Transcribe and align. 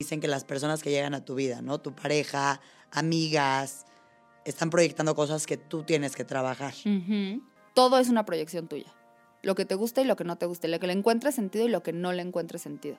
Dicen 0.00 0.20
que 0.20 0.28
las 0.28 0.44
personas 0.44 0.80
que 0.80 0.90
llegan 0.90 1.12
a 1.14 1.24
tu 1.24 1.34
vida, 1.34 1.60
¿no? 1.60 1.80
Tu 1.80 1.92
pareja, 1.92 2.60
amigas, 2.92 3.84
están 4.44 4.70
proyectando 4.70 5.16
cosas 5.16 5.44
que 5.44 5.56
tú 5.56 5.82
tienes 5.82 6.14
que 6.14 6.24
trabajar. 6.24 6.72
Todo 7.74 7.98
es 7.98 8.08
una 8.08 8.24
proyección 8.24 8.68
tuya. 8.68 8.94
Lo 9.42 9.56
que 9.56 9.64
te 9.64 9.74
gusta 9.74 10.00
y 10.00 10.04
lo 10.04 10.14
que 10.14 10.22
no 10.22 10.38
te 10.38 10.46
gusta, 10.46 10.68
lo 10.68 10.78
que 10.78 10.86
le 10.86 10.92
encuentres 10.92 11.34
sentido 11.34 11.66
y 11.66 11.68
lo 11.68 11.82
que 11.82 11.92
no 11.92 12.12
le 12.12 12.22
encuentres 12.22 12.62
sentido. 12.62 12.96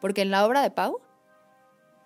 Porque 0.00 0.22
en 0.22 0.30
la 0.30 0.46
obra 0.46 0.62
de 0.62 0.70
Pau, 0.70 1.00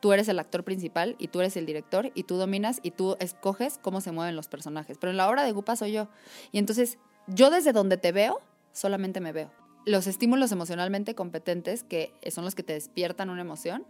tú 0.00 0.14
eres 0.14 0.28
el 0.28 0.38
actor 0.38 0.64
principal 0.64 1.14
y 1.18 1.28
tú 1.28 1.40
eres 1.40 1.58
el 1.58 1.66
director 1.66 2.10
y 2.14 2.22
tú 2.22 2.36
dominas 2.36 2.80
y 2.82 2.92
tú 2.92 3.18
escoges 3.20 3.78
cómo 3.82 4.00
se 4.00 4.12
mueven 4.12 4.34
los 4.34 4.48
personajes. 4.48 4.96
Pero 4.98 5.10
en 5.10 5.18
la 5.18 5.28
obra 5.28 5.44
de 5.44 5.52
Gupa 5.52 5.76
soy 5.76 5.92
yo. 5.92 6.08
Y 6.52 6.58
entonces, 6.58 6.96
yo 7.26 7.50
desde 7.50 7.74
donde 7.74 7.98
te 7.98 8.12
veo, 8.12 8.40
solamente 8.72 9.20
me 9.20 9.32
veo. 9.32 9.52
Los 9.84 10.06
estímulos 10.06 10.52
emocionalmente 10.52 11.14
competentes, 11.14 11.84
que 11.84 12.14
son 12.30 12.46
los 12.46 12.54
que 12.54 12.62
te 12.62 12.72
despiertan 12.72 13.28
una 13.28 13.42
emoción, 13.42 13.84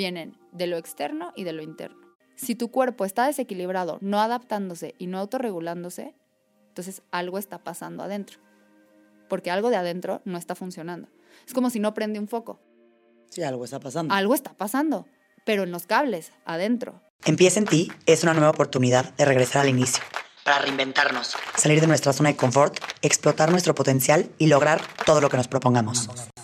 vienen 0.00 0.38
de 0.50 0.66
lo 0.66 0.78
externo 0.78 1.34
y 1.36 1.44
de 1.44 1.52
lo 1.52 1.62
interno. 1.62 2.16
Si 2.34 2.54
tu 2.54 2.70
cuerpo 2.70 3.04
está 3.04 3.26
desequilibrado, 3.26 3.98
no 4.00 4.18
adaptándose 4.18 4.94
y 4.96 5.08
no 5.08 5.18
autorregulándose, 5.18 6.14
entonces 6.68 7.02
algo 7.10 7.36
está 7.36 7.58
pasando 7.58 8.02
adentro. 8.02 8.40
Porque 9.28 9.50
algo 9.50 9.68
de 9.68 9.76
adentro 9.76 10.22
no 10.24 10.38
está 10.38 10.54
funcionando. 10.54 11.10
Es 11.46 11.52
como 11.52 11.68
si 11.68 11.80
no 11.80 11.92
prende 11.92 12.18
un 12.18 12.28
foco. 12.28 12.62
Sí, 13.28 13.42
algo 13.42 13.62
está 13.62 13.78
pasando. 13.78 14.14
Algo 14.14 14.34
está 14.34 14.54
pasando, 14.54 15.06
pero 15.44 15.64
en 15.64 15.70
los 15.70 15.86
cables, 15.86 16.32
adentro. 16.46 17.02
Empieza 17.26 17.60
en 17.60 17.66
ti 17.66 17.92
es 18.06 18.22
una 18.22 18.32
nueva 18.32 18.48
oportunidad 18.48 19.12
de 19.16 19.26
regresar 19.26 19.60
al 19.60 19.68
inicio. 19.68 20.02
Para 20.44 20.60
reinventarnos, 20.60 21.36
salir 21.56 21.82
de 21.82 21.86
nuestra 21.86 22.14
zona 22.14 22.30
de 22.30 22.36
confort, 22.36 22.78
explotar 23.02 23.50
nuestro 23.50 23.74
potencial 23.74 24.30
y 24.38 24.46
lograr 24.46 24.80
todo 25.04 25.20
lo 25.20 25.28
que 25.28 25.36
nos 25.36 25.46
propongamos. 25.46 26.08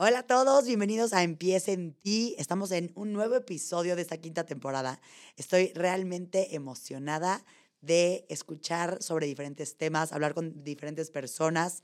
Hola 0.00 0.20
a 0.20 0.26
todos, 0.28 0.64
bienvenidos 0.64 1.12
a 1.12 1.24
Empieza 1.24 1.72
en 1.72 1.92
ti. 1.92 2.36
Estamos 2.38 2.70
en 2.70 2.92
un 2.94 3.12
nuevo 3.12 3.34
episodio 3.34 3.96
de 3.96 4.02
esta 4.02 4.18
quinta 4.18 4.46
temporada. 4.46 5.00
Estoy 5.34 5.72
realmente 5.74 6.54
emocionada 6.54 7.44
de 7.80 8.24
escuchar 8.28 9.02
sobre 9.02 9.26
diferentes 9.26 9.76
temas, 9.76 10.12
hablar 10.12 10.34
con 10.34 10.62
diferentes 10.62 11.10
personas. 11.10 11.82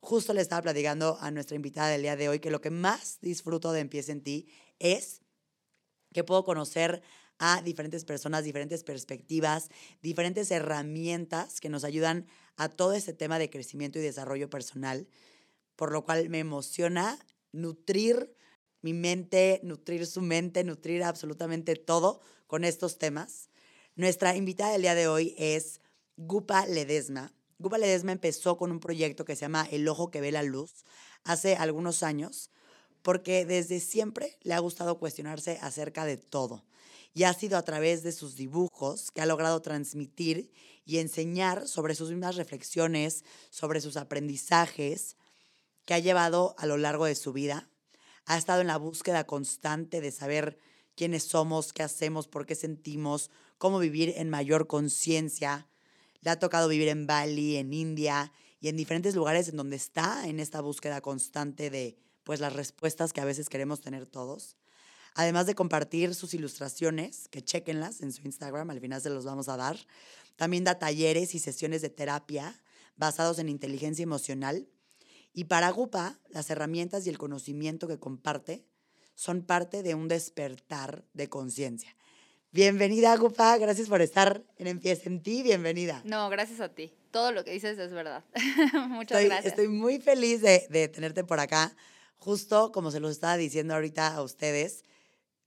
Justo 0.00 0.32
le 0.32 0.40
estaba 0.40 0.62
platicando 0.62 1.18
a 1.20 1.30
nuestra 1.30 1.54
invitada 1.54 1.90
del 1.90 2.00
día 2.00 2.16
de 2.16 2.30
hoy 2.30 2.40
que 2.40 2.50
lo 2.50 2.62
que 2.62 2.70
más 2.70 3.18
disfruto 3.20 3.70
de 3.72 3.80
Empieza 3.80 4.12
en 4.12 4.22
ti 4.22 4.48
es 4.78 5.20
que 6.14 6.24
puedo 6.24 6.44
conocer 6.44 7.02
a 7.38 7.60
diferentes 7.60 8.06
personas, 8.06 8.44
diferentes 8.44 8.82
perspectivas, 8.82 9.68
diferentes 10.00 10.50
herramientas 10.50 11.60
que 11.60 11.68
nos 11.68 11.84
ayudan 11.84 12.26
a 12.56 12.70
todo 12.70 12.94
este 12.94 13.12
tema 13.12 13.38
de 13.38 13.50
crecimiento 13.50 13.98
y 13.98 14.02
desarrollo 14.02 14.48
personal, 14.48 15.06
por 15.76 15.92
lo 15.92 16.06
cual 16.06 16.30
me 16.30 16.38
emociona 16.38 17.18
nutrir 17.52 18.34
mi 18.80 18.94
mente, 18.94 19.60
nutrir 19.62 20.06
su 20.06 20.20
mente, 20.20 20.64
nutrir 20.64 21.04
absolutamente 21.04 21.76
todo 21.76 22.20
con 22.46 22.64
estos 22.64 22.98
temas. 22.98 23.48
Nuestra 23.94 24.34
invitada 24.36 24.72
del 24.72 24.82
día 24.82 24.94
de 24.94 25.06
hoy 25.06 25.34
es 25.38 25.80
Gupa 26.16 26.66
Ledesma. 26.66 27.32
Gupa 27.58 27.78
Ledesma 27.78 28.12
empezó 28.12 28.56
con 28.56 28.72
un 28.72 28.80
proyecto 28.80 29.24
que 29.24 29.36
se 29.36 29.42
llama 29.42 29.68
El 29.70 29.86
Ojo 29.86 30.10
que 30.10 30.20
ve 30.20 30.32
la 30.32 30.42
luz 30.42 30.84
hace 31.22 31.54
algunos 31.54 32.02
años, 32.02 32.50
porque 33.02 33.46
desde 33.46 33.78
siempre 33.78 34.36
le 34.42 34.54
ha 34.54 34.58
gustado 34.58 34.98
cuestionarse 34.98 35.58
acerca 35.62 36.04
de 36.04 36.16
todo. 36.16 36.64
Y 37.14 37.24
ha 37.24 37.34
sido 37.34 37.58
a 37.58 37.62
través 37.62 38.02
de 38.02 38.10
sus 38.10 38.36
dibujos 38.36 39.10
que 39.10 39.20
ha 39.20 39.26
logrado 39.26 39.60
transmitir 39.62 40.50
y 40.84 40.98
enseñar 40.98 41.68
sobre 41.68 41.94
sus 41.94 42.10
mismas 42.10 42.36
reflexiones, 42.36 43.24
sobre 43.50 43.80
sus 43.80 43.96
aprendizajes 43.96 45.16
que 45.84 45.94
ha 45.94 45.98
llevado 45.98 46.54
a 46.58 46.66
lo 46.66 46.76
largo 46.76 47.06
de 47.06 47.14
su 47.14 47.32
vida. 47.32 47.68
Ha 48.26 48.38
estado 48.38 48.60
en 48.60 48.68
la 48.68 48.76
búsqueda 48.76 49.24
constante 49.24 50.00
de 50.00 50.12
saber 50.12 50.58
quiénes 50.94 51.24
somos, 51.24 51.72
qué 51.72 51.82
hacemos, 51.82 52.28
por 52.28 52.46
qué 52.46 52.54
sentimos, 52.54 53.30
cómo 53.58 53.78
vivir 53.78 54.14
en 54.16 54.30
mayor 54.30 54.66
conciencia. 54.66 55.68
Le 56.20 56.30
ha 56.30 56.38
tocado 56.38 56.68
vivir 56.68 56.88
en 56.88 57.06
Bali, 57.06 57.56
en 57.56 57.72
India 57.72 58.32
y 58.60 58.68
en 58.68 58.76
diferentes 58.76 59.14
lugares 59.14 59.48
en 59.48 59.56
donde 59.56 59.76
está 59.76 60.28
en 60.28 60.38
esta 60.38 60.60
búsqueda 60.60 61.00
constante 61.00 61.70
de 61.70 61.98
pues 62.22 62.38
las 62.38 62.52
respuestas 62.52 63.12
que 63.12 63.20
a 63.20 63.24
veces 63.24 63.48
queremos 63.48 63.80
tener 63.80 64.06
todos. 64.06 64.56
Además 65.14 65.46
de 65.46 65.54
compartir 65.54 66.14
sus 66.14 66.32
ilustraciones, 66.32 67.28
que 67.28 67.42
chequenlas 67.42 68.00
en 68.00 68.12
su 68.12 68.22
Instagram, 68.22 68.70
al 68.70 68.80
final 68.80 69.00
se 69.00 69.10
los 69.10 69.24
vamos 69.24 69.48
a 69.48 69.56
dar. 69.56 69.76
También 70.36 70.64
da 70.64 70.78
talleres 70.78 71.34
y 71.34 71.38
sesiones 71.38 71.82
de 71.82 71.90
terapia 71.90 72.62
basados 72.96 73.38
en 73.38 73.48
inteligencia 73.48 74.02
emocional. 74.02 74.68
Y 75.32 75.44
para 75.44 75.70
Gupa, 75.70 76.18
las 76.28 76.50
herramientas 76.50 77.06
y 77.06 77.10
el 77.10 77.18
conocimiento 77.18 77.88
que 77.88 77.98
comparte 77.98 78.64
son 79.14 79.42
parte 79.42 79.82
de 79.82 79.94
un 79.94 80.08
despertar 80.08 81.04
de 81.14 81.28
conciencia. 81.28 81.96
Bienvenida, 82.50 83.16
Gupa. 83.16 83.56
Gracias 83.56 83.88
por 83.88 84.02
estar 84.02 84.42
en 84.58 84.66
Empieza 84.66 85.08
en 85.08 85.22
ti. 85.22 85.42
Bienvenida. 85.42 86.02
No, 86.04 86.28
gracias 86.28 86.60
a 86.60 86.68
ti. 86.68 86.92
Todo 87.10 87.32
lo 87.32 87.44
que 87.44 87.52
dices 87.52 87.78
es 87.78 87.92
verdad. 87.92 88.24
Muchas 88.88 89.18
Estoy, 89.18 89.24
gracias. 89.26 89.52
estoy 89.52 89.68
muy 89.68 90.00
feliz 90.00 90.42
de, 90.42 90.66
de 90.68 90.88
tenerte 90.88 91.24
por 91.24 91.40
acá. 91.40 91.74
Justo 92.16 92.70
como 92.72 92.90
se 92.90 93.00
los 93.00 93.10
estaba 93.10 93.36
diciendo 93.38 93.74
ahorita 93.74 94.14
a 94.14 94.22
ustedes, 94.22 94.84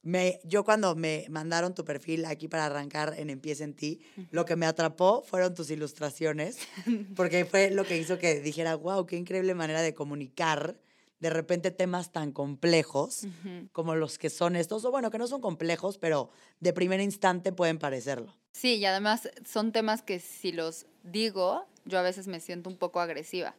me, 0.05 0.39
yo 0.43 0.63
cuando 0.63 0.95
me 0.95 1.25
mandaron 1.29 1.73
tu 1.73 1.83
perfil 1.83 2.25
aquí 2.25 2.47
para 2.47 2.67
arrancar 2.67 3.16
en 3.17 3.31
Empieza 3.31 3.63
en 3.63 3.73
ti, 3.73 4.01
lo 4.29 4.45
que 4.45 4.55
me 4.55 4.67
atrapó 4.67 5.23
fueron 5.23 5.55
tus 5.55 5.71
ilustraciones, 5.71 6.59
porque 7.16 7.43
fue 7.43 7.71
lo 7.71 7.85
que 7.85 7.97
hizo 7.97 8.19
que 8.19 8.39
dijera, 8.39 8.75
wow, 8.75 9.07
qué 9.07 9.17
increíble 9.17 9.55
manera 9.55 9.81
de 9.81 9.95
comunicar 9.95 10.79
de 11.19 11.29
repente 11.31 11.71
temas 11.71 12.11
tan 12.11 12.31
complejos 12.31 13.23
Ujú. 13.23 13.67
como 13.71 13.95
los 13.95 14.19
que 14.19 14.29
son 14.29 14.55
estos, 14.55 14.85
o 14.85 14.91
bueno, 14.91 15.09
que 15.09 15.17
no 15.17 15.25
son 15.25 15.41
complejos, 15.41 15.97
pero 15.97 16.29
de 16.59 16.72
primer 16.72 17.01
instante 17.01 17.51
pueden 17.51 17.79
parecerlo. 17.79 18.37
Sí, 18.51 18.75
y 18.75 18.85
además 18.85 19.29
son 19.43 19.72
temas 19.72 20.03
que 20.03 20.19
si 20.19 20.51
los 20.51 20.85
digo, 21.03 21.66
yo 21.85 21.97
a 21.97 22.03
veces 22.03 22.27
me 22.27 22.39
siento 22.39 22.69
un 22.69 22.77
poco 22.77 22.99
agresiva. 22.99 23.55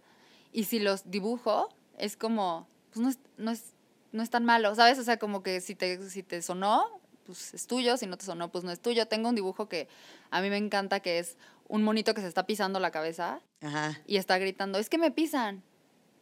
Y 0.53 0.65
si 0.65 0.79
los 0.79 1.11
dibujo, 1.11 1.69
es 1.99 2.17
como, 2.17 2.69
pues 2.93 3.03
no 3.03 3.09
es, 3.09 3.19
no 3.37 3.51
es, 3.51 3.75
no 4.13 4.23
es 4.23 4.31
tan 4.31 4.45
malo, 4.45 4.75
¿sabes? 4.75 4.99
O 4.99 5.03
sea, 5.03 5.19
como 5.19 5.43
que 5.43 5.61
si 5.61 5.75
te, 5.75 6.09
si 6.09 6.23
te 6.23 6.43
sonó, 6.43 7.01
pues 7.25 7.55
es 7.55 7.67
tuyo, 7.67 7.97
si 7.97 8.07
no 8.07 8.17
te 8.17 8.25
sonó, 8.25 8.51
pues 8.51 8.65
no 8.65 8.71
es 8.71 8.81
tuyo. 8.81 9.07
Tengo 9.07 9.29
un 9.29 9.35
dibujo 9.35 9.69
que 9.69 9.89
a 10.31 10.41
mí 10.41 10.51
me 10.51 10.57
encanta, 10.57 11.01
que 11.01 11.19
es 11.19 11.37
un 11.69 11.83
monito 11.83 12.15
que 12.15 12.21
se 12.21 12.29
está 12.29 12.47
pisando 12.47 12.81
la 12.81 12.91
cabeza 12.91 13.41
Ajá. 13.61 14.01
y 14.07 14.17
está 14.17 14.39
gritando, 14.39 14.79
es 14.79 14.89
que 14.89 14.99
me 14.99 15.11
pisan. 15.11 15.63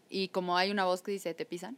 Y 0.08 0.28
como 0.28 0.56
hay 0.56 0.70
una 0.70 0.84
voz 0.84 1.02
que 1.02 1.12
dice, 1.12 1.34
¿te 1.34 1.44
pisan? 1.44 1.76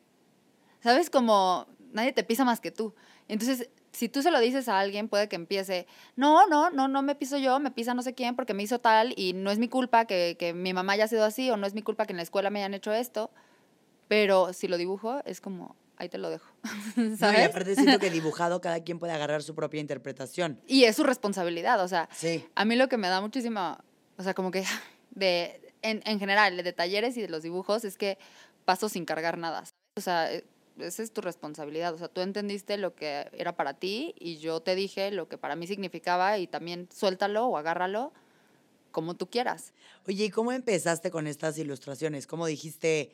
¿Sabes? 0.81 1.11
Como 1.11 1.66
nadie 1.93 2.12
te 2.12 2.22
pisa 2.22 2.45
más 2.45 2.61
que 2.61 2.71
tú. 2.71 2.95
Entonces, 3.28 3.69
si 3.93 4.09
tú 4.09 4.22
se 4.22 4.31
lo 4.31 4.39
dices 4.41 4.69
a 4.69 4.78
alguien, 4.78 5.09
puede 5.09 5.28
que 5.28 5.37
empiece, 5.37 5.87
no, 6.16 6.47
no, 6.47 6.71
no, 6.71 6.87
no 6.87 7.03
me 7.03 7.15
piso 7.15 7.39
yo, 7.39 7.59
me 7.59 7.71
pisa 7.71 7.95
no 7.95 8.03
sé 8.03 8.15
quién 8.15 8.37
porque 8.37 8.55
me 8.55 8.62
hizo 8.62 8.78
tal 8.78 9.15
y 9.16 9.33
no 9.33 9.50
es 9.50 9.59
mi 9.59 9.69
culpa 9.69 10.05
que, 10.05 10.37
que 10.39 10.53
mi 10.53 10.75
mamá 10.75 10.93
haya 10.93 11.09
sido 11.09 11.25
así 11.25 11.50
o 11.50 11.56
no 11.56 11.66
es 11.66 11.75
mi 11.75 11.83
culpa 11.83 12.05
que 12.05 12.12
en 12.12 12.19
la 12.19 12.22
escuela 12.22 12.50
me 12.50 12.61
hayan 12.61 12.75
hecho 12.75 12.93
esto. 12.93 13.31
Pero 14.09 14.53
si 14.53 14.69
lo 14.69 14.77
dibujo, 14.77 15.22
es 15.25 15.41
como, 15.41 15.75
ahí 15.97 16.09
te 16.09 16.19
lo 16.19 16.31
dejo. 16.31 16.47
No, 16.97 17.05
y 17.15 17.17
¿Sabes? 17.17 17.49
aparte 17.49 17.75
siento 17.75 17.99
que 17.99 18.11
dibujado 18.11 18.61
cada 18.61 18.81
quien 18.83 18.99
puede 18.99 19.12
agarrar 19.12 19.43
su 19.43 19.55
propia 19.55 19.81
interpretación. 19.81 20.60
Y 20.66 20.84
es 20.84 20.97
su 20.97 21.03
responsabilidad, 21.04 21.83
o 21.83 21.89
sea, 21.89 22.09
Sí. 22.13 22.45
a 22.54 22.65
mí 22.65 22.77
lo 22.77 22.89
que 22.89 22.97
me 22.97 23.09
da 23.09 23.21
muchísima, 23.21 23.84
o 24.19 24.22
sea, 24.22 24.34
como 24.34 24.51
que 24.51 24.65
de, 25.10 25.60
en, 25.83 26.03
en 26.04 26.19
general, 26.19 26.57
de 26.63 26.72
talleres 26.72 27.16
y 27.16 27.22
de 27.22 27.28
los 27.28 27.43
dibujos, 27.43 27.84
es 27.84 27.97
que 27.98 28.19
paso 28.65 28.89
sin 28.89 29.04
cargar 29.04 29.39
nada. 29.39 29.59
¿sabes? 29.65 29.72
O 29.97 30.01
sea, 30.01 30.33
eh, 30.33 30.45
esa 30.78 31.03
es 31.03 31.13
tu 31.13 31.21
responsabilidad. 31.22 31.95
O 31.95 31.98
sea, 31.98 32.09
tú 32.09 32.21
entendiste 32.21 32.77
lo 32.77 32.95
que 32.95 33.28
era 33.33 33.57
para 33.57 33.75
ti 33.75 34.15
y 34.19 34.37
yo 34.39 34.60
te 34.60 34.75
dije 34.75 35.10
lo 35.10 35.27
que 35.28 35.39
para 35.39 35.57
mí 35.57 35.66
significaba 35.66 36.37
y 36.39 36.47
también 36.47 36.89
suéltalo 36.95 37.47
o 37.47 37.57
agárralo 37.57 38.13
como 38.93 39.15
tú 39.15 39.28
quieras. 39.31 39.72
Oye, 40.07 40.25
¿y 40.27 40.31
cómo 40.31 40.53
empezaste 40.53 41.10
con 41.10 41.27
estas 41.27 41.57
ilustraciones? 41.59 42.27
¿Cómo 42.27 42.47
dijiste, 42.47 43.10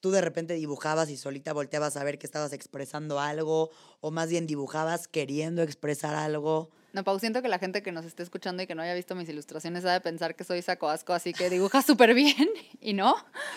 tú 0.00 0.10
de 0.10 0.20
repente 0.20 0.54
dibujabas 0.54 1.10
y 1.10 1.16
solita 1.16 1.52
volteabas 1.52 1.96
a 1.96 2.04
ver 2.04 2.18
que 2.18 2.26
estabas 2.26 2.52
expresando 2.52 3.20
algo? 3.20 3.70
¿O 4.00 4.10
más 4.10 4.28
bien 4.28 4.46
dibujabas 4.46 5.08
queriendo 5.08 5.62
expresar 5.62 6.14
algo? 6.14 6.70
No, 6.92 7.04
Pau, 7.04 7.18
siento 7.18 7.42
que 7.42 7.48
la 7.48 7.58
gente 7.58 7.82
que 7.82 7.92
nos 7.92 8.06
esté 8.06 8.22
escuchando 8.22 8.62
y 8.62 8.66
que 8.66 8.74
no 8.74 8.80
haya 8.80 8.94
visto 8.94 9.14
mis 9.14 9.28
ilustraciones 9.28 9.84
ha 9.84 9.92
de 9.92 10.00
pensar 10.00 10.34
que 10.34 10.44
soy 10.44 10.62
saco 10.62 10.88
asco, 10.88 11.12
así 11.12 11.34
que 11.34 11.50
dibuja 11.50 11.82
súper 11.82 12.14
bien 12.14 12.48
y 12.80 12.94
no. 12.94 13.14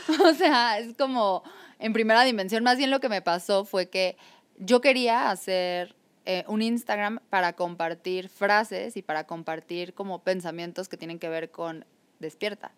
O 0.26 0.34
sea, 0.34 0.80
es 0.80 0.94
como 0.98 1.44
en 1.80 1.94
primera 1.94 2.24
dimensión. 2.24 2.64
Más 2.64 2.78
bien 2.78 2.90
lo 2.90 3.00
que 3.00 3.08
me 3.08 3.22
pasó 3.22 3.64
fue 3.64 3.90
que 3.90 4.18
yo 4.58 4.82
quería 4.82 5.32
hacer 5.32 5.96
eh, 6.26 6.44
un 6.48 6.62
Instagram 6.62 7.22
para 7.30 7.54
compartir 7.54 8.28
frases 8.28 8.98
y 8.98 9.02
para 9.02 9.26
compartir 9.26 9.94
como 9.94 10.22
pensamientos 10.22 10.90
que 10.90 10.98
tienen 10.98 11.18
que 11.18 11.30
ver 11.30 11.50
con 11.50 11.86
despierta. 12.20 12.74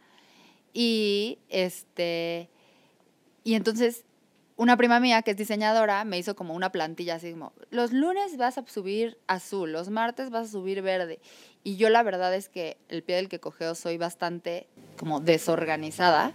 Y 0.73 1.39
este 1.49 2.49
y 3.43 3.55
entonces 3.55 4.05
una 4.61 4.77
prima 4.77 4.99
mía 4.99 5.23
que 5.23 5.31
es 5.31 5.37
diseñadora 5.37 6.03
me 6.05 6.19
hizo 6.19 6.35
como 6.35 6.53
una 6.53 6.71
plantilla 6.71 7.15
así 7.15 7.31
como, 7.31 7.53
los 7.71 7.91
lunes 7.93 8.37
vas 8.37 8.59
a 8.59 8.67
subir 8.67 9.17
azul, 9.25 9.71
los 9.71 9.89
martes 9.89 10.29
vas 10.29 10.49
a 10.49 10.51
subir 10.51 10.83
verde. 10.83 11.19
Y 11.63 11.77
yo 11.77 11.89
la 11.89 12.03
verdad 12.03 12.35
es 12.35 12.47
que 12.47 12.77
el 12.87 13.01
pie 13.01 13.15
del 13.15 13.27
que 13.27 13.39
cogeo 13.39 13.73
soy 13.73 13.97
bastante 13.97 14.67
como 14.97 15.19
desorganizada. 15.19 16.33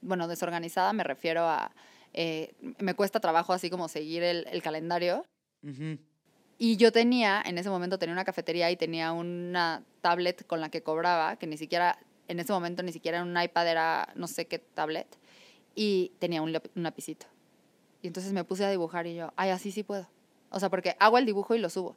Bueno, 0.00 0.26
desorganizada 0.26 0.92
me 0.92 1.04
refiero 1.04 1.44
a, 1.44 1.70
eh, 2.14 2.54
me 2.78 2.94
cuesta 2.94 3.20
trabajo 3.20 3.52
así 3.52 3.70
como 3.70 3.88
seguir 3.88 4.24
el, 4.24 4.46
el 4.50 4.62
calendario. 4.62 5.24
Y 6.58 6.76
yo 6.76 6.90
tenía, 6.90 7.42
en 7.44 7.58
ese 7.58 7.70
momento 7.70 7.98
tenía 7.98 8.12
una 8.12 8.24
cafetería 8.24 8.70
y 8.70 8.76
tenía 8.76 9.12
una 9.12 9.84
tablet 10.00 10.46
con 10.46 10.60
la 10.60 10.68
que 10.68 10.82
cobraba, 10.82 11.36
que 11.36 11.46
ni 11.46 11.56
siquiera, 11.58 11.98
en 12.28 12.40
ese 12.40 12.52
momento 12.52 12.82
ni 12.82 12.92
siquiera 12.92 13.22
un 13.22 13.40
iPad 13.40 13.68
era 13.68 14.08
no 14.14 14.26
sé 14.26 14.46
qué 14.46 14.58
tablet, 14.58 15.06
y 15.76 16.12
tenía 16.18 16.42
un, 16.42 16.48
un 16.48 16.82
lapicito. 16.82 17.26
Y 18.02 18.08
entonces 18.08 18.32
me 18.32 18.42
puse 18.42 18.64
a 18.64 18.70
dibujar 18.70 19.06
y 19.06 19.14
yo, 19.14 19.32
ay, 19.36 19.50
así 19.50 19.70
sí 19.70 19.84
puedo. 19.84 20.08
O 20.50 20.58
sea, 20.58 20.70
porque 20.70 20.96
hago 20.98 21.18
el 21.18 21.26
dibujo 21.26 21.54
y 21.54 21.58
lo 21.58 21.70
subo. 21.70 21.96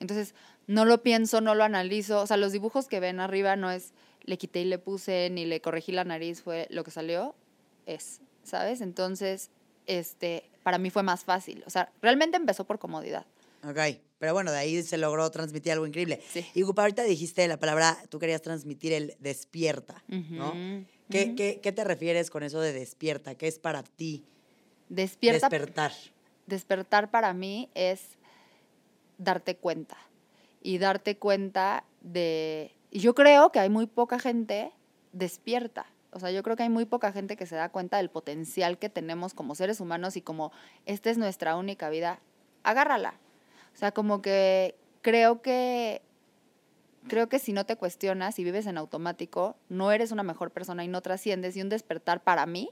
Entonces, 0.00 0.34
no 0.66 0.84
lo 0.84 1.02
pienso, 1.02 1.40
no 1.40 1.54
lo 1.54 1.64
analizo. 1.64 2.20
O 2.20 2.26
sea, 2.26 2.36
los 2.36 2.52
dibujos 2.52 2.88
que 2.88 3.00
ven 3.00 3.20
arriba 3.20 3.56
no 3.56 3.70
es 3.70 3.92
le 4.24 4.38
quité 4.38 4.60
y 4.62 4.64
le 4.64 4.78
puse, 4.78 5.30
ni 5.30 5.44
le 5.44 5.60
corregí 5.60 5.92
la 5.92 6.04
nariz, 6.04 6.42
fue 6.42 6.66
lo 6.70 6.82
que 6.82 6.90
salió, 6.90 7.34
es, 7.86 8.20
¿sabes? 8.42 8.80
Entonces, 8.80 9.50
este, 9.86 10.50
para 10.62 10.78
mí 10.78 10.90
fue 10.90 11.02
más 11.02 11.24
fácil. 11.24 11.62
O 11.66 11.70
sea, 11.70 11.92
realmente 12.00 12.36
empezó 12.36 12.64
por 12.64 12.78
comodidad. 12.78 13.26
Ok, 13.62 13.78
pero 14.18 14.32
bueno, 14.32 14.50
de 14.50 14.58
ahí 14.58 14.82
se 14.82 14.98
logró 14.98 15.30
transmitir 15.30 15.72
algo 15.72 15.86
increíble. 15.86 16.22
Sí. 16.30 16.46
Y 16.54 16.62
Gupa, 16.62 16.82
ahorita 16.82 17.02
dijiste 17.02 17.46
la 17.48 17.58
palabra, 17.58 17.96
tú 18.08 18.18
querías 18.18 18.42
transmitir 18.42 18.92
el 18.92 19.14
despierta, 19.20 20.02
¿no? 20.08 20.54
¿Qué, 21.10 21.34
qué, 21.34 21.60
¿Qué 21.60 21.72
te 21.72 21.84
refieres 21.84 22.30
con 22.30 22.42
eso 22.42 22.60
de 22.60 22.72
despierta? 22.72 23.34
¿Qué 23.34 23.46
es 23.46 23.58
para 23.58 23.82
ti? 23.82 24.24
Despierta. 24.88 25.48
Despertar. 25.48 25.92
Despertar 26.46 27.10
para 27.10 27.32
mí 27.34 27.70
es 27.74 28.00
darte 29.18 29.56
cuenta. 29.56 29.96
Y 30.62 30.78
darte 30.78 31.18
cuenta 31.18 31.84
de... 32.00 32.74
Yo 32.90 33.14
creo 33.14 33.50
que 33.52 33.60
hay 33.60 33.68
muy 33.68 33.86
poca 33.86 34.18
gente 34.18 34.72
despierta. 35.12 35.86
O 36.10 36.20
sea, 36.20 36.30
yo 36.30 36.42
creo 36.42 36.56
que 36.56 36.62
hay 36.62 36.68
muy 36.68 36.84
poca 36.84 37.12
gente 37.12 37.36
que 37.36 37.44
se 37.44 37.56
da 37.56 37.70
cuenta 37.70 37.96
del 37.96 38.08
potencial 38.08 38.78
que 38.78 38.88
tenemos 38.88 39.34
como 39.34 39.54
seres 39.54 39.80
humanos 39.80 40.16
y 40.16 40.22
como 40.22 40.52
esta 40.86 41.10
es 41.10 41.18
nuestra 41.18 41.56
única 41.56 41.90
vida. 41.90 42.20
Agárrala. 42.62 43.14
O 43.74 43.76
sea, 43.76 43.92
como 43.92 44.22
que 44.22 44.76
creo 45.02 45.42
que 45.42 46.02
creo 47.08 47.28
que 47.28 47.38
si 47.38 47.52
no 47.52 47.66
te 47.66 47.76
cuestionas 47.76 48.38
y 48.38 48.44
vives 48.44 48.66
en 48.66 48.78
automático, 48.78 49.56
no 49.68 49.92
eres 49.92 50.12
una 50.12 50.22
mejor 50.22 50.50
persona 50.50 50.84
y 50.84 50.88
no 50.88 51.00
trasciendes. 51.00 51.56
Y 51.56 51.62
un 51.62 51.68
despertar 51.68 52.22
para 52.22 52.46
mí 52.46 52.70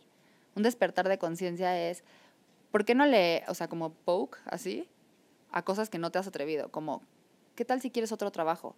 un 0.54 0.62
despertar 0.62 1.08
de 1.08 1.18
conciencia 1.18 1.78
es, 1.88 2.04
¿por 2.70 2.84
qué 2.84 2.94
no 2.94 3.06
le, 3.06 3.44
o 3.48 3.54
sea, 3.54 3.68
como 3.68 3.92
poke, 3.92 4.38
así, 4.46 4.88
a 5.50 5.62
cosas 5.62 5.88
que 5.88 5.98
no 5.98 6.10
te 6.10 6.18
has 6.18 6.26
atrevido? 6.26 6.70
Como, 6.70 7.02
¿qué 7.54 7.64
tal 7.64 7.80
si 7.80 7.90
quieres 7.90 8.12
otro 8.12 8.30
trabajo? 8.30 8.76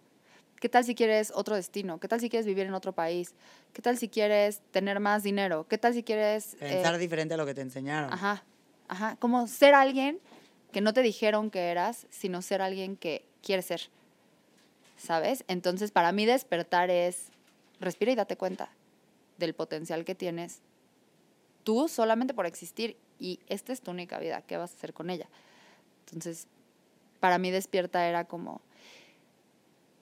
¿Qué 0.59 0.69
tal 0.69 0.85
si 0.85 0.95
quieres 0.95 1.33
otro 1.35 1.55
destino? 1.55 1.99
¿Qué 1.99 2.07
tal 2.07 2.21
si 2.21 2.29
quieres 2.29 2.45
vivir 2.45 2.65
en 2.65 2.73
otro 2.73 2.93
país? 2.93 3.35
¿Qué 3.73 3.81
tal 3.81 3.97
si 3.97 4.07
quieres 4.07 4.61
tener 4.71 5.01
más 5.01 5.21
dinero? 5.21 5.67
¿Qué 5.67 5.77
tal 5.77 5.93
si 5.93 6.01
quieres... 6.01 6.55
Pensar 6.59 6.95
eh, 6.95 6.97
diferente 6.97 7.33
a 7.33 7.37
lo 7.37 7.45
que 7.45 7.53
te 7.53 7.61
enseñaron. 7.61 8.13
Ajá, 8.13 8.45
ajá. 8.87 9.17
Como 9.19 9.47
ser 9.47 9.73
alguien 9.73 10.19
que 10.71 10.79
no 10.79 10.93
te 10.93 11.01
dijeron 11.01 11.51
que 11.51 11.71
eras, 11.71 12.07
sino 12.09 12.41
ser 12.41 12.61
alguien 12.61 12.95
que 12.95 13.25
quieres 13.41 13.65
ser. 13.65 13.89
¿Sabes? 14.97 15.43
Entonces, 15.47 15.91
para 15.91 16.11
mí 16.11 16.25
despertar 16.25 16.89
es, 16.89 17.27
respira 17.79 18.11
y 18.11 18.15
date 18.15 18.37
cuenta 18.37 18.69
del 19.37 19.53
potencial 19.53 20.05
que 20.05 20.15
tienes 20.15 20.61
tú 21.63 21.87
solamente 21.89 22.33
por 22.33 22.45
existir 22.45 22.97
y 23.19 23.39
esta 23.47 23.73
es 23.73 23.81
tu 23.81 23.91
única 23.91 24.19
vida, 24.19 24.41
¿qué 24.41 24.57
vas 24.57 24.71
a 24.71 24.75
hacer 24.75 24.93
con 24.93 25.09
ella? 25.09 25.27
Entonces, 26.05 26.47
para 27.19 27.37
mí 27.37 27.51
despierta 27.51 28.07
era 28.07 28.25
como 28.25 28.61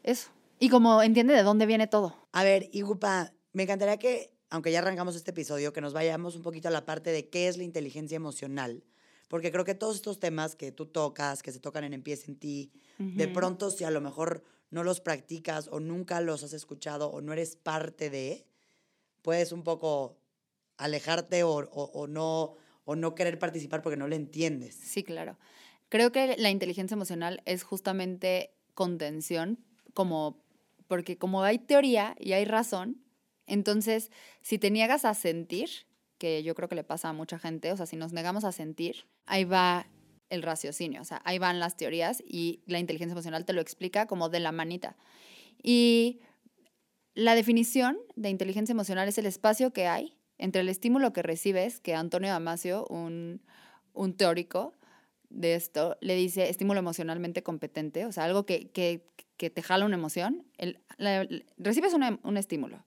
eso. 0.04 0.30
Y 0.60 0.70
como 0.70 1.02
entiende 1.02 1.34
de 1.34 1.44
dónde 1.44 1.66
viene 1.66 1.88
todo. 1.88 2.16
A 2.32 2.44
ver, 2.44 2.70
Igupa, 2.72 3.34
me 3.54 3.64
encantaría 3.64 3.98
que, 3.98 4.32
aunque 4.50 4.72
ya 4.72 4.80
arrancamos 4.80 5.16
este 5.16 5.32
episodio, 5.32 5.74
que 5.74 5.82
nos 5.82 5.94
vayamos 5.94 6.36
un 6.36 6.42
poquito 6.42 6.68
a 6.68 6.72
la 6.72 6.86
parte 6.86 7.12
de 7.12 7.30
qué 7.30 7.48
es 7.48 7.58
la 7.58 7.64
inteligencia 7.64 8.16
emocional. 8.16 8.84
Porque 9.28 9.52
creo 9.52 9.66
que 9.66 9.74
todos 9.74 9.96
estos 9.96 10.20
temas 10.20 10.56
que 10.56 10.72
tú 10.72 10.86
tocas, 10.86 11.42
que 11.42 11.52
se 11.52 11.60
tocan 11.60 11.84
en 11.84 11.94
Empieza 11.94 12.30
en 12.30 12.38
ti, 12.38 12.72
de 13.00 13.28
pronto 13.28 13.72
si 13.72 13.84
a 13.84 13.90
lo 13.90 14.00
mejor 14.00 14.44
no 14.74 14.84
los 14.84 15.00
practicas 15.00 15.70
o 15.72 15.80
nunca 15.80 16.20
los 16.20 16.44
has 16.44 16.52
escuchado 16.54 17.10
o 17.10 17.22
no 17.22 17.32
eres 17.32 17.56
parte 17.56 18.10
de, 18.10 18.46
puedes 19.22 19.52
un 19.52 19.64
poco 19.64 20.18
alejarte 20.78 21.44
o, 21.44 22.08
no, 22.08 22.56
o 22.84 22.96
no 22.96 23.16
querer 23.16 23.38
participar 23.38 23.84
porque 23.84 23.98
no 23.98 24.08
le 24.08 24.16
entiendes. 24.16 24.76
Sí, 24.76 25.04
claro. 25.04 25.38
Creo 25.90 26.12
que 26.12 26.36
la 26.38 26.50
inteligencia 26.50 26.96
emocional 26.96 27.44
es 27.46 27.62
justamente 27.62 28.56
contención, 28.74 29.64
como, 29.94 30.44
porque 30.88 31.20
como 31.20 31.44
hay 31.44 31.60
teoría 31.60 32.16
y 32.20 32.34
hay 32.34 32.46
razón, 32.46 33.04
entonces 33.46 34.10
si 34.42 34.58
te 34.58 34.72
niegas 34.72 35.06
a 35.06 35.14
sentir, 35.14 35.70
que 36.18 36.42
yo 36.42 36.56
creo 36.56 36.68
que 36.68 36.76
le 36.76 36.84
pasa 36.84 37.10
a 37.10 37.14
mucha 37.14 37.38
gente, 37.38 37.72
o 37.72 37.78
sea, 37.78 37.86
si 37.86 37.96
nos 37.96 38.12
negamos 38.12 38.44
a 38.44 38.52
sentir, 38.52 39.06
ahí 39.28 39.44
va 39.44 39.86
el 40.34 40.42
raciocinio, 40.42 41.02
o 41.02 41.06
sea, 41.06 41.22
ahí 41.26 41.40
van 41.40 41.60
las 41.60 41.78
teorías 41.78 42.24
y 42.26 42.62
la 42.66 42.80
inteligencia 42.80 43.14
emocional 43.14 43.46
te 43.46 43.54
lo 43.54 43.62
explica 43.62 44.08
como 44.08 44.30
de 44.30 44.40
la 44.40 44.52
manita. 44.52 44.96
Y 45.62 46.22
la 47.14 47.36
definición 47.36 47.98
de 48.16 48.30
inteligencia 48.30 48.74
emocional 48.74 49.08
es 49.08 49.18
el 49.18 49.26
espacio 49.26 49.72
que 49.72 49.88
hay 49.88 50.18
entre 50.38 50.62
el 50.62 50.70
estímulo 50.70 51.14
que 51.14 51.22
recibes, 51.22 51.80
que 51.80 51.94
Antonio 51.96 52.30
Damasio, 52.30 52.86
un, 52.88 53.42
teórico 54.18 54.74
de 55.30 55.56
esto, 55.56 55.98
le 56.02 56.16
dice 56.16 56.50
estímulo 56.50 56.80
emocionalmente 56.80 57.44
competente, 57.44 58.06
o 58.06 58.12
sea, 58.12 58.26
algo 58.26 58.46
que, 58.46 58.72
te 59.38 59.62
jala 59.62 59.86
una 59.86 59.96
emoción, 59.96 60.46
recibes 61.58 61.94
un 61.94 62.38
estímulo 62.38 62.84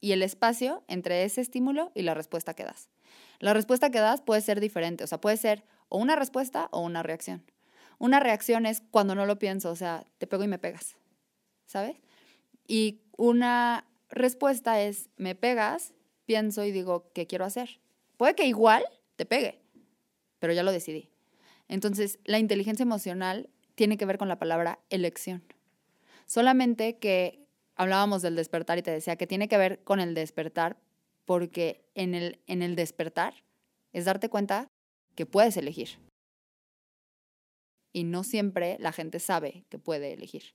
y 0.00 0.12
el 0.12 0.22
espacio 0.22 0.84
entre 0.88 1.24
ese 1.24 1.40
estímulo 1.40 1.90
y 1.94 2.02
la 2.02 2.14
respuesta 2.14 2.54
que 2.54 2.64
das. 2.64 2.88
La 3.38 3.54
respuesta 3.54 3.90
que 3.90 3.98
das 3.98 4.20
puede 4.20 4.40
ser 4.40 4.60
diferente, 4.60 5.04
o 5.04 5.06
sea, 5.06 5.20
puede 5.20 5.36
ser 5.36 5.64
o 5.88 5.98
una 5.98 6.16
respuesta 6.16 6.68
o 6.72 6.80
una 6.80 7.02
reacción. 7.02 7.44
Una 7.98 8.20
reacción 8.20 8.66
es 8.66 8.82
cuando 8.90 9.14
no 9.14 9.26
lo 9.26 9.38
pienso, 9.38 9.70
o 9.70 9.76
sea, 9.76 10.04
te 10.18 10.26
pego 10.26 10.44
y 10.44 10.48
me 10.48 10.58
pegas, 10.58 10.96
¿sabes? 11.66 11.96
Y 12.66 13.00
una 13.16 13.86
respuesta 14.10 14.80
es 14.82 15.08
me 15.16 15.34
pegas 15.34 15.94
pienso 16.26 16.64
y 16.64 16.72
digo, 16.72 17.10
¿qué 17.14 17.26
quiero 17.26 17.44
hacer? 17.44 17.80
Puede 18.16 18.34
que 18.34 18.46
igual 18.46 18.84
te 19.16 19.24
pegue, 19.24 19.60
pero 20.38 20.52
ya 20.52 20.62
lo 20.62 20.72
decidí. 20.72 21.10
Entonces, 21.68 22.18
la 22.24 22.38
inteligencia 22.38 22.82
emocional 22.82 23.48
tiene 23.74 23.96
que 23.96 24.06
ver 24.06 24.18
con 24.18 24.28
la 24.28 24.38
palabra 24.38 24.80
elección. 24.90 25.42
Solamente 26.26 26.98
que 26.98 27.46
hablábamos 27.76 28.22
del 28.22 28.36
despertar 28.36 28.78
y 28.78 28.82
te 28.82 28.90
decía 28.90 29.16
que 29.16 29.26
tiene 29.26 29.48
que 29.48 29.58
ver 29.58 29.82
con 29.84 30.00
el 30.00 30.14
despertar 30.14 30.76
porque 31.24 31.84
en 31.94 32.14
el, 32.14 32.40
en 32.46 32.62
el 32.62 32.76
despertar 32.76 33.34
es 33.92 34.04
darte 34.04 34.28
cuenta 34.28 34.68
que 35.16 35.26
puedes 35.26 35.56
elegir. 35.56 35.98
Y 37.92 38.04
no 38.04 38.22
siempre 38.22 38.76
la 38.78 38.92
gente 38.92 39.18
sabe 39.18 39.64
que 39.68 39.78
puede 39.78 40.12
elegir. 40.12 40.54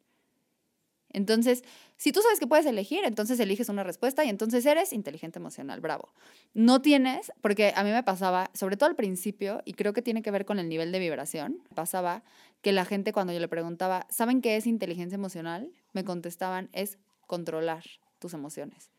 Entonces, 1.13 1.63
si 1.98 2.12
tú 2.12 2.22
sabes 2.22 2.39
que 2.39 2.48
puedes 2.48 2.65
elegir, 2.65 3.03
entonces 3.03 3.39
eliges 3.39 3.68
una 3.68 3.84
respuesta 3.84 4.24
y 4.24 4.30
entonces 4.30 4.65
eres 4.65 4.94
inteligente 4.94 5.39
emocional, 5.39 5.82
bravo. 5.82 6.13
No 6.53 6.82
tienes, 6.82 7.34
porque 7.41 7.74
a 7.75 7.84
mí 7.84 7.91
me 7.91 8.03
pasaba, 8.03 8.50
sobre 8.53 8.77
todo 8.77 8.89
al 8.89 8.96
principio, 8.96 9.62
y 9.65 9.74
creo 9.74 9.91
que 9.91 10.01
tiene 10.01 10.22
que 10.22 10.32
ver 10.32 10.46
con 10.46 10.60
el 10.60 10.70
nivel 10.70 10.91
de 10.91 11.00
vibración, 11.00 11.62
pasaba 11.75 12.24
que 12.62 12.72
la 12.72 12.86
gente 12.86 13.12
cuando 13.12 13.34
yo 13.34 13.39
le 13.39 13.48
preguntaba, 13.50 14.08
¿saben 14.10 14.41
qué 14.41 14.56
es 14.56 14.68
inteligencia 14.68 15.15
emocional? 15.15 15.72
Me 15.91 16.06
contestaban, 16.06 16.70
es 16.72 16.98
controlar 17.27 17.84
tus 18.20 18.34
emociones. 18.34 18.91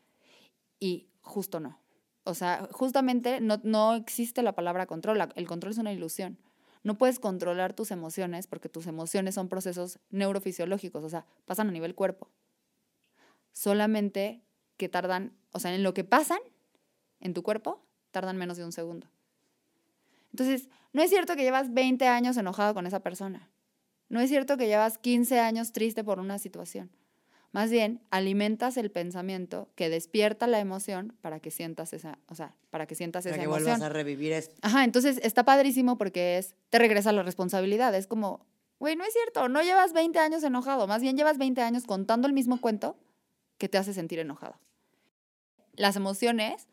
Y 0.79 1.07
justo 1.21 1.59
no. 1.59 1.82
O 2.23 2.33
sea, 2.33 2.67
justamente 2.71 3.41
no, 3.41 3.59
no 3.63 3.95
existe 3.95 4.41
la 4.43 4.53
palabra 4.53 4.85
control, 4.85 5.19
el 5.35 5.47
control 5.47 5.71
es 5.71 5.77
una 5.77 5.91
ilusión. 5.91 6.37
No 6.83 6.97
puedes 6.97 7.19
controlar 7.19 7.73
tus 7.73 7.91
emociones 7.91 8.47
porque 8.47 8.69
tus 8.69 8.87
emociones 8.87 9.35
son 9.35 9.47
procesos 9.47 9.99
neurofisiológicos, 10.09 11.03
o 11.03 11.09
sea, 11.09 11.25
pasan 11.45 11.69
a 11.69 11.71
nivel 11.71 11.95
cuerpo. 11.95 12.29
Solamente 13.53 14.41
que 14.77 14.89
tardan, 14.89 15.33
o 15.51 15.59
sea, 15.59 15.73
en 15.73 15.83
lo 15.83 15.93
que 15.93 16.03
pasan 16.03 16.39
en 17.19 17.33
tu 17.33 17.43
cuerpo, 17.43 17.81
tardan 18.11 18.37
menos 18.37 18.57
de 18.57 18.65
un 18.65 18.71
segundo. 18.71 19.07
Entonces, 20.31 20.67
no 20.91 21.01
es 21.01 21.09
cierto 21.09 21.35
que 21.35 21.43
llevas 21.43 21.73
20 21.73 22.07
años 22.07 22.37
enojado 22.37 22.73
con 22.73 22.85
esa 22.85 23.01
persona. 23.01 23.49
No 24.09 24.19
es 24.19 24.29
cierto 24.29 24.57
que 24.57 24.67
llevas 24.67 24.97
15 24.97 25.39
años 25.39 25.71
triste 25.71 26.03
por 26.03 26.19
una 26.19 26.37
situación. 26.37 26.91
Más 27.53 27.71
bien, 27.71 28.01
alimentas 28.09 28.75
el 28.75 28.91
pensamiento 28.91 29.69
que 29.75 29.89
despierta 29.89 30.47
la 30.47 30.59
emoción 30.59 31.15
para 31.21 31.39
que 31.39 31.51
sientas 31.51 31.93
esa, 31.93 32.19
o 32.27 32.35
sea, 32.35 32.55
para 32.69 32.87
que 32.87 32.95
sientas 32.95 33.25
esa 33.25 33.41
emoción. 33.41 33.81
a 33.81 33.89
revivir 33.89 34.33
esto. 34.33 34.55
Ajá, 34.61 34.83
entonces 34.83 35.21
está 35.23 35.45
padrísimo 35.45 35.97
porque 35.97 36.37
es, 36.37 36.55
te 36.69 36.79
regresa 36.79 37.11
la 37.11 37.23
responsabilidad. 37.23 37.93
Es 37.95 38.07
como, 38.07 38.45
Güey, 38.83 38.97
no 38.97 39.05
es 39.05 39.13
cierto, 39.13 39.47
no 39.47 39.61
llevas 39.61 39.93
20 39.93 40.19
años 40.19 40.43
enojado, 40.43 40.87
más 40.87 41.01
bien 41.01 41.15
llevas 41.15 41.37
20 41.37 41.61
años 41.61 41.85
contando 41.85 42.27
el 42.27 42.33
mismo 42.33 42.59
cuento 42.59 42.97
que 43.57 43.69
te 43.69 43.77
hace 43.77 43.93
sentir 43.93 44.19
enojado. 44.19 44.59
Las 45.77 45.95
emociones 45.95 46.67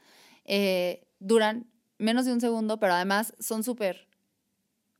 eh, 0.44 1.06
duran 1.20 1.70
menos 1.98 2.24
de 2.24 2.32
un 2.32 2.40
segundo, 2.40 2.80
pero 2.80 2.94
además 2.94 3.34
son 3.38 3.62
súper, 3.62 4.08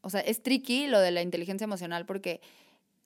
o 0.03 0.11
sea, 0.11 0.21
es 0.21 0.41
tricky 0.41 0.87
lo 0.87 1.01
de 1.01 1.11
la 1.11 1.21
inteligencia 1.21 1.65
emocional 1.65 2.07
porque 2.07 2.41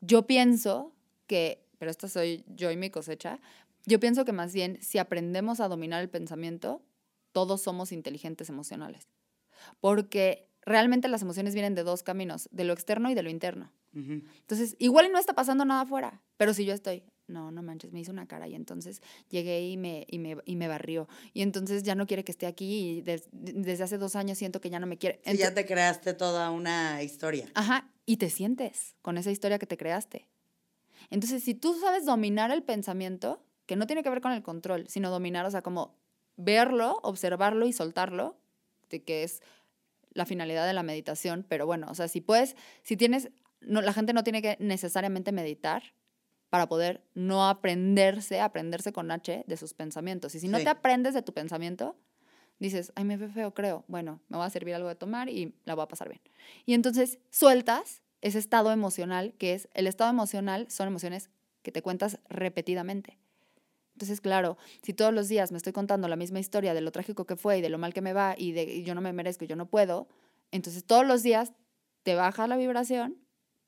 yo 0.02 0.26
pienso 0.26 0.92
que, 1.26 1.63
pero 1.84 1.90
esta 1.90 2.08
soy 2.08 2.46
yo 2.46 2.70
y 2.70 2.78
mi 2.78 2.88
cosecha, 2.88 3.40
yo 3.84 4.00
pienso 4.00 4.24
que 4.24 4.32
más 4.32 4.54
bien 4.54 4.78
si 4.80 4.96
aprendemos 4.96 5.60
a 5.60 5.68
dominar 5.68 6.00
el 6.00 6.08
pensamiento, 6.08 6.82
todos 7.32 7.60
somos 7.60 7.92
inteligentes 7.92 8.48
emocionales. 8.48 9.06
Porque 9.80 10.48
realmente 10.62 11.08
las 11.08 11.20
emociones 11.20 11.52
vienen 11.52 11.74
de 11.74 11.82
dos 11.82 12.02
caminos, 12.02 12.48
de 12.52 12.64
lo 12.64 12.72
externo 12.72 13.10
y 13.10 13.14
de 13.14 13.22
lo 13.22 13.28
interno. 13.28 13.70
Entonces, 13.92 14.76
igual 14.78 15.12
no 15.12 15.18
está 15.18 15.34
pasando 15.34 15.66
nada 15.66 15.82
afuera, 15.82 16.22
pero 16.38 16.54
si 16.54 16.64
yo 16.64 16.72
estoy, 16.72 17.02
no, 17.26 17.50
no 17.50 17.62
manches, 17.62 17.92
me 17.92 18.00
hizo 18.00 18.12
una 18.12 18.26
cara 18.26 18.48
y 18.48 18.54
entonces 18.54 19.02
llegué 19.28 19.68
y 19.68 19.76
me, 19.76 20.06
y 20.08 20.18
me, 20.18 20.38
y 20.46 20.56
me 20.56 20.66
barrió. 20.66 21.06
Y 21.34 21.42
entonces 21.42 21.82
ya 21.82 21.94
no 21.94 22.06
quiere 22.06 22.24
que 22.24 22.32
esté 22.32 22.46
aquí 22.46 22.88
y 22.88 23.02
desde 23.02 23.84
hace 23.84 23.98
dos 23.98 24.16
años 24.16 24.38
siento 24.38 24.62
que 24.62 24.70
ya 24.70 24.80
no 24.80 24.86
me 24.86 24.96
quiere. 24.96 25.20
y 25.26 25.36
ya 25.36 25.52
te 25.52 25.66
creaste 25.66 26.14
toda 26.14 26.50
una 26.50 27.02
historia. 27.02 27.46
Ajá, 27.52 27.90
y 28.06 28.16
te 28.16 28.30
sientes 28.30 28.96
con 29.02 29.18
esa 29.18 29.30
historia 29.30 29.58
que 29.58 29.66
te 29.66 29.76
creaste. 29.76 30.30
Entonces, 31.10 31.42
si 31.42 31.54
tú 31.54 31.74
sabes 31.74 32.04
dominar 32.06 32.50
el 32.50 32.62
pensamiento, 32.62 33.44
que 33.66 33.76
no 33.76 33.86
tiene 33.86 34.02
que 34.02 34.10
ver 34.10 34.20
con 34.20 34.32
el 34.32 34.42
control, 34.42 34.86
sino 34.88 35.10
dominar, 35.10 35.46
o 35.46 35.50
sea, 35.50 35.62
como 35.62 35.96
verlo, 36.36 36.98
observarlo 37.02 37.66
y 37.66 37.72
soltarlo, 37.72 38.38
de 38.90 39.02
que 39.02 39.22
es 39.22 39.42
la 40.12 40.26
finalidad 40.26 40.66
de 40.66 40.72
la 40.72 40.82
meditación, 40.82 41.44
pero 41.48 41.66
bueno, 41.66 41.86
o 41.90 41.94
sea, 41.94 42.08
si 42.08 42.20
puedes, 42.20 42.56
si 42.82 42.96
tienes, 42.96 43.30
no, 43.60 43.80
la 43.80 43.92
gente 43.92 44.12
no 44.12 44.22
tiene 44.22 44.42
que 44.42 44.56
necesariamente 44.60 45.32
meditar 45.32 45.82
para 46.50 46.68
poder 46.68 47.02
no 47.14 47.48
aprenderse, 47.48 48.40
aprenderse 48.40 48.92
con 48.92 49.10
H 49.10 49.44
de 49.44 49.56
sus 49.56 49.74
pensamientos. 49.74 50.36
Y 50.36 50.40
si 50.40 50.46
no 50.46 50.58
te 50.58 50.68
aprendes 50.68 51.12
de 51.12 51.22
tu 51.22 51.32
pensamiento, 51.32 51.96
dices, 52.60 52.92
ay, 52.94 53.04
me 53.04 53.16
ve 53.16 53.28
feo, 53.28 53.54
creo, 53.54 53.84
bueno, 53.88 54.20
me 54.28 54.38
va 54.38 54.44
a 54.44 54.50
servir 54.50 54.76
algo 54.76 54.88
de 54.88 54.94
tomar 54.94 55.28
y 55.28 55.56
la 55.64 55.74
voy 55.74 55.82
a 55.82 55.88
pasar 55.88 56.08
bien. 56.08 56.20
Y 56.64 56.74
entonces 56.74 57.18
sueltas 57.30 58.03
ese 58.24 58.38
estado 58.38 58.72
emocional, 58.72 59.34
que 59.36 59.52
es, 59.52 59.68
el 59.74 59.86
estado 59.86 60.08
emocional 60.08 60.66
son 60.70 60.88
emociones 60.88 61.28
que 61.62 61.70
te 61.70 61.82
cuentas 61.82 62.18
repetidamente. 62.30 63.18
Entonces, 63.92 64.22
claro, 64.22 64.56
si 64.82 64.94
todos 64.94 65.12
los 65.12 65.28
días 65.28 65.52
me 65.52 65.58
estoy 65.58 65.74
contando 65.74 66.08
la 66.08 66.16
misma 66.16 66.40
historia 66.40 66.72
de 66.72 66.80
lo 66.80 66.90
trágico 66.90 67.26
que 67.26 67.36
fue 67.36 67.58
y 67.58 67.60
de 67.60 67.68
lo 67.68 67.76
mal 67.76 67.92
que 67.92 68.00
me 68.00 68.14
va 68.14 68.34
y 68.36 68.52
de 68.52 68.82
yo 68.82 68.94
no 68.94 69.02
me 69.02 69.12
merezco 69.12 69.44
y 69.44 69.46
yo 69.46 69.56
no 69.56 69.66
puedo, 69.66 70.08
entonces 70.52 70.84
todos 70.84 71.06
los 71.06 71.22
días 71.22 71.52
te 72.02 72.14
baja 72.14 72.46
la 72.46 72.56
vibración 72.56 73.18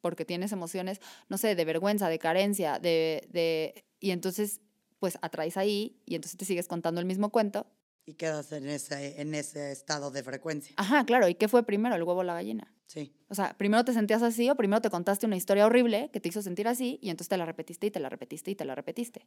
porque 0.00 0.25
tienes 0.25 0.52
emociones, 0.52 1.00
no 1.28 1.36
sé, 1.36 1.54
de 1.54 1.64
vergüenza, 1.66 2.08
de 2.08 2.18
carencia, 2.18 2.78
de, 2.78 3.28
de 3.30 3.84
y 4.00 4.10
entonces 4.10 4.62
pues 5.00 5.18
atraes 5.20 5.58
ahí 5.58 6.00
y 6.06 6.14
entonces 6.14 6.38
te 6.38 6.46
sigues 6.46 6.66
contando 6.66 6.98
el 6.98 7.06
mismo 7.06 7.28
cuento. 7.28 7.66
Y 8.06 8.14
quedas 8.14 8.52
en 8.52 8.68
ese, 8.68 9.20
en 9.20 9.34
ese 9.34 9.72
estado 9.72 10.12
de 10.12 10.22
frecuencia. 10.22 10.75
Ajá, 10.78 11.04
claro. 11.04 11.28
¿Y 11.28 11.34
qué 11.34 11.48
fue 11.48 11.64
primero, 11.64 11.96
el 11.96 12.04
huevo 12.04 12.20
o 12.20 12.25
la 12.25 12.34
gallina? 12.34 12.72
Sí. 12.86 13.12
O 13.28 13.34
sea, 13.34 13.56
primero 13.58 13.84
te 13.84 13.92
sentías 13.92 14.22
así 14.22 14.48
o 14.48 14.54
primero 14.54 14.80
te 14.80 14.90
contaste 14.90 15.26
una 15.26 15.36
historia 15.36 15.66
horrible 15.66 16.08
que 16.12 16.20
te 16.20 16.28
hizo 16.28 16.40
sentir 16.40 16.68
así 16.68 17.00
y 17.02 17.10
entonces 17.10 17.28
te 17.28 17.36
la 17.36 17.44
repetiste 17.44 17.88
y 17.88 17.90
te 17.90 17.98
la 17.98 18.08
repetiste 18.08 18.52
y 18.52 18.54
te 18.54 18.64
la 18.64 18.76
repetiste. 18.76 19.26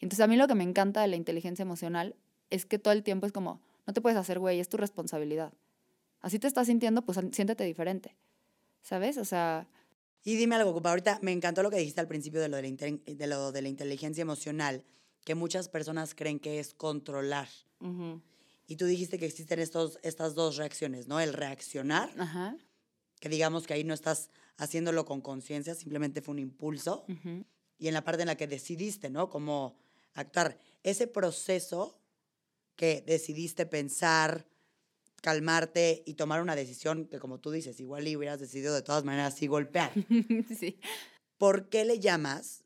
Entonces 0.00 0.20
a 0.20 0.26
mí 0.26 0.36
lo 0.36 0.48
que 0.48 0.54
me 0.54 0.64
encanta 0.64 1.02
de 1.02 1.08
la 1.08 1.16
inteligencia 1.16 1.62
emocional 1.62 2.16
es 2.48 2.64
que 2.64 2.78
todo 2.78 2.94
el 2.94 3.02
tiempo 3.02 3.26
es 3.26 3.32
como, 3.32 3.60
no 3.86 3.92
te 3.92 4.00
puedes 4.00 4.18
hacer 4.18 4.38
güey, 4.38 4.58
es 4.58 4.70
tu 4.70 4.78
responsabilidad. 4.78 5.52
Así 6.20 6.38
te 6.38 6.46
estás 6.46 6.66
sintiendo, 6.66 7.02
pues 7.02 7.18
siéntete 7.32 7.64
diferente. 7.64 8.16
¿Sabes? 8.80 9.18
O 9.18 9.26
sea... 9.26 9.68
Y 10.22 10.36
dime 10.36 10.56
algo, 10.56 10.80
Ahorita 10.82 11.18
me 11.20 11.32
encantó 11.32 11.62
lo 11.62 11.70
que 11.70 11.76
dijiste 11.76 12.00
al 12.00 12.08
principio 12.08 12.40
de 12.40 12.48
lo 12.48 12.56
de 12.56 12.62
la, 12.62 13.14
de 13.14 13.26
lo 13.26 13.52
de 13.52 13.60
la 13.60 13.68
inteligencia 13.68 14.22
emocional, 14.22 14.82
que 15.24 15.34
muchas 15.34 15.68
personas 15.68 16.14
creen 16.14 16.40
que 16.40 16.60
es 16.60 16.72
controlar. 16.72 17.48
Y 18.66 18.76
tú 18.76 18.86
dijiste 18.86 19.18
que 19.18 19.26
existen 19.26 19.58
estos, 19.58 19.98
estas 20.02 20.34
dos 20.34 20.56
reacciones, 20.56 21.06
¿no? 21.06 21.20
El 21.20 21.32
reaccionar, 21.32 22.10
que 23.20 23.28
digamos 23.28 23.66
que 23.66 23.74
ahí 23.74 23.84
no 23.84 23.94
estás 23.94 24.30
haciéndolo 24.56 25.04
con 25.04 25.20
conciencia, 25.20 25.74
simplemente 25.74 26.22
fue 26.22 26.32
un 26.32 26.38
impulso. 26.38 27.04
Y 27.78 27.88
en 27.88 27.94
la 27.94 28.04
parte 28.04 28.22
en 28.22 28.28
la 28.28 28.36
que 28.36 28.46
decidiste, 28.46 29.10
¿no? 29.10 29.28
Cómo 29.28 29.76
actuar. 30.14 30.58
Ese 30.82 31.06
proceso 31.06 31.98
que 32.76 33.02
decidiste 33.06 33.66
pensar, 33.66 34.46
calmarte 35.20 36.02
y 36.06 36.14
tomar 36.14 36.42
una 36.42 36.56
decisión 36.56 37.06
que, 37.06 37.18
como 37.18 37.40
tú 37.40 37.50
dices, 37.50 37.80
igual 37.80 38.06
y 38.06 38.16
hubieras 38.16 38.40
decidido 38.40 38.74
de 38.74 38.82
todas 38.82 39.04
maneras 39.04 39.34
sí 39.34 39.46
golpear. 39.46 39.92
sí. 40.58 40.78
¿Por 41.38 41.68
qué 41.68 41.84
le 41.84 41.98
llamas 41.98 42.64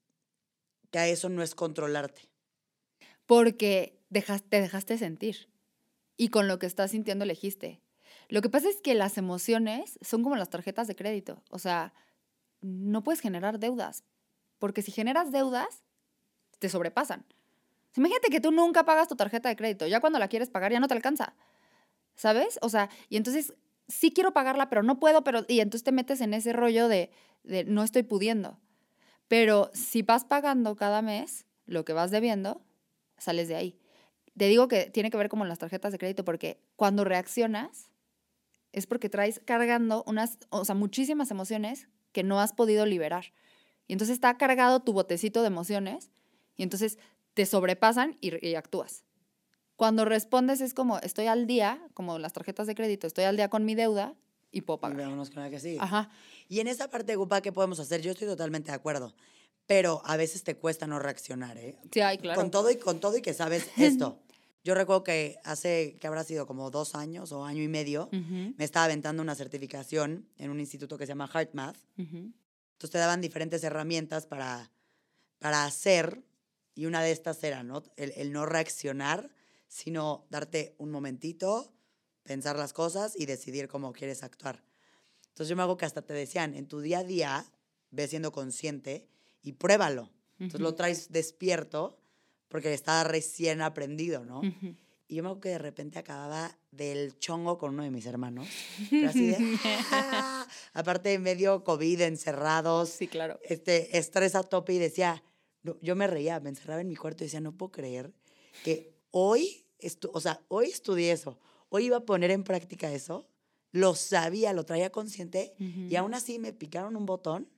que 0.91 0.99
a 0.99 1.09
eso 1.09 1.29
no 1.29 1.43
es 1.43 1.55
controlarte? 1.55 2.23
Porque 3.27 3.98
dejaste, 4.11 4.49
te 4.49 4.61
dejaste 4.61 4.99
sentir 4.99 5.49
y 6.17 6.29
con 6.29 6.49
lo 6.49 6.59
que 6.59 6.67
estás 6.67 6.91
sintiendo 6.91 7.25
elegiste. 7.25 7.81
Lo 8.29 8.43
que 8.43 8.51
pasa 8.51 8.69
es 8.69 8.81
que 8.81 8.95
las 8.95 9.17
emociones 9.17 9.99
son 10.03 10.23
como 10.23 10.37
las 10.37 10.51
tarjetas 10.51 10.87
de 10.87 10.97
crédito. 10.97 11.43
O 11.51 11.59
sea, 11.59 11.95
no 12.61 13.03
puedes 13.03 13.21
generar 13.21 13.59
deudas. 13.59 14.05
Porque 14.59 14.83
si 14.83 14.93
generas 14.93 15.33
deudas, 15.33 15.85
te 16.59 16.69
sobrepasan. 16.69 17.25
Imagínate 17.97 18.29
que 18.29 18.41
tú 18.41 18.51
nunca 18.51 18.85
pagas 18.85 19.09
tu 19.09 19.17
tarjeta 19.17 19.49
de 19.49 19.57
crédito. 19.57 19.87
Ya 19.87 20.01
cuando 20.01 20.19
la 20.19 20.29
quieres 20.29 20.51
pagar 20.51 20.73
ya 20.73 20.81
no 20.81 20.89
te 20.89 20.95
alcanza. 20.95 21.35
¿Sabes? 22.17 22.59
O 22.63 22.69
sea, 22.69 22.91
y 23.09 23.17
entonces 23.17 23.55
sí 23.87 24.13
quiero 24.13 24.33
pagarla, 24.33 24.69
pero 24.69 24.83
no 24.83 24.99
puedo, 24.99 25.25
pero... 25.25 25.45
Y 25.49 25.61
entonces 25.61 25.85
te 25.85 25.93
metes 25.93 26.21
en 26.21 26.35
ese 26.35 26.53
rollo 26.53 26.89
de, 26.89 27.11
de 27.45 27.65
no 27.65 27.83
estoy 27.83 28.03
pudiendo. 28.03 28.61
Pero 29.29 29.71
si 29.73 30.03
vas 30.03 30.25
pagando 30.25 30.77
cada 30.77 31.01
mes 31.03 31.47
lo 31.67 31.85
que 31.85 31.93
vas 31.93 32.11
debiendo, 32.11 32.63
sales 33.17 33.49
de 33.49 33.57
ahí. 33.57 33.79
Te 34.39 34.47
digo 34.47 34.69
que 34.69 34.89
tiene 34.91 35.11
que 35.11 35.17
ver 35.17 35.29
como 35.29 35.45
las 35.45 35.59
tarjetas 35.59 35.93
de 35.93 35.99
crédito 35.99 36.25
porque 36.25 36.61
cuando 36.77 37.05
reaccionas 37.05 37.91
es 38.73 38.87
porque 38.87 39.09
traes 39.09 39.41
cargando 39.45 40.05
unas, 40.07 40.39
o 40.51 40.65
sea, 40.65 40.75
muchísimas 40.75 41.31
emociones 41.31 41.89
que 42.13 42.23
no 42.23 42.41
has 42.41 42.53
podido 42.53 42.87
liberar. 42.87 43.33
Y 43.87 43.95
entonces 43.95 44.15
está 44.15 44.37
cargado 44.37 44.81
tu 44.81 44.93
botecito 44.93 45.41
de 45.41 45.49
emociones 45.49 46.11
y 46.57 46.63
entonces 46.63 46.99
te 47.35 47.47
sobrepasan 47.47 48.17
y, 48.21 48.55
actúas. 48.55 49.05
Cuando 49.77 50.05
respondes 50.05 50.61
es 50.61 50.75
como, 50.75 50.99
estoy 50.99 51.27
al 51.27 51.47
día, 51.47 51.81
como 51.95 52.19
las 52.19 52.33
tarjetas 52.33 52.67
de 52.67 52.75
crédito, 52.75 53.07
estoy 53.07 53.25
al 53.25 53.37
día 53.37 53.49
con 53.49 53.65
mi 53.65 53.75
deuda 53.75 54.15
y 54.51 54.63
puedo 54.63 54.81
pagar. 54.81 55.01
Y 55.01 55.31
con 55.31 55.43
la 55.43 55.51
que 55.51 55.61
sigue. 55.61 55.79
Ajá. 55.81 56.11
Y 56.49 56.61
en 56.61 56.69
esa 56.69 56.89
parte, 56.91 57.17
Gupa, 57.17 57.41
¿qué 57.41 57.53
podemos 57.53 57.79
hacer? 57.81 58.03
Yo 58.03 58.13
estoy 58.13 58.29
totalmente 58.29 58.71
de 58.71 58.77
acuerdo 58.77 59.15
pero 59.69 60.01
a 60.07 60.17
veces 60.17 60.45
te 60.45 60.57
cuesta 60.57 60.87
no 60.87 60.99
reaccionar, 60.99 61.59
¿eh? 61.59 61.77
Sí, 61.93 62.01
claro. 62.23 62.41
Con 62.41 62.51
todo 62.51 62.71
y 62.71 62.77
con 62.77 63.01
todo 63.01 63.19
y 63.19 63.23
que 63.23 63.35
sabes 63.35 63.69
esto. 63.77 64.19
Yo 64.65 64.75
recuerdo 64.75 65.05
que 65.05 65.39
hace, 65.45 65.97
que 66.01 66.07
habrá 66.07 66.25
sido 66.25 66.47
como 66.47 66.71
dos 66.71 66.95
años 66.95 67.33
o 67.33 67.45
año 67.45 67.63
y 67.63 67.69
medio, 67.69 68.09
me 68.13 68.65
estaba 68.65 68.85
aventando 68.85 69.23
una 69.23 69.35
certificación 69.35 70.29
en 70.37 70.51
un 70.51 70.61
instituto 70.61 70.99
que 70.99 71.07
se 71.07 71.11
llama 71.11 71.31
HeartMath. 71.33 71.77
Entonces 71.97 72.91
te 72.91 72.99
daban 72.99 73.21
diferentes 73.21 73.63
herramientas 73.65 74.27
para, 74.27 74.71
para 75.39 75.65
hacer, 75.65 76.23
y 76.75 76.87
una 76.87 77.03
de 77.03 77.13
estas 77.13 77.43
era 77.43 77.63
¿no? 77.63 77.83
El, 77.97 78.13
el, 78.17 78.33
no 78.33 78.47
reaccionar, 78.47 79.31
sino 79.69 80.27
darte 80.31 80.75
un 80.79 80.91
momentito, 80.91 81.73
pensar 82.23 82.57
las 82.57 82.73
cosas 82.73 83.15
y 83.17 83.27
decidir 83.27 83.69
cómo 83.69 83.93
quieres 83.93 84.23
actuar. 84.23 84.63
Entonces 85.29 85.49
yo 85.49 85.57
me 85.57 85.63
hago 85.63 85.77
que 85.77 85.87
hasta 85.87 86.03
te 86.03 86.13
decían, 86.13 86.55
en 86.55 86.67
tu 86.67 86.81
día 86.81 86.99
a 86.99 87.05
día, 87.05 87.47
ve 87.91 88.07
siendo 88.09 88.33
consciente 88.33 89.09
y 89.43 89.53
pruébalo. 89.53 90.11
Entonces 90.39 90.61
lo 90.61 90.75
traes 90.75 91.11
despierto 91.11 91.99
porque 92.49 92.73
estaba 92.73 93.05
recién 93.05 93.63
aprendido, 93.63 94.25
¿no? 94.25 94.43
Y 95.11 95.17
yo 95.17 95.23
me 95.23 95.31
acuerdo 95.31 95.41
que 95.41 95.49
de 95.51 95.59
repente 95.59 95.99
acababa 95.99 96.59
del 96.71 97.19
chongo 97.19 97.57
con 97.57 97.75
uno 97.75 97.83
de 97.83 97.91
mis 97.91 98.05
hermanos. 98.05 98.47
Pero 98.91 99.09
así 99.09 99.29
de, 99.29 99.59
¡ah! 99.93 100.47
aparte 100.75 101.19
medio 101.19 101.65
COVID, 101.65 102.03
encerrados. 102.03 102.91
Sí, 102.91 103.09
claro. 103.09 103.41
Este, 103.43 103.97
estrés 103.97 104.35
a 104.35 104.43
tope 104.43 104.75
y 104.75 104.79
decía, 104.79 105.23
yo 105.81 105.97
me 105.97 106.07
reía, 106.07 106.41
me 106.41 106.51
encerraba 106.51 106.83
en 106.83 106.89
mi 106.89 106.97
cuarto 106.97 107.25
y 107.25 107.27
decía, 107.27 107.41
no 107.41 107.57
puedo 107.57 107.73
creer 107.73 108.13
que 108.65 108.93
hoy, 109.11 109.67
o 110.13 110.21
sea, 110.21 110.43
hoy 110.49 110.67
estudié 110.67 111.13
eso, 111.13 111.39
hoy 111.71 111.87
iba 111.87 111.99
a 111.99 112.05
poner 112.05 112.31
en 112.31 112.45
práctica 112.45 112.93
eso, 112.93 113.27
lo 113.71 113.95
sabía, 113.95 114.53
lo 114.53 114.65
traía 114.65 114.91
consciente 114.91 115.55
y 115.59 115.95
aún 115.97 116.15
así 116.15 116.39
me 116.39 116.53
picaron 116.53 116.97
un 116.97 117.07
botón 117.07 117.49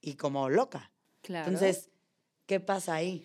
y 0.00 0.14
como 0.14 0.48
loca. 0.48 0.90
Claro. 1.22 1.50
Entonces, 1.50 1.90
¿qué 2.46 2.60
pasa 2.60 2.94
ahí? 2.94 3.22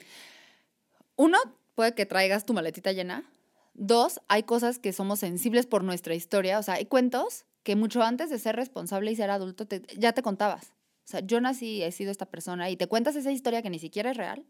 Uno, 1.17 1.37
puede 1.75 1.93
que 1.93 2.05
traigas 2.05 2.45
tu 2.45 2.53
maletita 2.53 2.93
llena. 2.93 3.29
Dos, 3.73 4.21
hay 4.27 4.43
cosas 4.43 4.79
que 4.79 4.93
somos 4.93 5.19
sensibles 5.19 5.65
por 5.65 5.83
nuestra 5.83 6.15
historia. 6.15 6.59
O 6.59 6.63
sea, 6.63 6.75
hay 6.75 6.85
cuentos 6.85 7.45
que 7.63 7.75
mucho 7.75 8.01
antes 8.01 8.29
de 8.29 8.39
ser 8.39 8.55
responsable 8.55 9.11
y 9.11 9.15
ser 9.15 9.29
adulto 9.29 9.65
ya 9.97 10.13
te 10.13 10.21
contabas. 10.21 10.73
O 11.05 11.09
sea, 11.09 11.19
yo 11.21 11.41
nací 11.41 11.77
y 11.77 11.83
he 11.83 11.91
sido 11.91 12.11
esta 12.11 12.25
persona 12.25 12.69
y 12.69 12.77
te 12.77 12.87
cuentas 12.87 13.15
esa 13.15 13.31
historia 13.31 13.61
que 13.61 13.69
ni 13.69 13.79
siquiera 13.79 14.11
es 14.11 14.17
real. 14.17 14.45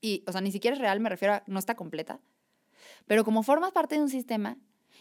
Y, 0.00 0.24
o 0.26 0.32
sea, 0.32 0.40
ni 0.40 0.50
siquiera 0.50 0.74
es 0.74 0.80
real, 0.80 0.98
me 1.00 1.08
refiero 1.08 1.34
a 1.34 1.42
no 1.46 1.58
está 1.58 1.74
completa. 1.74 2.20
Pero 3.06 3.24
como 3.24 3.42
formas 3.42 3.72
parte 3.72 3.94
de 3.94 4.02
un 4.02 4.08
sistema 4.08 4.58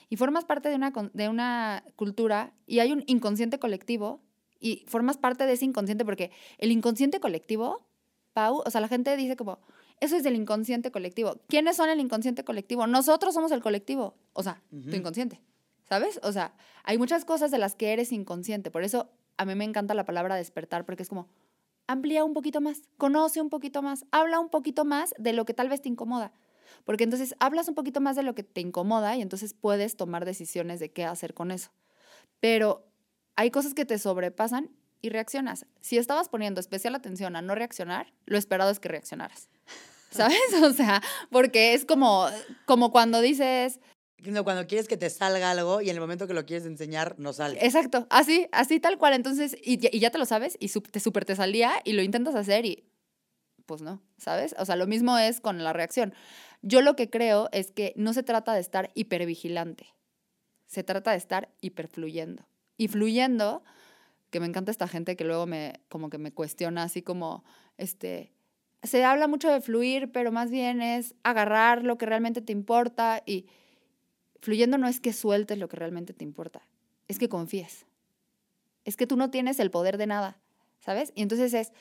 y 0.09 0.15
formas 0.15 0.45
parte 0.45 0.69
de 0.69 0.75
una, 0.75 0.91
de 1.13 1.29
una 1.29 1.83
cultura 1.95 2.53
y 2.67 2.79
hay 2.79 2.91
un 2.91 3.03
inconsciente 3.07 3.59
colectivo 3.59 4.21
y 4.59 4.85
formas 4.87 5.17
parte 5.17 5.45
de 5.45 5.53
ese 5.53 5.65
inconsciente 5.65 6.05
porque 6.05 6.31
el 6.59 6.71
inconsciente 6.71 7.19
colectivo, 7.19 7.87
Pau, 8.33 8.61
o 8.65 8.69
sea, 8.69 8.79
la 8.79 8.87
gente 8.87 9.15
dice 9.17 9.35
como, 9.35 9.59
eso 10.01 10.17
es 10.17 10.23
del 10.23 10.35
inconsciente 10.35 10.91
colectivo. 10.91 11.37
¿Quiénes 11.47 11.77
son 11.77 11.89
el 11.89 11.99
inconsciente 11.99 12.43
colectivo? 12.43 12.85
Nosotros 12.87 13.33
somos 13.33 13.51
el 13.51 13.61
colectivo, 13.61 14.15
o 14.33 14.43
sea, 14.43 14.61
tu 14.69 14.95
inconsciente, 14.95 15.41
¿sabes? 15.87 16.19
O 16.23 16.31
sea, 16.33 16.53
hay 16.83 16.97
muchas 16.97 17.23
cosas 17.23 17.51
de 17.51 17.59
las 17.59 17.75
que 17.75 17.93
eres 17.93 18.11
inconsciente, 18.11 18.71
por 18.71 18.83
eso 18.83 19.09
a 19.37 19.45
mí 19.45 19.55
me 19.55 19.63
encanta 19.63 19.93
la 19.93 20.03
palabra 20.03 20.35
despertar 20.35 20.85
porque 20.85 21.03
es 21.03 21.09
como, 21.09 21.29
amplía 21.87 22.23
un 22.23 22.33
poquito 22.33 22.61
más, 22.61 22.81
conoce 22.97 23.41
un 23.41 23.49
poquito 23.49 23.81
más, 23.81 24.05
habla 24.11 24.39
un 24.39 24.49
poquito 24.49 24.85
más 24.85 25.13
de 25.17 25.33
lo 25.33 25.45
que 25.45 25.53
tal 25.53 25.69
vez 25.69 25.81
te 25.81 25.89
incomoda. 25.89 26.33
Porque 26.83 27.03
entonces 27.03 27.35
hablas 27.39 27.67
un 27.67 27.75
poquito 27.75 28.01
más 28.01 28.15
de 28.15 28.23
lo 28.23 28.33
que 28.33 28.43
te 28.43 28.61
incomoda 28.61 29.15
y 29.15 29.21
entonces 29.21 29.53
puedes 29.53 29.95
tomar 29.97 30.25
decisiones 30.25 30.79
de 30.79 30.91
qué 30.91 31.05
hacer 31.05 31.33
con 31.33 31.51
eso. 31.51 31.69
Pero 32.39 32.87
hay 33.35 33.51
cosas 33.51 33.73
que 33.73 33.85
te 33.85 33.99
sobrepasan 33.99 34.71
y 35.01 35.09
reaccionas. 35.09 35.65
Si 35.81 35.97
estabas 35.97 36.29
poniendo 36.29 36.59
especial 36.59 36.95
atención 36.95 37.35
a 37.35 37.41
no 37.41 37.55
reaccionar, 37.55 38.13
lo 38.25 38.37
esperado 38.37 38.71
es 38.71 38.79
que 38.79 38.89
reaccionaras. 38.89 39.49
¿Sabes? 40.15 40.53
O 40.61 40.73
sea, 40.73 41.01
porque 41.29 41.73
es 41.73 41.85
como, 41.85 42.27
como 42.65 42.91
cuando 42.91 43.21
dices... 43.21 43.79
Cuando 44.43 44.67
quieres 44.67 44.87
que 44.87 44.97
te 44.97 45.09
salga 45.09 45.49
algo 45.49 45.81
y 45.81 45.89
en 45.89 45.95
el 45.95 46.01
momento 46.01 46.27
que 46.27 46.35
lo 46.35 46.45
quieres 46.45 46.67
enseñar, 46.67 47.15
no 47.17 47.33
sale. 47.33 47.57
Exacto, 47.65 48.05
así, 48.11 48.47
así 48.51 48.79
tal 48.79 48.99
cual. 48.99 49.13
Entonces, 49.13 49.57
y, 49.63 49.79
ya 49.97 50.11
te 50.11 50.19
lo 50.19 50.25
sabes 50.25 50.57
y 50.59 50.67
te 50.67 50.99
súper 50.99 51.25
te 51.25 51.35
salía 51.35 51.73
y 51.85 51.93
lo 51.93 52.03
intentas 52.03 52.35
hacer 52.35 52.65
y 52.67 52.87
pues 53.65 53.81
no, 53.81 54.01
¿sabes? 54.17 54.53
O 54.59 54.65
sea, 54.65 54.75
lo 54.75 54.85
mismo 54.85 55.17
es 55.17 55.41
con 55.41 55.63
la 55.63 55.73
reacción. 55.73 56.13
Yo 56.61 56.81
lo 56.81 56.95
que 56.95 57.09
creo 57.09 57.49
es 57.51 57.71
que 57.71 57.93
no 57.95 58.13
se 58.13 58.21
trata 58.21 58.53
de 58.53 58.59
estar 58.59 58.91
hipervigilante, 58.93 59.87
se 60.67 60.83
trata 60.83 61.11
de 61.11 61.17
estar 61.17 61.49
hiperfluyendo. 61.61 62.45
Y 62.77 62.89
fluyendo, 62.89 63.63
que 64.29 64.39
me 64.39 64.45
encanta 64.45 64.71
esta 64.71 64.87
gente 64.87 65.15
que 65.15 65.23
luego 65.23 65.45
me, 65.47 65.81
como 65.89 66.09
que 66.09 66.17
me 66.17 66.31
cuestiona 66.31 66.83
así 66.83 67.01
como, 67.01 67.43
este, 67.77 68.33
se 68.83 69.03
habla 69.03 69.27
mucho 69.27 69.49
de 69.51 69.61
fluir, 69.61 70.11
pero 70.11 70.31
más 70.31 70.49
bien 70.49 70.81
es 70.81 71.15
agarrar 71.23 71.83
lo 71.83 71.97
que 71.97 72.05
realmente 72.05 72.41
te 72.41 72.51
importa 72.51 73.21
y 73.25 73.47
fluyendo 74.39 74.77
no 74.77 74.87
es 74.87 74.99
que 74.99 75.13
sueltes 75.13 75.57
lo 75.57 75.67
que 75.67 75.77
realmente 75.77 76.13
te 76.13 76.23
importa, 76.23 76.61
es 77.07 77.19
que 77.19 77.29
confíes. 77.29 77.85
Es 78.83 78.97
que 78.97 79.05
tú 79.05 79.15
no 79.15 79.29
tienes 79.29 79.59
el 79.59 79.69
poder 79.69 79.97
de 79.97 80.07
nada, 80.07 80.39
¿sabes? 80.79 81.13
Y 81.15 81.21
entonces 81.21 81.53
es, 81.53 81.71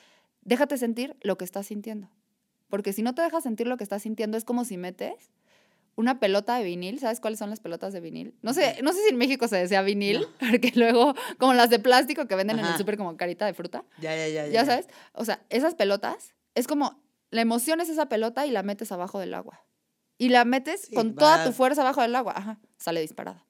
déjate 0.42 0.76
sentir 0.76 1.16
lo 1.22 1.38
que 1.38 1.46
estás 1.46 1.66
sintiendo. 1.66 2.10
Porque 2.68 2.92
si 2.92 3.02
no 3.02 3.14
te 3.14 3.22
dejas 3.22 3.42
sentir 3.42 3.66
lo 3.66 3.78
que 3.78 3.84
estás 3.84 4.02
sintiendo, 4.02 4.36
es 4.36 4.44
como 4.44 4.64
si 4.64 4.76
metes 4.76 5.30
una 5.96 6.20
pelota 6.20 6.56
de 6.56 6.64
vinil. 6.64 7.00
¿Sabes 7.00 7.18
cuáles 7.18 7.38
son 7.38 7.50
las 7.50 7.60
pelotas 7.60 7.92
de 7.92 8.00
vinil? 8.00 8.34
No 8.42 8.52
sé, 8.52 8.78
no 8.82 8.92
sé 8.92 9.02
si 9.02 9.08
en 9.08 9.16
México 9.16 9.48
se 9.48 9.56
decía 9.56 9.82
vinil, 9.82 10.26
porque 10.38 10.72
luego, 10.74 11.14
como 11.38 11.54
las 11.54 11.70
de 11.70 11.78
plástico 11.78 12.26
que 12.26 12.36
venden 12.36 12.58
en 12.58 12.66
el 12.66 12.76
súper 12.76 12.96
como 12.96 13.16
carita 13.16 13.46
de 13.46 13.54
fruta. 13.54 13.84
Ya, 13.98 14.14
ya, 14.14 14.28
ya, 14.28 14.46
ya. 14.46 14.52
Ya 14.52 14.64
sabes. 14.66 14.88
O 15.14 15.24
sea, 15.24 15.42
esas 15.48 15.74
pelotas 15.74 16.34
es 16.54 16.66
como 16.66 17.02
la 17.30 17.40
emoción 17.40 17.80
es 17.80 17.88
esa 17.88 18.08
pelota 18.08 18.46
y 18.46 18.50
la 18.50 18.62
metes 18.62 18.92
abajo 18.92 19.18
del 19.18 19.34
agua. 19.34 19.64
Y 20.18 20.28
la 20.28 20.44
metes 20.44 20.88
con 20.94 21.14
toda 21.14 21.44
tu 21.44 21.52
fuerza 21.52 21.80
abajo 21.80 22.02
del 22.02 22.14
agua. 22.14 22.34
Ajá, 22.36 22.60
sale 22.76 23.00
disparada. 23.00 23.46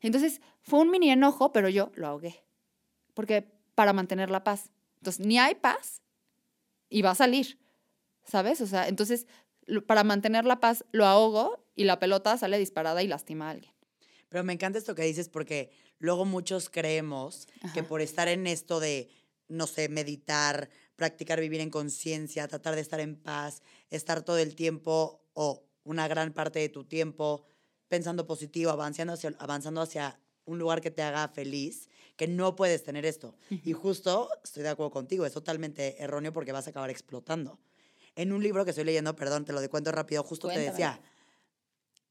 Entonces, 0.00 0.40
fue 0.60 0.80
un 0.80 0.90
mini 0.90 1.10
enojo, 1.10 1.52
pero 1.52 1.68
yo 1.68 1.92
lo 1.94 2.08
ahogué. 2.08 2.44
Porque 3.14 3.48
para 3.74 3.92
mantener 3.92 4.30
la 4.30 4.42
paz. 4.42 4.70
Entonces, 4.96 5.24
ni 5.24 5.38
hay 5.38 5.54
paz 5.54 6.02
y 6.88 7.02
va 7.02 7.10
a 7.10 7.14
salir. 7.14 7.60
¿sabes? 8.30 8.60
O 8.60 8.66
sea, 8.66 8.88
entonces 8.88 9.26
para 9.86 10.04
mantener 10.04 10.44
la 10.44 10.60
paz 10.60 10.84
lo 10.92 11.06
ahogo 11.06 11.64
y 11.74 11.84
la 11.84 11.98
pelota 11.98 12.36
sale 12.38 12.58
disparada 12.58 13.02
y 13.02 13.08
lastima 13.08 13.48
a 13.48 13.50
alguien. 13.50 13.72
Pero 14.28 14.44
me 14.44 14.52
encanta 14.52 14.78
esto 14.78 14.94
que 14.94 15.02
dices 15.02 15.28
porque 15.28 15.70
luego 15.98 16.24
muchos 16.24 16.70
creemos 16.70 17.48
que 17.74 17.82
por 17.82 18.00
estar 18.00 18.28
en 18.28 18.46
esto 18.46 18.80
de, 18.80 19.10
no 19.48 19.66
sé, 19.66 19.88
meditar, 19.88 20.70
practicar 21.00 21.40
vivir 21.40 21.62
en 21.62 21.70
conciencia, 21.70 22.46
tratar 22.46 22.74
de 22.74 22.82
estar 22.82 23.00
en 23.00 23.16
paz, 23.16 23.62
estar 23.88 24.22
todo 24.22 24.36
el 24.36 24.54
tiempo 24.54 25.24
o 25.32 25.64
una 25.82 26.06
gran 26.08 26.34
parte 26.34 26.58
de 26.58 26.68
tu 26.68 26.84
tiempo 26.84 27.46
pensando 27.88 28.26
positivo, 28.26 28.70
avanzando 28.70 29.14
hacia, 29.14 29.34
avanzando 29.38 29.80
hacia 29.80 30.20
un 30.44 30.58
lugar 30.58 30.82
que 30.82 30.90
te 30.90 31.00
haga 31.00 31.26
feliz, 31.28 31.88
que 32.16 32.28
no 32.28 32.54
puedes 32.54 32.82
tener 32.82 33.06
esto. 33.06 33.34
Y 33.48 33.72
justo, 33.72 34.28
estoy 34.44 34.62
de 34.62 34.68
acuerdo 34.68 34.90
contigo, 34.90 35.24
es 35.24 35.32
totalmente 35.32 36.02
erróneo 36.02 36.34
porque 36.34 36.52
vas 36.52 36.66
a 36.66 36.70
acabar 36.70 36.90
explotando. 36.90 37.58
En 38.14 38.30
un 38.30 38.42
libro 38.42 38.66
que 38.66 38.72
estoy 38.72 38.84
leyendo, 38.84 39.16
perdón, 39.16 39.46
te 39.46 39.54
lo 39.54 39.70
cuento 39.70 39.92
rápido, 39.92 40.22
justo 40.22 40.48
te 40.48 40.58
decía, 40.58 41.00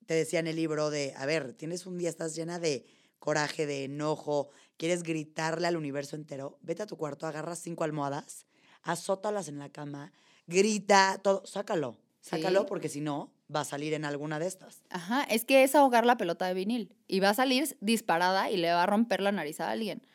te 0.07 0.15
decía 0.15 0.39
en 0.39 0.47
el 0.47 0.55
libro 0.55 0.89
de, 0.89 1.13
a 1.15 1.27
ver, 1.27 1.53
tienes 1.53 1.85
un 1.85 1.99
día, 1.99 2.09
estás 2.09 2.35
llena 2.35 2.57
de 2.57 2.87
coraje, 3.19 3.67
de 3.67 3.83
enojo, 3.83 4.49
quieres 4.77 5.03
gritarle 5.03 5.67
al 5.67 5.77
universo 5.77 6.15
entero, 6.15 6.57
vete 6.63 6.81
a 6.81 6.87
tu 6.87 6.97
cuarto, 6.97 7.27
agarra 7.27 7.55
cinco 7.55 7.83
almohadas, 7.83 8.47
azótalas 8.81 9.47
en 9.47 9.59
la 9.59 9.69
cama, 9.69 10.11
grita, 10.47 11.19
todo, 11.21 11.45
sácalo, 11.45 11.97
sácalo 12.21 12.65
porque 12.65 12.89
si 12.89 13.01
no, 13.01 13.31
va 13.53 13.61
a 13.61 13.65
salir 13.65 13.93
en 13.93 14.05
alguna 14.05 14.39
de 14.39 14.47
estas. 14.47 14.83
Ajá, 14.89 15.23
es 15.23 15.45
que 15.45 15.63
es 15.63 15.75
ahogar 15.75 16.05
la 16.05 16.17
pelota 16.17 16.45
de 16.45 16.53
vinil 16.53 16.95
y 17.07 17.19
va 17.19 17.29
a 17.29 17.33
salir 17.33 17.77
disparada 17.81 18.51
y 18.51 18.57
le 18.57 18.71
va 18.71 18.83
a 18.83 18.85
romper 18.85 19.21
la 19.21 19.31
nariz 19.31 19.59
a 19.59 19.71
alguien. 19.71 20.05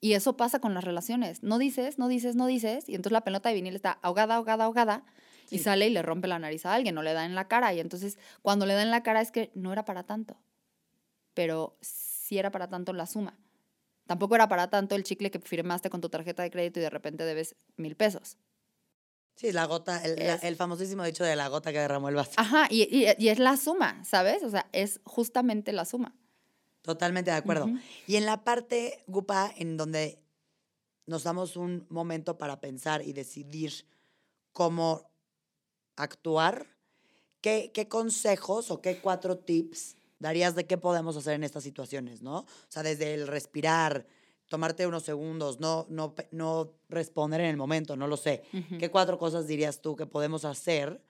Y 0.00 0.12
eso 0.12 0.36
pasa 0.36 0.58
con 0.58 0.74
las 0.74 0.84
relaciones. 0.84 1.42
No 1.42 1.58
dices, 1.58 1.98
no 1.98 2.08
dices, 2.08 2.36
no 2.36 2.46
dices, 2.46 2.88
y 2.88 2.94
entonces 2.94 3.12
la 3.12 3.22
pelota 3.22 3.48
de 3.48 3.54
vinil 3.54 3.74
está 3.74 3.98
ahogada, 4.02 4.34
ahogada, 4.36 4.64
ahogada, 4.64 5.04
y 5.50 5.58
sale 5.58 5.86
y 5.86 5.90
le 5.90 6.02
rompe 6.02 6.28
la 6.28 6.38
nariz 6.38 6.66
a 6.66 6.74
alguien 6.74 6.96
o 6.98 7.02
le 7.02 7.12
da 7.12 7.24
en 7.24 7.34
la 7.34 7.48
cara. 7.48 7.72
Y 7.74 7.80
entonces 7.80 8.18
cuando 8.42 8.66
le 8.66 8.74
da 8.74 8.82
en 8.82 8.90
la 8.90 9.02
cara 9.02 9.20
es 9.20 9.30
que 9.30 9.50
no 9.54 9.72
era 9.72 9.84
para 9.84 10.04
tanto, 10.04 10.36
pero 11.32 11.76
sí 11.80 12.38
era 12.38 12.50
para 12.50 12.68
tanto 12.68 12.92
la 12.92 13.06
suma. 13.06 13.38
Tampoco 14.06 14.34
era 14.34 14.48
para 14.48 14.68
tanto 14.68 14.94
el 14.94 15.04
chicle 15.04 15.30
que 15.30 15.38
firmaste 15.38 15.90
con 15.90 16.00
tu 16.00 16.08
tarjeta 16.08 16.42
de 16.42 16.50
crédito 16.50 16.78
y 16.80 16.82
de 16.82 16.90
repente 16.90 17.24
debes 17.24 17.56
mil 17.76 17.96
pesos. 17.96 18.36
Sí, 19.36 19.50
la 19.50 19.64
gota, 19.64 20.00
el, 20.04 20.56
famosísimo 20.56 21.02
dicho 21.02 21.24
de 21.24 21.34
la 21.34 21.48
gota 21.48 21.72
que 21.72 21.80
derramó 21.80 22.08
el 22.08 22.14
vaso. 22.14 22.32
Ajá, 22.36 22.68
y, 22.70 22.82
y, 22.84 23.28
es 23.28 23.38
la 23.40 23.56
suma, 23.56 24.04
¿sabes? 24.04 24.44
O 24.44 24.50
sea, 24.50 24.68
es 24.72 25.00
justamente 25.04 25.72
la 25.72 25.84
suma. 25.84 26.14
Totalmente 26.82 27.32
de 27.32 27.38
acuerdo. 27.38 27.68
Y 28.06 28.16
en 28.16 28.26
la 28.26 28.44
parte, 28.44 29.02
Gupa, 29.08 29.52
en 29.56 29.76
donde 29.76 30.22
nos 31.06 31.24
damos 31.24 31.56
un 31.56 31.86
momento 31.88 32.38
para 32.38 32.60
pensar 32.60 33.02
y 33.02 33.12
decidir 33.12 33.86
cómo 34.52 35.10
actuar, 35.96 36.66
¿qué, 37.40 37.72
¿qué 37.74 37.88
consejos 37.88 38.70
o 38.70 38.80
qué 38.80 39.00
cuatro 39.00 39.38
tips 39.38 39.96
darías 40.18 40.54
de 40.54 40.66
qué 40.66 40.78
podemos 40.78 41.16
hacer 41.16 41.34
en 41.34 41.44
estas 41.44 41.64
situaciones, 41.64 42.22
¿no? 42.22 42.40
O 42.40 42.46
sea, 42.68 42.82
desde 42.82 43.14
el 43.14 43.26
respirar, 43.26 44.06
tomarte 44.48 44.86
unos 44.86 45.02
segundos, 45.02 45.60
no, 45.60 45.86
no, 45.88 46.14
no 46.30 46.72
responder 46.88 47.40
en 47.40 47.48
el 47.48 47.56
momento, 47.56 47.96
no 47.96 48.06
lo 48.06 48.16
sé. 48.16 48.42
¿Qué 48.78 48.90
cuatro 48.90 49.18
cosas 49.18 49.46
dirías 49.46 49.80
tú 49.80 49.96
que 49.96 50.06
podemos 50.06 50.44
hacer 50.44 51.00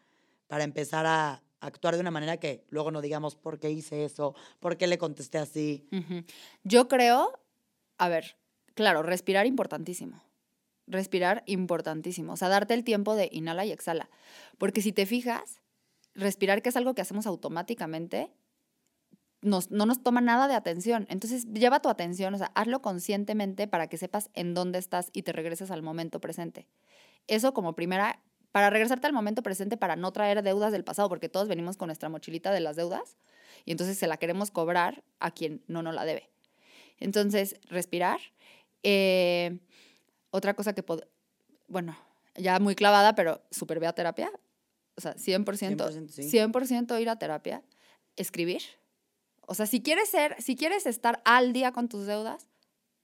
para 0.46 0.64
empezar 0.64 1.06
a 1.06 1.42
actuar 1.60 1.94
de 1.94 2.00
una 2.00 2.10
manera 2.10 2.38
que 2.38 2.64
luego 2.68 2.90
no 2.90 3.00
digamos 3.00 3.36
por 3.36 3.58
qué 3.58 3.70
hice 3.70 4.04
eso, 4.04 4.34
por 4.60 4.76
qué 4.76 4.86
le 4.86 4.98
contesté 4.98 5.38
así? 5.38 5.88
Yo 6.62 6.88
creo, 6.88 7.38
a 7.98 8.08
ver, 8.08 8.36
claro, 8.74 9.02
respirar 9.02 9.46
importantísimo 9.46 10.22
respirar 10.86 11.42
importantísimo. 11.46 12.34
O 12.34 12.36
sea, 12.36 12.48
darte 12.48 12.74
el 12.74 12.84
tiempo 12.84 13.14
de 13.14 13.28
inhala 13.32 13.64
y 13.64 13.72
exhala. 13.72 14.10
Porque 14.58 14.82
si 14.82 14.92
te 14.92 15.06
fijas, 15.06 15.60
respirar, 16.14 16.62
que 16.62 16.68
es 16.68 16.76
algo 16.76 16.94
que 16.94 17.02
hacemos 17.02 17.26
automáticamente, 17.26 18.30
no 19.44 19.86
nos 19.86 20.02
toma 20.02 20.20
nada 20.20 20.48
de 20.48 20.54
atención. 20.54 21.06
Entonces, 21.08 21.46
lleva 21.52 21.80
tu 21.80 21.88
atención, 21.88 22.34
o 22.34 22.38
sea, 22.38 22.50
hazlo 22.54 22.80
conscientemente 22.82 23.68
para 23.68 23.88
que 23.88 23.98
sepas 23.98 24.30
en 24.34 24.54
dónde 24.54 24.78
estás 24.78 25.10
y 25.12 25.22
te 25.22 25.32
regreses 25.32 25.70
al 25.70 25.82
momento 25.82 26.20
presente. 26.20 26.66
Eso 27.26 27.54
como 27.54 27.74
primera, 27.74 28.20
para 28.52 28.70
regresarte 28.70 29.06
al 29.06 29.12
momento 29.12 29.42
presente, 29.42 29.76
para 29.76 29.96
no 29.96 30.12
traer 30.12 30.42
deudas 30.42 30.72
del 30.72 30.84
pasado, 30.84 31.08
porque 31.08 31.28
todos 31.28 31.48
venimos 31.48 31.76
con 31.76 31.88
nuestra 31.88 32.08
mochilita 32.08 32.52
de 32.52 32.60
las 32.60 32.76
deudas 32.76 33.16
y 33.64 33.72
entonces 33.72 33.98
se 33.98 34.06
la 34.06 34.16
queremos 34.16 34.50
cobrar 34.50 35.04
a 35.20 35.30
quien 35.30 35.62
no 35.66 35.82
nos 35.82 35.94
la 35.94 36.04
debe. 36.04 36.30
Entonces, 36.98 37.56
respirar. 37.68 38.20
Eh, 38.82 39.58
otra 40.30 40.54
cosa 40.54 40.74
que, 40.74 40.84
bueno, 41.68 41.96
ya 42.34 42.58
muy 42.58 42.74
clavada, 42.74 43.14
pero 43.14 43.42
súper 43.50 43.80
ve 43.80 43.86
a 43.86 43.92
terapia. 43.92 44.30
O 44.96 45.00
sea, 45.00 45.14
100%, 45.16 45.44
100%, 45.44 46.08
sí. 46.08 46.22
100 46.24 47.00
ir 47.00 47.08
a 47.08 47.16
terapia. 47.16 47.62
Escribir. 48.16 48.62
O 49.46 49.54
sea, 49.54 49.66
si 49.66 49.82
quieres 49.82 50.08
ser, 50.08 50.40
si 50.42 50.56
quieres 50.56 50.86
estar 50.86 51.22
al 51.24 51.52
día 51.52 51.72
con 51.72 51.88
tus 51.88 52.06
deudas, 52.06 52.46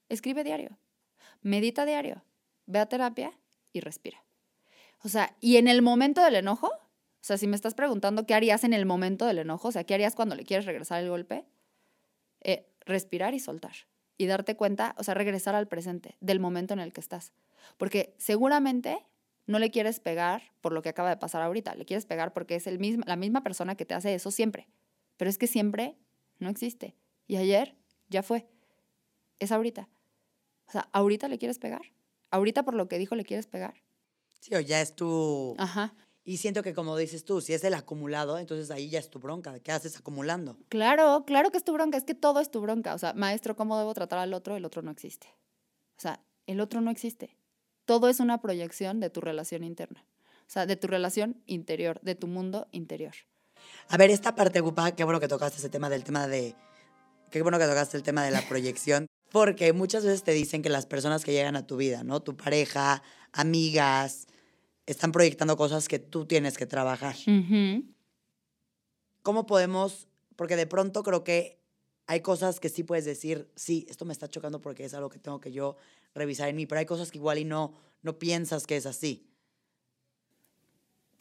escribe 0.09 0.43
diario. 0.43 0.77
Medita 1.41 1.85
diario. 1.85 2.23
Ve 2.65 2.79
a 2.79 2.85
terapia 2.87 3.31
y 3.73 3.79
respira. 3.79 4.23
O 5.03 5.09
sea, 5.09 5.35
y 5.39 5.57
en 5.57 5.67
el 5.67 5.81
momento 5.81 6.23
del 6.23 6.35
enojo, 6.35 6.67
o 6.67 7.23
sea, 7.23 7.37
si 7.37 7.47
me 7.47 7.55
estás 7.55 7.73
preguntando 7.73 8.25
qué 8.25 8.33
harías 8.33 8.63
en 8.63 8.73
el 8.73 8.85
momento 8.85 9.25
del 9.25 9.39
enojo, 9.39 9.69
o 9.69 9.71
sea, 9.71 9.83
qué 9.83 9.93
harías 9.93 10.15
cuando 10.15 10.35
le 10.35 10.43
quieres 10.43 10.65
regresar 10.65 11.01
el 11.01 11.09
golpe, 11.09 11.45
eh, 12.41 12.67
respirar 12.85 13.33
y 13.33 13.39
soltar 13.39 13.73
y 14.17 14.27
darte 14.27 14.55
cuenta, 14.55 14.95
o 14.97 15.03
sea, 15.03 15.15
regresar 15.15 15.55
al 15.55 15.67
presente, 15.67 16.15
del 16.19 16.39
momento 16.39 16.73
en 16.73 16.79
el 16.79 16.93
que 16.93 17.01
estás. 17.01 17.33
Porque 17.77 18.13
seguramente 18.19 19.03
no 19.47 19.57
le 19.57 19.71
quieres 19.71 19.99
pegar 19.99 20.43
por 20.61 20.73
lo 20.73 20.83
que 20.83 20.89
acaba 20.89 21.09
de 21.09 21.17
pasar 21.17 21.41
ahorita, 21.41 21.73
le 21.73 21.85
quieres 21.85 22.05
pegar 22.05 22.31
porque 22.31 22.55
es 22.55 22.67
el 22.67 22.77
mismo, 22.77 23.03
la 23.07 23.15
misma 23.15 23.41
persona 23.41 23.75
que 23.75 23.85
te 23.85 23.95
hace 23.95 24.13
eso 24.13 24.29
siempre. 24.29 24.67
Pero 25.17 25.29
es 25.29 25.39
que 25.39 25.47
siempre 25.47 25.97
no 26.41 26.49
existe. 26.49 26.95
Y 27.27 27.37
ayer 27.37 27.77
ya 28.09 28.23
fue. 28.23 28.47
Es 29.39 29.51
ahorita. 29.51 29.87
O 30.67 30.71
sea, 30.71 30.89
¿ahorita 30.91 31.27
le 31.27 31.37
quieres 31.37 31.59
pegar? 31.59 31.81
¿Ahorita 32.29 32.63
por 32.63 32.75
lo 32.75 32.87
que 32.87 32.97
dijo 32.97 33.15
le 33.15 33.23
quieres 33.23 33.47
pegar? 33.47 33.75
Sí, 34.39 34.55
o 34.55 34.59
ya 34.59 34.81
es 34.81 34.95
tu... 34.95 35.55
Ajá. 35.57 35.93
Y 36.23 36.37
siento 36.37 36.61
que 36.61 36.73
como 36.73 36.95
dices 36.97 37.25
tú, 37.25 37.41
si 37.41 37.53
es 37.53 37.63
el 37.63 37.73
acumulado, 37.73 38.37
entonces 38.37 38.69
ahí 38.69 38.89
ya 38.89 38.99
es 38.99 39.09
tu 39.09 39.19
bronca. 39.19 39.59
¿Qué 39.59 39.71
haces 39.71 39.97
acumulando? 39.97 40.57
Claro, 40.69 41.23
claro 41.25 41.51
que 41.51 41.57
es 41.57 41.63
tu 41.63 41.73
bronca, 41.73 41.97
es 41.97 42.03
que 42.03 42.13
todo 42.13 42.39
es 42.39 42.51
tu 42.51 42.61
bronca. 42.61 42.93
O 42.93 42.97
sea, 42.97 43.13
maestro, 43.13 43.55
¿cómo 43.55 43.77
debo 43.77 43.93
tratar 43.93 44.19
al 44.19 44.33
otro? 44.33 44.55
El 44.55 44.65
otro 44.65 44.81
no 44.81 44.91
existe. 44.91 45.27
O 45.97 46.01
sea, 46.01 46.23
el 46.45 46.59
otro 46.59 46.81
no 46.81 46.91
existe. 46.91 47.37
Todo 47.85 48.07
es 48.07 48.19
una 48.19 48.39
proyección 48.39 48.99
de 48.99 49.09
tu 49.09 49.19
relación 49.19 49.63
interna. 49.63 50.05
O 50.41 50.49
sea, 50.53 50.65
de 50.65 50.75
tu 50.75 50.87
relación 50.87 51.41
interior, 51.47 51.99
de 52.01 52.15
tu 52.15 52.27
mundo 52.27 52.67
interior. 52.71 53.13
A 53.89 53.97
ver, 53.97 54.09
esta 54.09 54.35
parte, 54.35 54.59
Gupa, 54.61 54.91
qué 54.93 55.03
bueno 55.03 55.19
que 55.19 55.27
tocaste 55.27 55.57
ese 55.57 55.69
tema 55.69 55.89
del 55.89 56.03
tema 56.03 56.27
de... 56.27 56.55
Qué 57.29 57.41
bueno 57.41 57.59
que 57.59 57.65
tocaste 57.65 57.97
el 57.97 58.03
tema 58.03 58.23
de 58.23 58.31
la 58.31 58.41
proyección. 58.49 59.07
Porque 59.31 59.71
muchas 59.73 60.03
veces 60.03 60.23
te 60.23 60.33
dicen 60.33 60.61
que 60.61 60.69
las 60.69 60.85
personas 60.85 61.23
que 61.23 61.31
llegan 61.31 61.55
a 61.55 61.65
tu 61.65 61.77
vida, 61.77 62.03
¿no? 62.03 62.21
Tu 62.21 62.35
pareja, 62.35 63.01
amigas, 63.31 64.27
están 64.85 65.11
proyectando 65.11 65.55
cosas 65.55 65.87
que 65.87 65.99
tú 65.99 66.25
tienes 66.25 66.57
que 66.57 66.65
trabajar. 66.65 67.15
¿Cómo 69.21 69.45
podemos? 69.45 70.07
Porque 70.35 70.55
de 70.55 70.67
pronto 70.67 71.03
creo 71.03 71.23
que 71.23 71.61
hay 72.07 72.21
cosas 72.21 72.59
que 72.59 72.69
sí 72.69 72.83
puedes 72.83 73.05
decir, 73.05 73.49
sí, 73.55 73.85
esto 73.89 74.03
me 74.03 74.11
está 74.11 74.27
chocando 74.27 74.61
porque 74.61 74.83
es 74.83 74.93
algo 74.93 75.09
que 75.09 75.19
tengo 75.19 75.39
que 75.39 75.51
yo 75.51 75.77
revisar 76.13 76.49
en 76.49 76.57
mí, 76.57 76.65
pero 76.65 76.79
hay 76.79 76.85
cosas 76.85 77.11
que 77.11 77.17
igual 77.17 77.37
y 77.37 77.45
no, 77.45 77.73
no 78.01 78.19
piensas 78.19 78.67
que 78.67 78.75
es 78.75 78.85
así. 78.85 79.30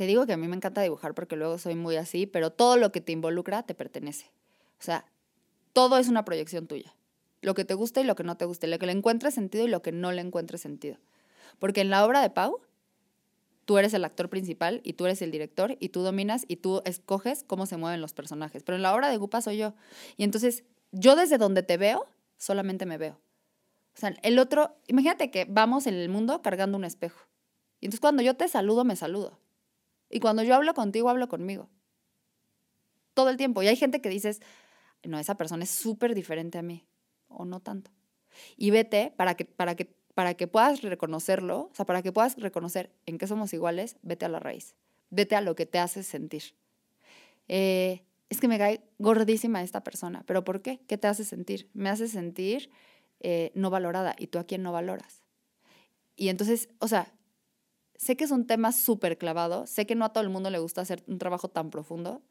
Te 0.01 0.07
digo 0.07 0.25
que 0.25 0.33
a 0.33 0.39
mí 0.39 0.49
me 0.49 0.57
encanta 0.57 0.81
dibujar 0.81 1.13
porque 1.13 1.37
luego 1.37 1.59
soy 1.59 1.75
muy 1.75 1.97
así, 1.97 2.25
pero 2.25 2.49
todo 2.49 2.79
lo 2.79 2.91
que 2.91 3.03
te 3.03 3.13
involucra 3.13 3.65
te 3.65 3.75
pertenece. 3.75 4.31
O 4.79 4.83
sea, 4.83 5.05
todo 5.75 5.99
es 5.99 6.09
una 6.09 6.25
proyección 6.25 6.67
tuya. 6.67 6.95
Lo 7.43 7.53
que 7.53 7.67
te 7.67 7.75
gusta 7.75 8.01
y 8.01 8.05
lo 8.05 8.15
que 8.15 8.23
no 8.23 8.39
te 8.39 8.47
gusta, 8.47 8.67
lo 8.67 8.79
que 8.79 8.87
le 8.87 8.93
encuentres 8.93 9.35
sentido 9.35 9.67
y 9.67 9.69
lo 9.69 9.83
que 9.83 9.93
no 9.93 10.11
le 10.11 10.23
encuentres 10.23 10.63
sentido. 10.63 10.97
Porque 11.59 11.83
en 11.83 11.91
la 11.91 12.03
obra 12.07 12.23
de 12.23 12.31
Pau, 12.31 12.63
tú 13.67 13.77
eres 13.77 13.93
el 13.93 14.03
actor 14.07 14.31
principal 14.31 14.81
y 14.85 14.95
tú 14.95 15.05
eres 15.05 15.21
el 15.21 15.31
director 15.31 15.77
y 15.81 15.91
tú 15.91 16.01
dominas 16.01 16.47
y 16.49 16.57
tú 16.57 16.81
escoges 16.87 17.45
cómo 17.47 17.67
se 17.67 17.77
mueven 17.77 18.01
los 18.01 18.15
personajes. 18.15 18.63
Pero 18.63 18.77
en 18.77 18.83
la 18.83 18.95
obra 18.95 19.11
de 19.11 19.19
Gupa 19.19 19.43
soy 19.43 19.59
yo. 19.59 19.75
Y 20.17 20.25
entonces 20.25 20.65
yo 20.93 21.15
desde 21.15 21.37
donde 21.37 21.63
te 21.63 21.77
veo, 21.77 22.07
solamente 22.39 22.87
me 22.87 22.97
veo. 22.97 23.21
O 23.95 24.01
sea, 24.01 24.17
el 24.23 24.39
otro, 24.39 24.75
imagínate 24.87 25.31
que 25.31 25.45
vamos 25.45 25.87
en 25.87 25.93
el 25.93 26.09
mundo 26.09 26.41
cargando 26.41 26.79
un 26.79 26.87
espejo. 26.87 27.21
Y 27.81 27.85
entonces 27.85 28.01
cuando 28.01 28.23
yo 28.23 28.35
te 28.35 28.49
saludo, 28.49 28.85
me 28.85 28.97
saludo. 28.97 29.39
Y 30.11 30.21
cuando 30.21 30.43
yo 30.43 30.55
hablo 30.55 30.75
contigo, 30.75 31.09
hablo 31.09 31.29
conmigo. 31.29 31.71
Todo 33.15 33.31
el 33.31 33.37
tiempo. 33.37 33.63
Y 33.63 33.69
hay 33.69 33.77
gente 33.77 34.01
que 34.01 34.09
dices, 34.09 34.41
no, 35.05 35.19
esa 35.19 35.37
persona 35.37 35.65
es 35.65 35.71
súper 35.71 36.15
diferente 36.15 36.59
a 36.59 36.63
mí. 36.63 36.85
O 37.29 37.45
no 37.45 37.61
tanto. 37.61 37.91
Y 38.57 38.71
vete 38.71 39.13
para 39.17 39.37
que, 39.37 39.45
para 39.45 39.77
que, 39.77 39.95
para 40.15 40.35
que 40.35 40.49
puedas 40.49 40.83
reconocerlo, 40.83 41.71
o 41.73 41.75
sea, 41.75 41.87
para 41.87 42.03
que 42.03 42.13
puedas 42.13 42.37
reconocer 42.37 42.93
en 43.07 43.19
qué 43.19 43.27
somos 43.27 43.53
iguales, 43.55 43.97
vete 44.03 44.25
a 44.25 44.29
la 44.29 44.41
raíz. 44.41 44.75
Vete 45.11 45.37
a 45.37 45.41
lo 45.41 45.55
que 45.55 45.67
te 45.67 45.79
hace 45.79 46.03
sentir. 46.03 46.55
Eh, 47.49 48.03
es 48.29 48.41
que 48.41 48.49
me 48.49 48.59
cae 48.59 48.83
gordísima 48.99 49.63
esta 49.63 49.83
persona. 49.83 50.23
¿Pero 50.27 50.45
por 50.45 50.63
qué? 50.63 50.81
¿Qué 50.87 50.99
te 50.99 51.09
hace 51.09 51.25
sentir? 51.25 51.69
Me 51.73 51.89
hace 51.89 52.09
sentir 52.09 52.71
eh, 53.21 53.53
no 53.55 53.71
valorada. 53.71 54.15
¿Y 54.19 54.29
tú 54.29 54.39
a 54.39 54.45
quién 54.45 54.63
no 54.63 54.73
valoras? 54.73 55.23
Y 56.17 56.29
entonces, 56.29 56.69
o 56.79 56.89
sea, 56.89 57.13
sé 58.01 58.17
que 58.17 58.25
es 58.25 58.31
un 58.31 58.47
tema 58.47 58.73
súper 58.73 59.19
clavado, 59.19 59.67
sé 59.67 59.87
que 59.87 59.95
no 59.95 60.05
a 60.05 60.13
todo 60.13 60.25
el 60.25 60.31
mundo 60.31 60.49
le 60.49 60.59
gusta 60.59 60.81
hacer 60.81 61.03
un 61.07 61.19
trabajo 61.19 61.49
tan 61.49 61.71
profundo. 61.71 62.23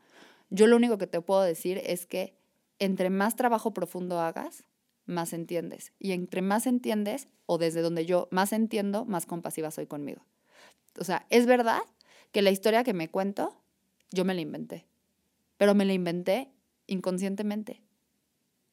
Yo 0.50 0.66
lo 0.68 0.76
único 0.76 0.98
que 0.98 1.08
te 1.08 1.22
puedo 1.22 1.42
decir 1.42 1.80
es 1.86 2.06
que 2.06 2.36
entre 2.80 3.10
más 3.10 3.36
trabajo 3.36 3.74
profundo 3.74 4.20
hagas, 4.20 4.64
más 5.06 5.34
entiendes. 5.34 5.94
Y 6.00 6.14
entre 6.14 6.42
más 6.42 6.66
entiendes, 6.66 7.28
o 7.46 7.58
desde 7.58 7.82
donde 7.82 8.06
yo 8.06 8.28
más 8.32 8.54
entiendo, 8.54 9.06
más 9.06 9.26
compasiva 9.26 9.70
soy 9.70 9.86
conmigo. 9.86 10.26
O 10.98 11.04
sea, 11.04 11.26
es 11.30 11.46
verdad 11.46 11.82
que 12.32 12.42
la 12.42 12.52
historia 12.52 12.84
que 12.84 12.94
me 12.94 13.10
cuento, 13.10 13.62
yo 14.12 14.26
me 14.26 14.34
la 14.34 14.42
inventé 14.42 14.90
pero 15.60 15.76
me 15.76 15.84
la 15.84 15.92
inventé 15.92 16.50
inconscientemente. 16.88 17.84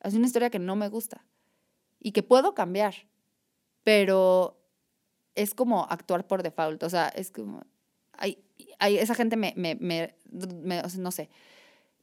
Es 0.01 0.15
una 0.15 0.27
historia 0.27 0.51
que 0.51 0.61
no 0.61 0.77
me 0.77 0.89
gusta 0.89 1.27
y 1.99 2.13
que 2.13 2.23
puedo 2.23 2.55
cambiar, 2.55 2.95
pero 3.83 4.57
es 5.37 5.55
como 5.55 5.87
actuar 5.89 6.27
por 6.27 6.43
default, 6.43 6.83
o 6.83 6.91
sea, 6.91 7.09
es 7.09 7.31
como, 7.31 7.63
hay, 8.13 8.39
hay, 8.79 8.99
esa 8.99 9.15
gente 9.15 9.37
me, 9.37 9.55
me, 9.57 9.77
me, 9.77 10.15
no 10.99 11.11
sé, 11.13 11.31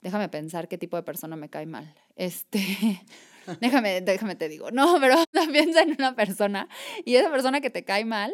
déjame 0.02 0.30
pensar 0.30 0.68
qué 0.68 0.78
tipo 0.78 0.96
de 0.96 1.04
persona 1.04 1.36
me 1.36 1.50
cae 1.50 1.66
mal. 1.66 1.94
Este, 2.16 2.60
déjame, 3.62 4.02
déjame 4.02 4.36
te 4.36 4.48
digo, 4.48 4.72
no, 4.72 4.98
pero 5.00 5.16
piensa 5.52 5.82
en 5.82 5.92
una 5.92 6.16
persona 6.16 6.70
y 7.06 7.16
esa 7.16 7.30
persona 7.30 7.60
que 7.60 7.70
te 7.70 7.84
cae 7.84 8.06
mal, 8.06 8.34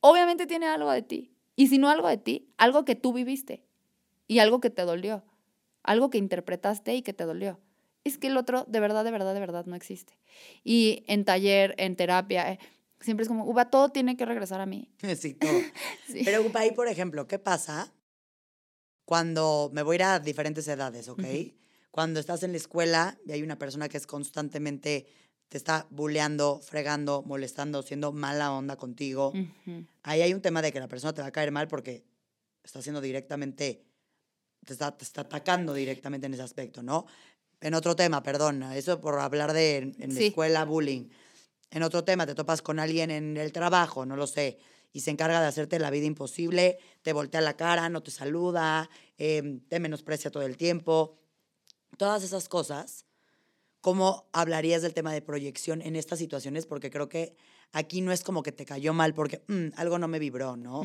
obviamente 0.00 0.46
tiene 0.46 0.66
algo 0.66 0.90
de 0.90 1.02
ti. 1.02 1.34
Y 1.56 1.66
si 1.66 1.76
no 1.76 1.90
algo 1.90 2.08
de 2.08 2.16
ti, 2.16 2.48
algo 2.56 2.86
que 2.86 2.94
tú 2.94 3.12
viviste 3.12 3.66
y 4.26 4.38
algo 4.38 4.60
que 4.60 4.70
te 4.70 4.82
dolió 4.82 5.24
algo 5.82 6.10
que 6.10 6.18
interpretaste 6.18 6.94
y 6.94 7.02
que 7.02 7.12
te 7.12 7.24
dolió. 7.24 7.58
Es 8.04 8.18
que 8.18 8.28
el 8.28 8.36
otro 8.36 8.64
de 8.66 8.80
verdad, 8.80 9.04
de 9.04 9.10
verdad, 9.10 9.34
de 9.34 9.40
verdad 9.40 9.66
no 9.66 9.76
existe. 9.76 10.18
Y 10.64 11.04
en 11.06 11.24
taller, 11.24 11.74
en 11.78 11.96
terapia, 11.96 12.52
eh, 12.52 12.58
siempre 13.00 13.22
es 13.22 13.28
como, 13.28 13.44
Uba, 13.44 13.70
todo 13.70 13.90
tiene 13.90 14.16
que 14.16 14.24
regresar 14.24 14.60
a 14.60 14.66
mí. 14.66 14.88
Sí, 15.16 15.34
todo. 15.34 15.52
Pero 16.24 16.42
Uba, 16.42 16.60
ahí, 16.60 16.72
por 16.72 16.88
ejemplo, 16.88 17.26
¿qué 17.26 17.38
pasa 17.38 17.92
cuando 19.04 19.70
me 19.72 19.82
voy 19.82 19.94
a 19.94 19.96
ir 19.96 20.02
a 20.04 20.20
diferentes 20.20 20.66
edades, 20.68 21.08
ok? 21.08 21.24
Cuando 21.90 22.20
estás 22.20 22.44
en 22.44 22.52
la 22.52 22.58
escuela 22.58 23.18
y 23.26 23.32
hay 23.32 23.42
una 23.42 23.58
persona 23.58 23.88
que 23.88 23.96
es 23.96 24.06
constantemente 24.06 25.06
te 25.48 25.56
está 25.56 25.88
bulleando, 25.90 26.60
fregando, 26.62 27.24
molestando, 27.26 27.82
siendo 27.82 28.12
mala 28.12 28.52
onda 28.52 28.76
contigo. 28.76 29.32
Ahí 30.04 30.22
hay 30.22 30.32
un 30.32 30.40
tema 30.40 30.62
de 30.62 30.72
que 30.72 30.78
la 30.78 30.86
persona 30.86 31.12
te 31.12 31.22
va 31.22 31.26
a 31.26 31.32
caer 31.32 31.50
mal 31.50 31.66
porque 31.66 32.04
está 32.62 32.78
haciendo 32.78 33.00
directamente 33.00 33.84
te 34.64 34.72
está, 34.72 34.96
atacando 35.16 35.74
directamente 35.74 36.26
en 36.26 36.34
ese 36.34 36.42
aspecto, 36.42 36.82
¿no? 36.82 37.06
En 37.60 37.74
otro 37.74 37.94
tema, 37.96 38.22
perdón, 38.22 38.62
eso 38.62 39.00
por 39.00 39.18
hablar 39.18 39.52
de 39.52 39.94
en, 39.98 40.14
la 40.14 40.20
escuela, 40.20 40.64
bullying. 40.64 41.08
En 41.70 41.82
otro 41.82 42.04
tema, 42.04 42.26
te 42.26 42.34
topas 42.34 42.62
con 42.62 42.78
alguien 42.78 43.10
en 43.10 43.36
el 43.36 43.52
trabajo, 43.52 44.04
no 44.04 44.16
lo 44.16 44.26
sé, 44.26 44.58
y 44.92 45.00
se 45.00 45.10
encarga 45.10 45.40
de 45.40 45.46
hacerte 45.46 45.78
la 45.78 45.90
vida 45.90 46.06
imposible, 46.06 46.78
te 47.02 47.12
voltea 47.12 47.40
la 47.40 47.56
cara, 47.56 47.88
no 47.88 48.02
te 48.02 48.10
saluda, 48.10 48.90
em, 49.18 49.60
te 49.60 49.78
menosprecia 49.78 50.30
todo 50.30 50.42
el 50.42 50.56
tiempo. 50.56 51.18
Todas 51.96 52.24
esas 52.24 52.48
cosas, 52.48 53.06
¿cómo 53.80 54.28
hablarías 54.32 54.82
del 54.82 54.94
tema 54.94 55.12
de 55.12 55.22
proyección 55.22 55.80
en 55.82 55.94
estas 55.94 56.18
situaciones? 56.18 56.66
Porque 56.66 56.90
creo 56.90 57.08
que 57.08 57.36
aquí 57.72 58.00
no 58.00 58.10
es 58.10 58.24
como 58.24 58.42
que 58.42 58.52
te 58.52 58.64
cayó 58.64 58.92
mal 58.92 59.14
porque 59.14 59.42
mm, 59.46 59.74
algo 59.76 59.98
no 59.98 60.08
me 60.08 60.18
vibró, 60.18 60.56
¿no? 60.56 60.82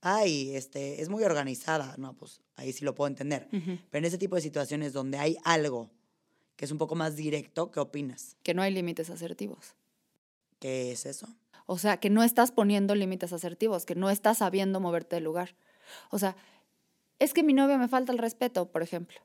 ay, 0.00 0.54
este, 0.54 1.00
es 1.00 1.08
muy 1.08 1.24
organizada, 1.24 1.94
no, 1.96 2.14
pues 2.14 2.42
ahí 2.56 2.72
sí 2.72 2.84
lo 2.84 2.94
puedo 2.94 3.08
entender. 3.08 3.48
Pero 3.50 3.78
en 3.92 4.04
ese 4.04 4.18
tipo 4.18 4.36
de 4.36 4.42
situaciones 4.42 4.92
donde 4.92 5.18
hay 5.18 5.38
algo 5.44 5.90
que 6.56 6.66
es 6.66 6.70
un 6.70 6.78
poco 6.78 6.94
más 6.94 7.16
directo, 7.16 7.70
¿qué 7.70 7.80
opinas? 7.80 8.36
Que 8.42 8.54
no 8.54 8.62
hay 8.62 8.72
límites 8.72 9.10
asertivos. 9.10 9.74
¿Qué 10.64 10.92
es 10.92 11.04
eso? 11.04 11.28
O 11.66 11.76
sea, 11.76 11.98
que 11.98 12.08
no 12.08 12.22
estás 12.22 12.50
poniendo 12.50 12.94
límites 12.94 13.34
asertivos, 13.34 13.84
que 13.84 13.94
no 13.94 14.08
estás 14.08 14.38
sabiendo 14.38 14.80
moverte 14.80 15.16
del 15.16 15.24
lugar. 15.24 15.56
O 16.08 16.18
sea, 16.18 16.36
es 17.18 17.34
que 17.34 17.42
mi 17.42 17.52
novio 17.52 17.76
me 17.76 17.86
falta 17.86 18.12
el 18.12 18.18
respeto, 18.18 18.72
por 18.72 18.82
ejemplo. 18.82 19.20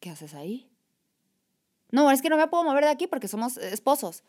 ¿Qué 0.00 0.10
haces 0.10 0.34
ahí? 0.34 0.68
No, 1.92 2.10
es 2.10 2.22
que 2.22 2.28
no 2.28 2.36
me 2.36 2.48
puedo 2.48 2.64
mover 2.64 2.82
de 2.82 2.90
aquí 2.90 3.06
porque 3.06 3.28
somos 3.28 3.56
esposos 3.56 4.24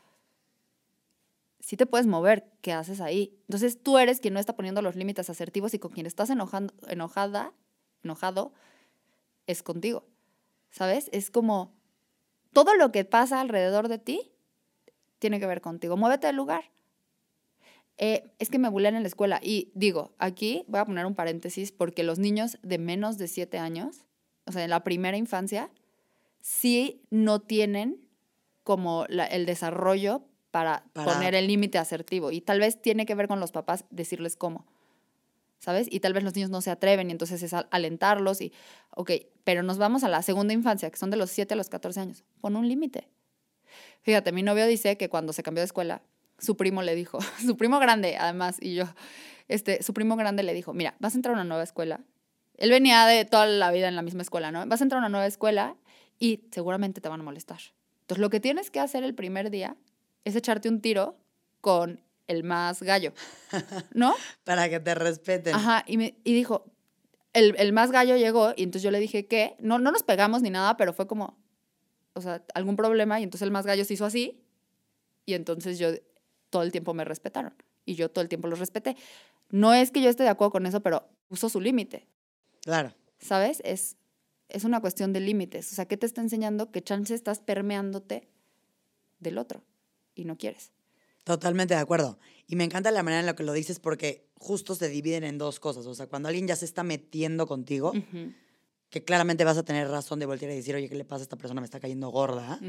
si 1.59 1.77
te 1.77 1.87
puedes 1.87 2.05
mover, 2.05 2.47
¿qué 2.61 2.73
haces 2.73 3.01
ahí? 3.01 3.35
Entonces 3.47 3.81
tú 3.81 3.97
eres 3.97 4.19
quien 4.19 4.35
no 4.35 4.39
está 4.39 4.55
poniendo 4.55 4.83
los 4.83 4.95
límites 4.95 5.31
asertivos 5.31 5.73
y 5.73 5.79
con 5.79 5.91
quien 5.91 6.05
estás 6.05 6.29
enojando, 6.29 6.75
enojada, 6.87 7.53
enojado, 8.03 8.53
es 9.47 9.63
contigo. 9.63 10.05
¿Sabes? 10.69 11.09
Es 11.11 11.31
como 11.31 11.73
todo 12.53 12.75
lo 12.75 12.91
que 12.91 13.03
pasa 13.03 13.41
alrededor 13.41 13.87
de 13.87 13.97
ti 13.97 14.31
tiene 15.19 15.39
que 15.39 15.45
ver 15.45 15.62
contigo. 15.62 15.97
Muévete 15.97 16.27
del 16.27 16.36
lugar. 16.36 16.63
Eh, 17.97 18.32
es 18.39 18.49
que 18.49 18.60
me 18.60 18.69
bulean 18.69 18.95
en 18.95 19.03
la 19.03 19.08
escuela. 19.08 19.39
Y 19.43 19.71
digo, 19.75 20.13
aquí 20.17 20.63
voy 20.67 20.79
a 20.79 20.86
poner 20.86 21.05
un 21.05 21.15
paréntesis 21.15 21.71
porque 21.71 22.03
los 22.03 22.17
niños 22.17 22.58
de 22.63 22.77
menos 22.77 23.17
de 23.17 23.27
siete 23.27 23.60
años, 23.60 24.05
o 24.45 24.51
sea, 24.53 24.63
en 24.63 24.69
la 24.69 24.84
primera 24.84 25.17
infancia, 25.17 25.69
sí 26.41 27.01
no 27.10 27.41
tienen 27.41 27.99
como 28.63 29.05
el 29.05 29.45
desarrollo 29.45 30.23
para, 30.51 30.84
poner 30.93 31.36
el 31.36 31.47
límite 31.47 31.77
asertivo. 31.77 32.32
Y 32.32 32.41
tal 32.41 32.60
vez 32.60 32.82
tiene 32.82 33.05
que 33.05 33.15
ver 33.15 33.27
con 33.27 33.39
los 33.39 33.51
papás 33.51 33.86
decirles 33.89 34.36
cómo. 34.36 34.65
¿Sabes? 35.60 35.88
Y 35.91 35.99
tal 35.99 36.13
vez 36.13 36.23
los 36.23 36.34
niños 36.36 36.49
no 36.49 36.62
se 36.62 36.71
atreven 36.71 37.10
y 37.10 37.12
entonces 37.12 37.43
es 37.43 37.53
alentarlos 37.53 38.39
y, 38.39 38.53
ok, 38.95 39.12
pero 39.43 39.62
nos 39.62 39.77
vamos 39.77 40.05
a 40.05 40.08
la 40.08 40.21
segunda 40.21 40.53
infancia, 40.53 40.89
que 40.89 40.95
son 40.95 41.10
de 41.10 41.17
los 41.17 41.32
7 41.32 41.53
a 41.53 41.58
los 41.58 41.67
14 41.67 41.99
años. 41.99 42.23
Pon 42.39 42.55
un 42.55 42.69
límite. 42.69 43.10
Fíjate, 44.01 44.32
mi 44.32 44.43
novio 44.43 44.65
dice 44.65 44.97
que 44.97 45.10
cuando 45.10 45.34
se 45.34 45.43
cambió 45.43 45.62
de 45.62 45.65
escuela, 45.65 46.01
su 46.38 46.55
primo 46.58 46.82
le 46.82 46.95
dijo, 46.95 47.19
su 47.45 47.58
primo 47.58 47.79
grande 47.79 48.17
además, 48.17 48.58
y 48.62 48.75
yo, 48.75 48.86
este, 49.47 49.84
su 49.84 49.93
primo 49.93 50.15
grande 50.15 50.43
le 50.43 50.53
dijo, 50.53 50.73
mira, 50.73 50.95
vas 50.99 51.13
a 51.13 51.17
entrar 51.17 51.34
a 51.34 51.38
una 51.38 51.45
nueva 51.45 51.63
escuela. 51.63 52.01
Él 52.58 52.71
venía 52.71 53.05
de 53.05 53.25
toda 53.25 53.45
la 53.45 53.71
vida 53.71 53.88
en 53.88 53.95
la 53.95 54.01
misma 54.01 54.21
escuela, 54.21 54.51
¿no? 54.51 54.65
Vas 54.67 54.82
a 54.82 54.84
entrar 54.84 54.97
a 54.97 55.01
una 55.01 55.10
nueva 55.10 55.27
escuela 55.27 55.77
y 56.19 56.43
seguramente 56.51 56.99
te 56.99 57.08
van 57.08 57.21
a 57.21 57.23
molestar. 57.23 57.60
Entonces, 58.01 58.21
lo 58.21 58.29
que 58.29 58.39
tienes 58.39 58.69
que 58.69 58.79
hacer 58.79 59.03
el 59.03 59.15
primer 59.15 59.49
día 59.49 59.77
es 60.25 60.36
echarte 60.36 60.67
un 60.67 60.82
tiro 60.82 61.17
con 61.62 62.01
el 62.27 62.43
más 62.43 62.84
gallo, 62.84 63.13
¿no? 63.93 64.13
Para 64.43 64.69
que 64.69 64.79
te 64.79 64.93
respeten. 64.93 65.55
Ajá, 65.55 65.84
y, 65.88 65.97
me, 65.97 66.15
y 66.23 66.34
dijo, 66.34 66.65
el, 67.34 67.55
el 67.58 67.73
más 67.73 67.91
gallo 67.91 68.17
llegó 68.17 68.53
y 68.55 68.63
entonces 68.63 68.84
yo 68.84 68.91
le 68.91 68.99
dije 68.99 69.25
que, 69.27 69.55
no, 69.60 69.79
no 69.79 69.91
nos 69.91 70.03
pegamos 70.03 70.41
ni 70.41 70.49
nada, 70.49 70.77
pero 70.77 70.93
fue 70.93 71.08
como, 71.08 71.38
o 72.19 72.21
sea, 72.21 72.43
algún 72.53 72.75
problema 72.75 73.19
y 73.19 73.23
entonces 73.23 73.45
el 73.45 73.51
más 73.51 73.65
gallo 73.65 73.84
se 73.86 73.93
hizo 73.95 74.05
así 74.05 74.41
y 75.25 75.34
entonces 75.34 75.79
yo 75.79 75.89
todo 76.49 76.63
el 76.63 76.71
tiempo 76.71 76.93
me 76.93 77.03
respetaron 77.05 77.53
y 77.86 77.95
yo 77.95 78.10
todo 78.10 78.21
el 78.21 78.29
tiempo 78.29 78.47
los 78.47 78.60
respeté. 78.60 78.95
No 79.49 79.73
es 79.73 79.91
que 79.91 80.01
yo 80.01 80.10
esté 80.10 80.23
de 80.23 80.29
acuerdo 80.29 80.51
con 80.51 80.65
eso, 80.65 80.82
pero 80.82 81.10
puso 81.27 81.49
su 81.49 81.60
límite, 81.60 82.08
Claro. 82.62 82.93
¿sabes? 83.19 83.62
Es, 83.65 83.97
es 84.47 84.63
una 84.63 84.79
cuestión 84.82 85.12
de 85.13 85.19
límites. 85.19 85.71
O 85.71 85.75
sea, 85.75 85.86
¿qué 85.88 85.97
te 85.97 86.05
está 86.05 86.21
enseñando? 86.21 86.71
Que 86.71 86.82
chance 86.84 87.13
estás 87.15 87.39
permeándote 87.39 88.27
del 89.19 89.38
otro 89.38 89.63
y 90.15 90.25
no 90.25 90.38
quieres. 90.38 90.71
Totalmente 91.23 91.73
de 91.73 91.79
acuerdo. 91.79 92.17
Y 92.47 92.55
me 92.55 92.63
encanta 92.63 92.91
la 92.91 93.03
manera 93.03 93.19
en 93.19 93.25
la 93.25 93.36
que 93.36 93.43
lo 93.43 93.53
dices 93.53 93.79
porque 93.79 94.27
justo 94.38 94.73
se 94.75 94.88
dividen 94.89 95.23
en 95.23 95.38
dos 95.38 95.60
cosas. 95.60 95.86
O 95.86 95.93
sea, 95.93 96.08
cuando 96.08 96.27
alguien 96.29 96.47
ya 96.47 96.55
se 96.55 96.65
está 96.65 96.84
metiendo 96.84 97.45
contigo, 97.47 97.93
que 98.89 99.04
claramente 99.04 99.43
vas 99.43 99.58
a 99.58 99.63
tener 99.63 99.88
razón 99.88 100.19
de 100.19 100.25
voltear 100.25 100.52
y 100.52 100.56
decir, 100.56 100.75
oye, 100.75 100.89
¿qué 100.89 100.95
le 100.95 101.06
pasa 101.06 101.21
a 101.21 101.23
esta 101.23 101.36
persona? 101.36 101.62
Me 101.62 101.65
está 101.65 101.80
cayendo 101.80 102.10
gorda. 102.10 102.60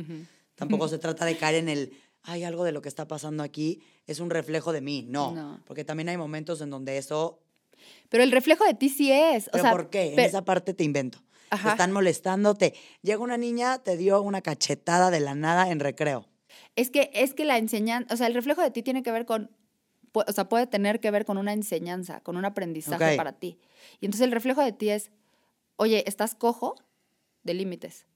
Tampoco 0.55 0.89
se 0.89 0.99
trata 0.99 1.25
de 1.25 1.37
caer 1.37 1.57
en 1.57 1.69
el, 1.69 1.93
hay 2.23 2.45
algo 2.45 2.65
de 2.65 2.73
lo 2.73 2.83
que 2.83 2.89
está 2.89 3.09
pasando 3.09 3.43
aquí, 3.43 3.83
es 4.07 4.21
un 4.21 4.31
reflejo 4.31 4.73
de 4.73 4.81
mí. 4.81 5.07
No. 5.09 5.33
No. 5.33 5.61
Porque 5.67 5.85
también 5.85 6.09
hay 6.09 6.17
momentos 6.17 6.61
en 6.61 6.71
donde 6.71 6.99
eso. 6.99 7.41
Pero 8.09 8.23
el 8.23 8.33
reflejo 8.33 8.65
de 8.65 8.75
ti 8.75 8.89
sí 8.89 9.11
es. 9.11 9.49
O 9.49 9.53
¿Pero 9.53 9.65
sea, 9.65 9.73
por 9.73 9.91
qué? 9.91 10.13
En 10.13 10.21
esa 10.21 10.45
parte 10.45 10.75
te 10.75 10.85
invento. 10.85 11.19
Te 11.19 11.57
Ajá. 11.57 11.73
están 11.73 11.93
molestándote. 11.93 12.75
Llega 13.03 13.19
una 13.21 13.37
niña, 13.37 13.79
te 13.79 13.97
dio 13.97 14.21
una 14.23 14.43
cachetada 14.43 15.11
de 15.11 15.21
la 15.21 15.35
nada 15.35 15.71
en 15.71 15.81
recreo. 15.81 16.29
Es 16.77 16.91
que, 16.91 17.11
es 17.15 17.35
que 17.35 17.45
la 17.45 17.59
enseñanza, 17.59 18.13
o 18.15 18.17
sea, 18.17 18.27
el 18.27 18.35
reflejo 18.35 18.63
de 18.63 18.71
ti 18.71 18.83
tiene 18.83 19.03
que 19.03 19.11
ver 19.11 19.25
con, 19.25 19.51
o 20.13 20.33
sea, 20.33 20.49
puede 20.49 20.67
tener 20.67 21.01
que 21.01 21.11
ver 21.11 21.25
con 21.25 21.39
una 21.39 21.53
enseñanza, 21.53 22.21
con 22.21 22.37
un 22.37 22.45
aprendizaje 22.45 23.17
para 23.17 23.33
ti. 23.33 23.59
Y 24.01 24.07
entonces 24.07 24.27
el 24.27 24.33
reflejo 24.33 24.63
de 24.63 24.73
ti 24.73 24.91
es, 24.91 25.11
oye, 25.81 26.05
estás 26.07 26.35
cojo 26.35 26.75
de 27.43 27.55
límites. 27.55 28.07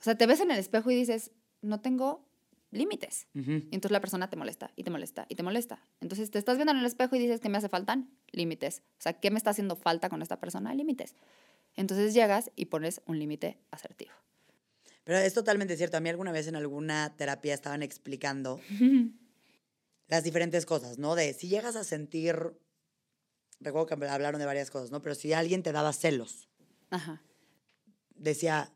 O 0.00 0.04
sea, 0.04 0.16
te 0.16 0.26
ves 0.26 0.40
en 0.40 0.50
el 0.50 0.58
espejo 0.58 0.90
y 0.90 0.94
dices, 0.94 1.32
no 1.60 1.82
tengo 1.82 2.26
límites. 2.70 3.26
Ujú. 3.34 3.50
Y 3.50 3.68
entonces 3.72 3.90
la 3.90 4.00
persona 4.00 4.30
te 4.30 4.36
molesta 4.36 4.72
y 4.74 4.84
te 4.84 4.90
molesta 4.90 5.26
y 5.28 5.34
te 5.34 5.42
molesta. 5.42 5.86
Entonces 6.00 6.30
te 6.30 6.38
estás 6.38 6.56
viendo 6.56 6.72
en 6.72 6.78
el 6.78 6.86
espejo 6.86 7.14
y 7.14 7.18
dices 7.18 7.40
que 7.40 7.50
me 7.50 7.58
hace 7.58 7.68
faltan 7.68 8.10
límites. 8.32 8.82
O 8.98 9.02
sea, 9.02 9.12
¿qué 9.12 9.30
me 9.30 9.36
está 9.36 9.50
haciendo 9.50 9.76
falta 9.76 10.08
con 10.08 10.22
esta 10.22 10.40
persona? 10.40 10.74
Límites. 10.74 11.14
Entonces 11.76 12.14
llegas 12.14 12.50
y 12.56 12.66
pones 12.66 13.02
un 13.04 13.18
límite 13.18 13.58
asertivo. 13.70 14.12
Pero 15.04 15.18
es 15.18 15.34
totalmente 15.34 15.76
cierto. 15.76 15.98
A 15.98 16.00
mí 16.00 16.08
alguna 16.08 16.32
vez 16.32 16.46
en 16.46 16.56
alguna 16.56 17.14
terapia 17.18 17.52
estaban 17.52 17.82
explicando 17.82 18.60
las 20.08 20.24
diferentes 20.24 20.64
cosas, 20.64 20.96
¿no? 20.96 21.14
De 21.14 21.34
si 21.34 21.48
llegas 21.48 21.76
a 21.76 21.84
sentir, 21.84 22.56
recuerdo 23.60 23.86
que 23.86 24.06
hablaron 24.06 24.38
de 24.40 24.46
varias 24.46 24.70
cosas, 24.70 24.90
¿no? 24.90 25.02
Pero 25.02 25.14
si 25.14 25.34
alguien 25.34 25.62
te 25.62 25.72
daba 25.72 25.92
celos, 25.92 26.47
Ajá. 26.90 27.22
decía, 28.14 28.72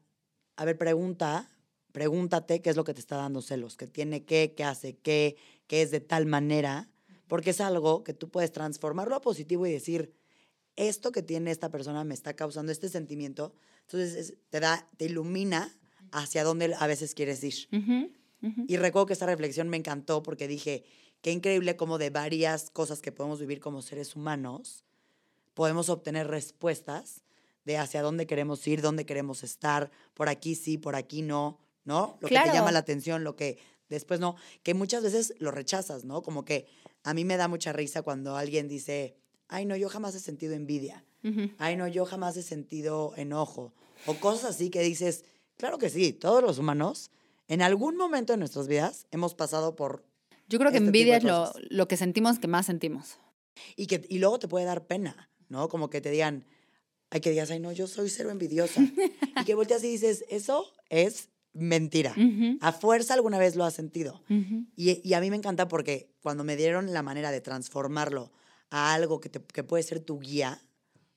a 0.57 0.65
ver, 0.65 0.79
pregunta, 0.79 1.51
pregúntate 1.93 2.63
qué 2.63 2.71
es 2.71 2.77
lo 2.77 2.85
que 2.85 2.95
te 2.95 3.01
está 3.01 3.17
dando 3.17 3.43
celos, 3.43 3.77
qué 3.77 3.87
tiene 3.87 4.25
qué, 4.25 4.55
qué 4.57 4.65
hace 4.65 4.97
qué, 4.99 5.37
qué 5.67 5.83
es 5.83 5.91
de 5.91 6.01
tal 6.01 6.27
manera, 6.27 6.89
porque 7.27 7.51
es 7.51 7.61
algo 7.61 8.05
que 8.05 8.15
tú 8.15 8.31
puedes 8.31 8.53
transformarlo 8.53 9.15
a 9.17 9.21
positivo 9.21 9.67
y 9.67 9.73
decir, 9.73 10.13
esto 10.77 11.13
que 11.13 11.23
tiene 11.23 11.51
esta 11.51 11.71
persona 11.71 12.05
me 12.05 12.15
está 12.15 12.35
causando 12.35 12.73
este 12.73 12.89
sentimiento, 12.89 13.55
entonces 13.83 14.15
es- 14.15 14.35
te 14.51 14.61
da, 14.61 14.89
te 14.97 15.07
ilumina 15.07 15.77
hacia 16.13 16.45
dónde 16.45 16.75
a 16.79 16.87
veces 16.87 17.15
quieres 17.15 17.43
ir. 17.45 17.69
Y 18.69 18.77
recuerdo 18.77 19.07
que 19.07 19.13
esta 19.13 19.27
reflexión 19.27 19.69
me 19.69 19.77
encantó 19.77 20.23
porque 20.23 20.49
dije, 20.49 20.85
qué 21.21 21.31
increíble 21.31 21.77
como 21.77 21.99
de 21.99 22.11
varias 22.11 22.71
cosas 22.71 23.01
que 23.01 23.13
podemos 23.13 23.41
vivir 23.41 23.61
como 23.61 23.83
seres 23.83 24.17
humanos, 24.17 24.85
podemos 25.55 25.89
obtener 25.89 26.27
respuestas 26.29 27.23
de 27.65 27.79
hacia 27.79 28.03
dónde 28.03 28.27
queremos 28.27 28.67
ir, 28.67 28.83
dónde 28.83 29.07
queremos 29.07 29.43
estar, 29.43 29.91
por 30.15 30.29
aquí 30.29 30.55
sí, 30.55 30.79
por 30.79 30.97
aquí 30.97 31.23
no, 31.23 31.59
¿no? 31.85 32.19
Lo 32.21 32.29
que 32.29 32.35
te 32.39 32.53
llama 32.53 32.73
la 32.73 32.81
atención, 32.81 33.25
lo 33.25 33.37
que 33.37 33.59
después 33.89 34.21
no, 34.21 34.37
que 34.63 34.75
muchas 34.75 35.03
veces 35.03 35.35
lo 35.39 35.51
rechazas, 35.51 36.05
¿no? 36.05 36.23
Como 36.23 36.45
que 36.45 36.67
a 37.03 37.15
mí 37.15 37.25
me 37.25 37.37
da 37.37 37.49
mucha 37.49 37.73
risa 37.73 38.03
cuando 38.03 38.37
alguien 38.37 38.69
dice, 38.69 39.17
ay, 39.49 39.65
no, 39.65 39.77
yo 39.77 39.89
jamás 39.89 40.15
he 40.15 40.21
sentido 40.21 40.55
envidia, 40.55 41.05
ay, 41.59 41.77
no, 41.77 41.87
yo 41.87 42.05
jamás 42.05 42.37
he 42.37 42.43
sentido 42.43 43.13
enojo, 43.17 43.73
o 44.07 44.15
cosas 44.15 44.51
así 44.57 44.71
que 44.71 44.81
dices, 44.83 45.25
claro 45.57 45.79
que 45.79 45.91
sí, 45.91 46.13
todos 46.13 46.43
los 46.43 46.59
humanos, 46.59 47.11
en 47.49 47.63
algún 47.63 47.97
momento 47.97 48.33
de 48.33 48.39
nuestras 48.39 48.67
vidas 48.67 49.07
hemos 49.11 49.35
pasado 49.35 49.77
por, 49.77 50.05
Yo 50.49 50.59
creo 50.59 50.71
que 50.71 50.79
este 50.79 50.87
envidia 50.87 51.19
es 51.19 51.25
lo, 51.25 51.53
lo 51.71 51.87
que 51.87 51.97
sentimos 51.97 52.39
que 52.39 52.49
más 52.49 52.67
sentimos. 52.67 53.19
y, 53.77 53.87
que, 53.87 54.05
y 54.09 54.19
luego 54.19 54.39
te 54.39 54.49
puede 54.49 54.65
dar 54.65 54.87
pena, 54.87 55.29
¿no? 55.49 55.69
Como 55.69 55.91
que 55.91 56.01
te 56.01 56.11
digan, 56.11 56.47
ay, 57.13 57.21
que 57.21 57.31
digas, 57.31 57.51
ay, 57.51 57.61
no, 57.61 57.71
yo 57.73 57.87
soy 57.87 58.09
cero 58.11 58.31
envidiosa. 58.31 58.81
y 59.41 59.45
que 59.45 59.55
volteas 59.55 59.85
y 59.85 59.89
dices, 59.89 60.25
eso 60.29 60.65
es 60.89 61.29
mentira. 61.53 62.15
A 62.61 62.73
fuerza 62.73 63.15
alguna 63.15 63.39
vez 63.39 63.55
lo 63.57 63.65
has 63.65 63.75
sentido. 63.75 64.23
Y, 64.29 65.01
y 65.09 65.15
a 65.15 65.21
mí 65.21 65.31
me 65.31 65.37
encanta 65.37 65.69
porque 65.69 66.11
cuando 66.23 66.43
me 66.45 66.57
dieron 66.57 66.93
la 66.93 67.03
manera 67.03 67.31
de 67.31 67.41
transformarlo 67.41 68.33
a 68.71 68.95
algo 68.95 69.21
que, 69.21 69.29
te- 69.29 69.45
que 69.45 69.63
puede 69.63 69.83
ser 69.83 70.01
tu 70.01 70.19
guía, 70.19 70.61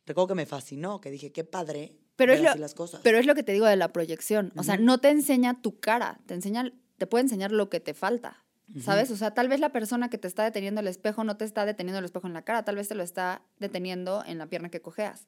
recuerdo 0.05 0.27
que 0.27 0.35
me 0.35 0.45
fascinó, 0.45 0.99
que 1.01 1.09
dije, 1.09 1.31
qué 1.31 1.43
padre 1.45 1.95
Pero 2.17 2.33
es, 2.33 2.41
lo, 2.41 2.49
así 2.49 2.59
las 2.59 2.73
cosas. 2.75 2.99
pero 3.03 3.17
es 3.17 3.25
lo 3.25 3.33
que 3.33 3.43
te 3.43 3.53
digo 3.53 3.65
de 3.65 3.77
la 3.77 3.93
proyección. 3.93 4.51
O 4.57 4.63
sea, 4.63 4.75
Ujú. 4.75 4.83
no 4.83 4.97
te 4.99 5.09
enseña 5.09 5.61
tu 5.61 5.79
cara, 5.79 6.19
te 6.25 6.33
enseña, 6.33 6.73
te 6.97 7.07
puede 7.07 7.23
enseñar 7.23 7.51
lo 7.53 7.69
que 7.69 7.79
te 7.79 7.93
falta. 7.93 8.41
¿Sabes? 8.83 9.11
O 9.11 9.15
sea, 9.15 9.31
tal 9.35 9.47
vez 9.47 9.59
la 9.59 9.71
persona 9.71 10.09
que 10.09 10.17
te 10.17 10.27
está 10.27 10.43
deteniendo 10.43 10.81
el 10.81 10.87
espejo 10.87 11.23
no 11.23 11.37
te 11.37 11.45
está 11.45 11.65
deteniendo 11.67 11.99
el 11.99 12.05
espejo 12.05 12.25
en 12.25 12.33
la 12.33 12.41
cara, 12.41 12.65
tal 12.65 12.75
vez 12.77 12.87
te 12.87 12.95
lo 12.95 13.03
está 13.03 13.43
deteniendo 13.59 14.23
en 14.25 14.39
la 14.39 14.47
pierna 14.47 14.69
que 14.69 14.81
cojeas. 14.81 15.27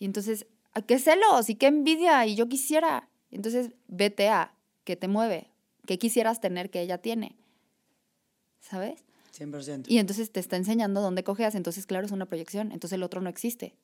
Y 0.00 0.06
entonces, 0.06 0.46
¿a 0.72 0.82
qué 0.82 0.98
celos? 0.98 1.48
¿Y 1.48 1.54
qué 1.54 1.66
envidia? 1.68 2.26
Y 2.26 2.34
yo 2.34 2.48
quisiera. 2.48 3.08
Entonces, 3.30 3.70
vete 3.86 4.28
a 4.30 4.56
qué 4.82 4.96
te 4.96 5.06
mueve, 5.06 5.52
qué 5.86 5.98
quisieras 5.98 6.40
tener 6.40 6.70
que 6.70 6.80
ella 6.80 6.98
tiene. 6.98 7.36
¿Sabes? 8.60 9.04
100%. 9.38 9.84
Y 9.88 9.98
entonces 9.98 10.32
te 10.32 10.40
está 10.40 10.56
enseñando 10.56 11.00
dónde 11.00 11.22
cojeas, 11.24 11.54
entonces, 11.54 11.86
claro, 11.86 12.04
es 12.06 12.12
una 12.12 12.26
proyección, 12.26 12.72
entonces 12.72 12.96
el 12.96 13.02
otro 13.04 13.20
no 13.20 13.30
existe. 13.30 13.76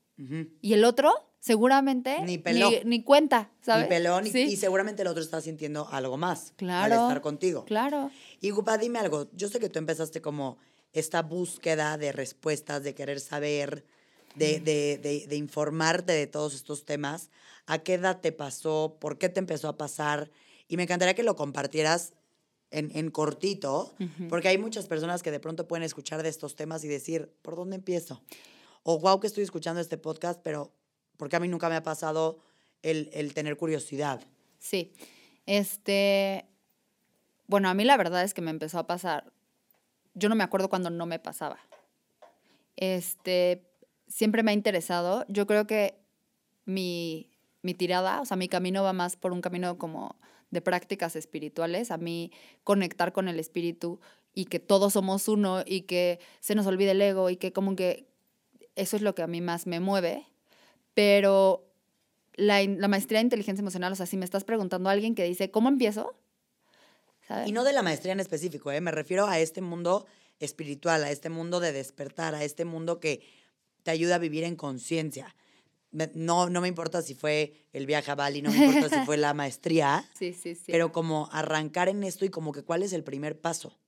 Y 0.63 0.73
el 0.73 0.85
otro, 0.85 1.13
seguramente, 1.41 2.23
Ni 2.23 2.39
peló. 2.39 2.71
ni, 2.71 2.81
ni 2.85 3.03
cuenta, 3.05 3.51
¿sabes? 3.61 3.85
Y 3.85 3.89
pelón, 3.91 4.27
y- 4.27 4.31
Sí, 4.31 4.41
y, 4.45 4.57
seguramente 4.57 5.03
el 5.03 5.09
otro 5.09 5.23
está 5.23 5.43
sintiendo 5.43 5.87
algo 5.91 6.17
más 6.17 6.55
Claro. 6.57 6.95
al 6.95 7.03
estar 7.03 7.21
contigo. 7.21 7.67
Claro. 7.67 8.11
Y 8.41 8.49
Gupa, 8.49 8.79
dime 8.79 8.99
algo. 8.99 9.29
Yo 9.35 9.49
sé 9.49 9.61
que 9.61 9.69
tú 9.69 9.79
empezaste 9.79 10.23
como 10.23 10.57
esta 10.95 11.21
búsqueda 11.21 11.99
de 11.99 12.13
respuestas, 12.13 12.83
de 12.83 12.95
querer 12.95 13.21
saber, 13.21 13.85
de, 14.37 14.61
de, 14.61 14.99
de, 14.99 15.27
de 15.27 15.37
informarte 15.37 16.13
de 16.13 16.27
todos 16.27 16.55
estos 16.55 16.85
temas. 16.85 17.31
¿A 17.67 17.79
qué 17.79 17.95
edad 17.95 18.21
te 18.21 18.33
pasó? 18.33 18.97
¿Por 19.01 19.19
qué 19.19 19.29
te 19.29 19.41
empezó 19.41 19.69
a 19.69 19.77
pasar? 19.77 20.31
Y 20.69 20.77
me 20.77 20.85
encantaría 20.85 21.15
que 21.15 21.23
lo 21.23 21.37
compartieras 21.37 22.13
en, 22.71 22.91
en 22.97 23.11
cortito, 23.11 23.95
porque 24.29 24.49
hay 24.49 24.59
muchas 24.59 24.87
personas 24.87 25.23
que 25.23 25.31
de 25.31 25.41
pronto 25.41 25.67
pueden 25.69 25.85
escuchar 25.85 26.23
de 26.23 26.29
estos 26.29 26.57
temas 26.57 26.85
y 26.85 26.89
decir, 26.89 27.33
¿por 27.43 27.57
dónde 27.57 27.77
empiezo? 27.77 28.23
O 28.83 28.99
wow, 28.99 29.21
que 29.21 29.27
estoy 29.27 29.45
escuchando 29.45 29.81
este 29.81 29.99
podcast, 29.99 30.41
pero 30.43 30.73
porque 31.17 31.37
a 31.37 31.41
mí 31.41 31.49
nunca 31.49 31.69
me 31.69 31.77
ha 31.77 31.83
pasado 31.83 32.39
el, 32.83 33.11
el 33.13 33.35
tener 33.35 33.57
curiosidad. 33.57 34.21
Sí. 34.59 34.93
Este. 35.47 36.47
Bueno, 37.47 37.69
a 37.69 37.75
mí 37.75 37.85
la 37.85 37.97
verdad 37.97 38.23
es 38.25 38.35
que 38.35 38.43
me 38.43 38.51
empezó 38.51 38.79
a 38.79 38.87
pasar. 38.87 39.33
Yo 40.15 40.29
no 40.29 40.35
me 40.35 40.45
acuerdo 40.45 40.69
cuando 40.69 40.91
no 40.91 41.07
me 41.07 41.19
pasaba. 41.19 41.59
Este. 42.77 43.63
Siempre 44.09 44.43
me 44.43 44.51
ha 44.51 44.55
interesado. 44.55 45.25
Yo 45.29 45.47
creo 45.47 45.67
que 45.67 45.99
mi, 46.65 47.31
mi 47.63 47.75
tirada, 47.75 48.21
o 48.21 48.25
sea, 48.25 48.37
mi 48.37 48.49
camino 48.49 48.83
va 48.83 48.93
más 48.93 49.17
por 49.17 49.33
un 49.33 49.41
camino 49.41 49.79
como 49.79 50.17
de 50.51 50.61
prácticas 50.61 51.17
espirituales. 51.17 51.91
A 51.91 51.99
mí 51.99 52.33
conectar 52.65 53.13
con 53.13 53.29
el 53.29 53.39
espíritu 53.39 54.01
y 54.35 54.45
que 54.45 54.61
todos 54.61 54.93
somos 54.93 55.29
uno 55.29 55.63
y 55.67 55.83
que 55.83 56.21
se 56.41 56.55
nos 56.55 56.67
olvide 56.67 56.93
el 56.93 57.03
ego 57.03 57.31
y 57.31 57.37
que 57.37 57.53
como 57.53 57.75
que 57.75 58.07
eso 58.77 58.97
es 58.97 59.03
lo 59.03 59.15
que 59.15 59.23
a 59.23 59.27
mí 59.27 59.41
más 59.41 59.67
me 59.67 59.81
mueve. 59.81 60.27
Pero 60.95 61.67
la, 62.35 62.63
la 62.63 62.89
maestría 62.89 63.19
de 63.19 63.25
inteligencia 63.25 63.63
emocional, 63.63 63.93
o 63.93 63.97
sea, 63.97 64.07
si 64.07 64.17
me 64.17 64.25
estás 64.25 64.45
preguntando 64.45 64.89
a 64.89 64.93
alguien 64.93 65.15
que 65.15 65.25
dice, 65.25 65.51
¿cómo 65.51 65.69
empiezo? 65.69 66.15
¿Sabes? 67.27 67.49
Y 67.49 67.53
no 67.53 67.65
de 67.65 67.73
la 67.73 67.83
maestría 67.83 68.13
en 68.13 68.21
específico, 68.21 68.71
¿eh? 68.71 68.81
me 68.81 68.93
refiero 68.93 69.27
a 69.27 69.39
este 69.41 69.61
mundo 69.61 70.07
espiritual, 70.39 71.03
a 71.03 71.11
este 71.11 71.31
mundo 71.31 71.61
de 71.61 71.73
despertar, 71.73 72.35
a 72.35 72.45
este 72.45 72.65
mundo 72.65 73.01
que 73.01 73.23
te 73.87 73.93
ayuda 73.93 74.17
a 74.17 74.19
vivir 74.19 74.43
en 74.43 74.57
conciencia. 74.57 75.33
No, 75.93 76.51
no 76.51 76.61
me 76.61 76.67
importa 76.67 77.03
si 77.03 77.15
fue 77.15 77.53
el 77.73 77.87
viaje 77.87 78.11
a 78.11 78.17
Bali, 78.17 78.43
no 78.43 78.51
me 78.51 78.57
importa 78.67 78.89
si 78.99 79.07
fue 79.07 79.17
la 79.17 79.33
maestría, 79.43 80.05
Sí, 80.19 80.33
sí, 80.33 80.57
sí. 80.57 80.73
pero 80.73 80.91
como 80.91 81.29
arrancar 81.31 81.89
en 81.89 82.03
esto 82.03 82.25
y 82.25 82.29
como 82.29 82.51
que 82.51 82.65
cuál 82.65 82.83
es 82.83 82.93
el 82.93 83.05
primer 83.05 83.41
paso. 83.41 83.79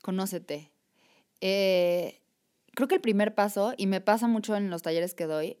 Conócete. 0.00 0.72
Eh, 1.42 2.22
creo 2.74 2.88
que 2.88 2.94
el 2.94 3.02
primer 3.02 3.34
paso, 3.34 3.74
y 3.76 3.86
me 3.86 4.00
pasa 4.00 4.28
mucho 4.28 4.56
en 4.56 4.70
los 4.70 4.80
talleres 4.80 5.12
que 5.12 5.26
doy, 5.26 5.58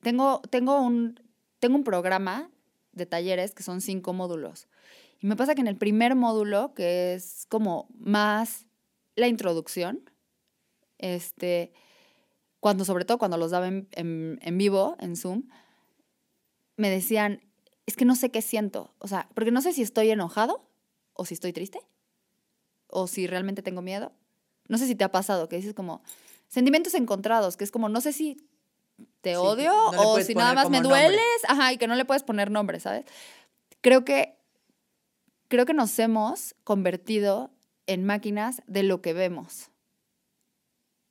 tengo, 0.00 0.40
tengo, 0.48 0.80
un, 0.80 1.20
tengo 1.58 1.76
un 1.76 1.84
programa 1.84 2.50
de 2.92 3.04
talleres 3.04 3.54
que 3.54 3.62
son 3.62 3.82
cinco 3.82 4.14
módulos. 4.14 4.66
Y 5.20 5.26
me 5.26 5.36
pasa 5.36 5.54
que 5.54 5.60
en 5.60 5.68
el 5.68 5.76
primer 5.76 6.14
módulo, 6.14 6.72
que 6.72 7.12
es 7.12 7.44
como 7.50 7.86
más 7.98 8.64
la 9.14 9.28
introducción, 9.28 10.08
este, 10.96 11.74
cuando, 12.62 12.84
sobre 12.84 13.04
todo 13.04 13.18
cuando 13.18 13.36
los 13.38 13.50
daba 13.50 13.66
en, 13.66 13.88
en, 13.90 14.38
en 14.40 14.56
vivo, 14.56 14.96
en 15.00 15.16
Zoom, 15.16 15.48
me 16.76 16.90
decían, 16.90 17.40
es 17.86 17.96
que 17.96 18.04
no 18.04 18.14
sé 18.14 18.30
qué 18.30 18.40
siento. 18.40 18.94
O 19.00 19.08
sea, 19.08 19.28
porque 19.34 19.50
no 19.50 19.60
sé 19.60 19.72
si 19.72 19.82
estoy 19.82 20.10
enojado 20.12 20.64
o 21.12 21.24
si 21.24 21.34
estoy 21.34 21.52
triste 21.52 21.80
o 22.86 23.08
si 23.08 23.26
realmente 23.26 23.62
tengo 23.62 23.82
miedo. 23.82 24.12
No 24.68 24.78
sé 24.78 24.86
si 24.86 24.94
te 24.94 25.02
ha 25.02 25.10
pasado 25.10 25.48
que 25.48 25.56
dices 25.56 25.74
como 25.74 26.04
sentimientos 26.46 26.94
encontrados, 26.94 27.56
que 27.56 27.64
es 27.64 27.72
como 27.72 27.88
no 27.88 28.00
sé 28.00 28.12
si 28.12 28.46
te 29.22 29.30
Sí, 29.30 29.36
odio 29.36 29.72
no 29.90 30.12
o 30.12 30.20
si 30.20 30.32
nada 30.36 30.54
más 30.54 30.70
me 30.70 30.80
nombre. 30.80 31.00
dueles, 31.00 31.42
ajá, 31.48 31.72
y 31.72 31.78
que 31.78 31.88
no 31.88 31.96
le 31.96 32.04
puedes 32.04 32.22
poner 32.22 32.52
nombre, 32.52 32.78
¿sabes? 32.78 33.04
Creo 33.80 34.04
que 34.04 34.36
creo 35.48 35.66
que 35.66 35.74
nos 35.74 35.98
hemos 35.98 36.54
convertido 36.62 37.50
en 37.88 38.04
máquinas 38.04 38.62
de 38.68 38.84
lo 38.84 39.02
que 39.02 39.14
vemos. 39.14 39.71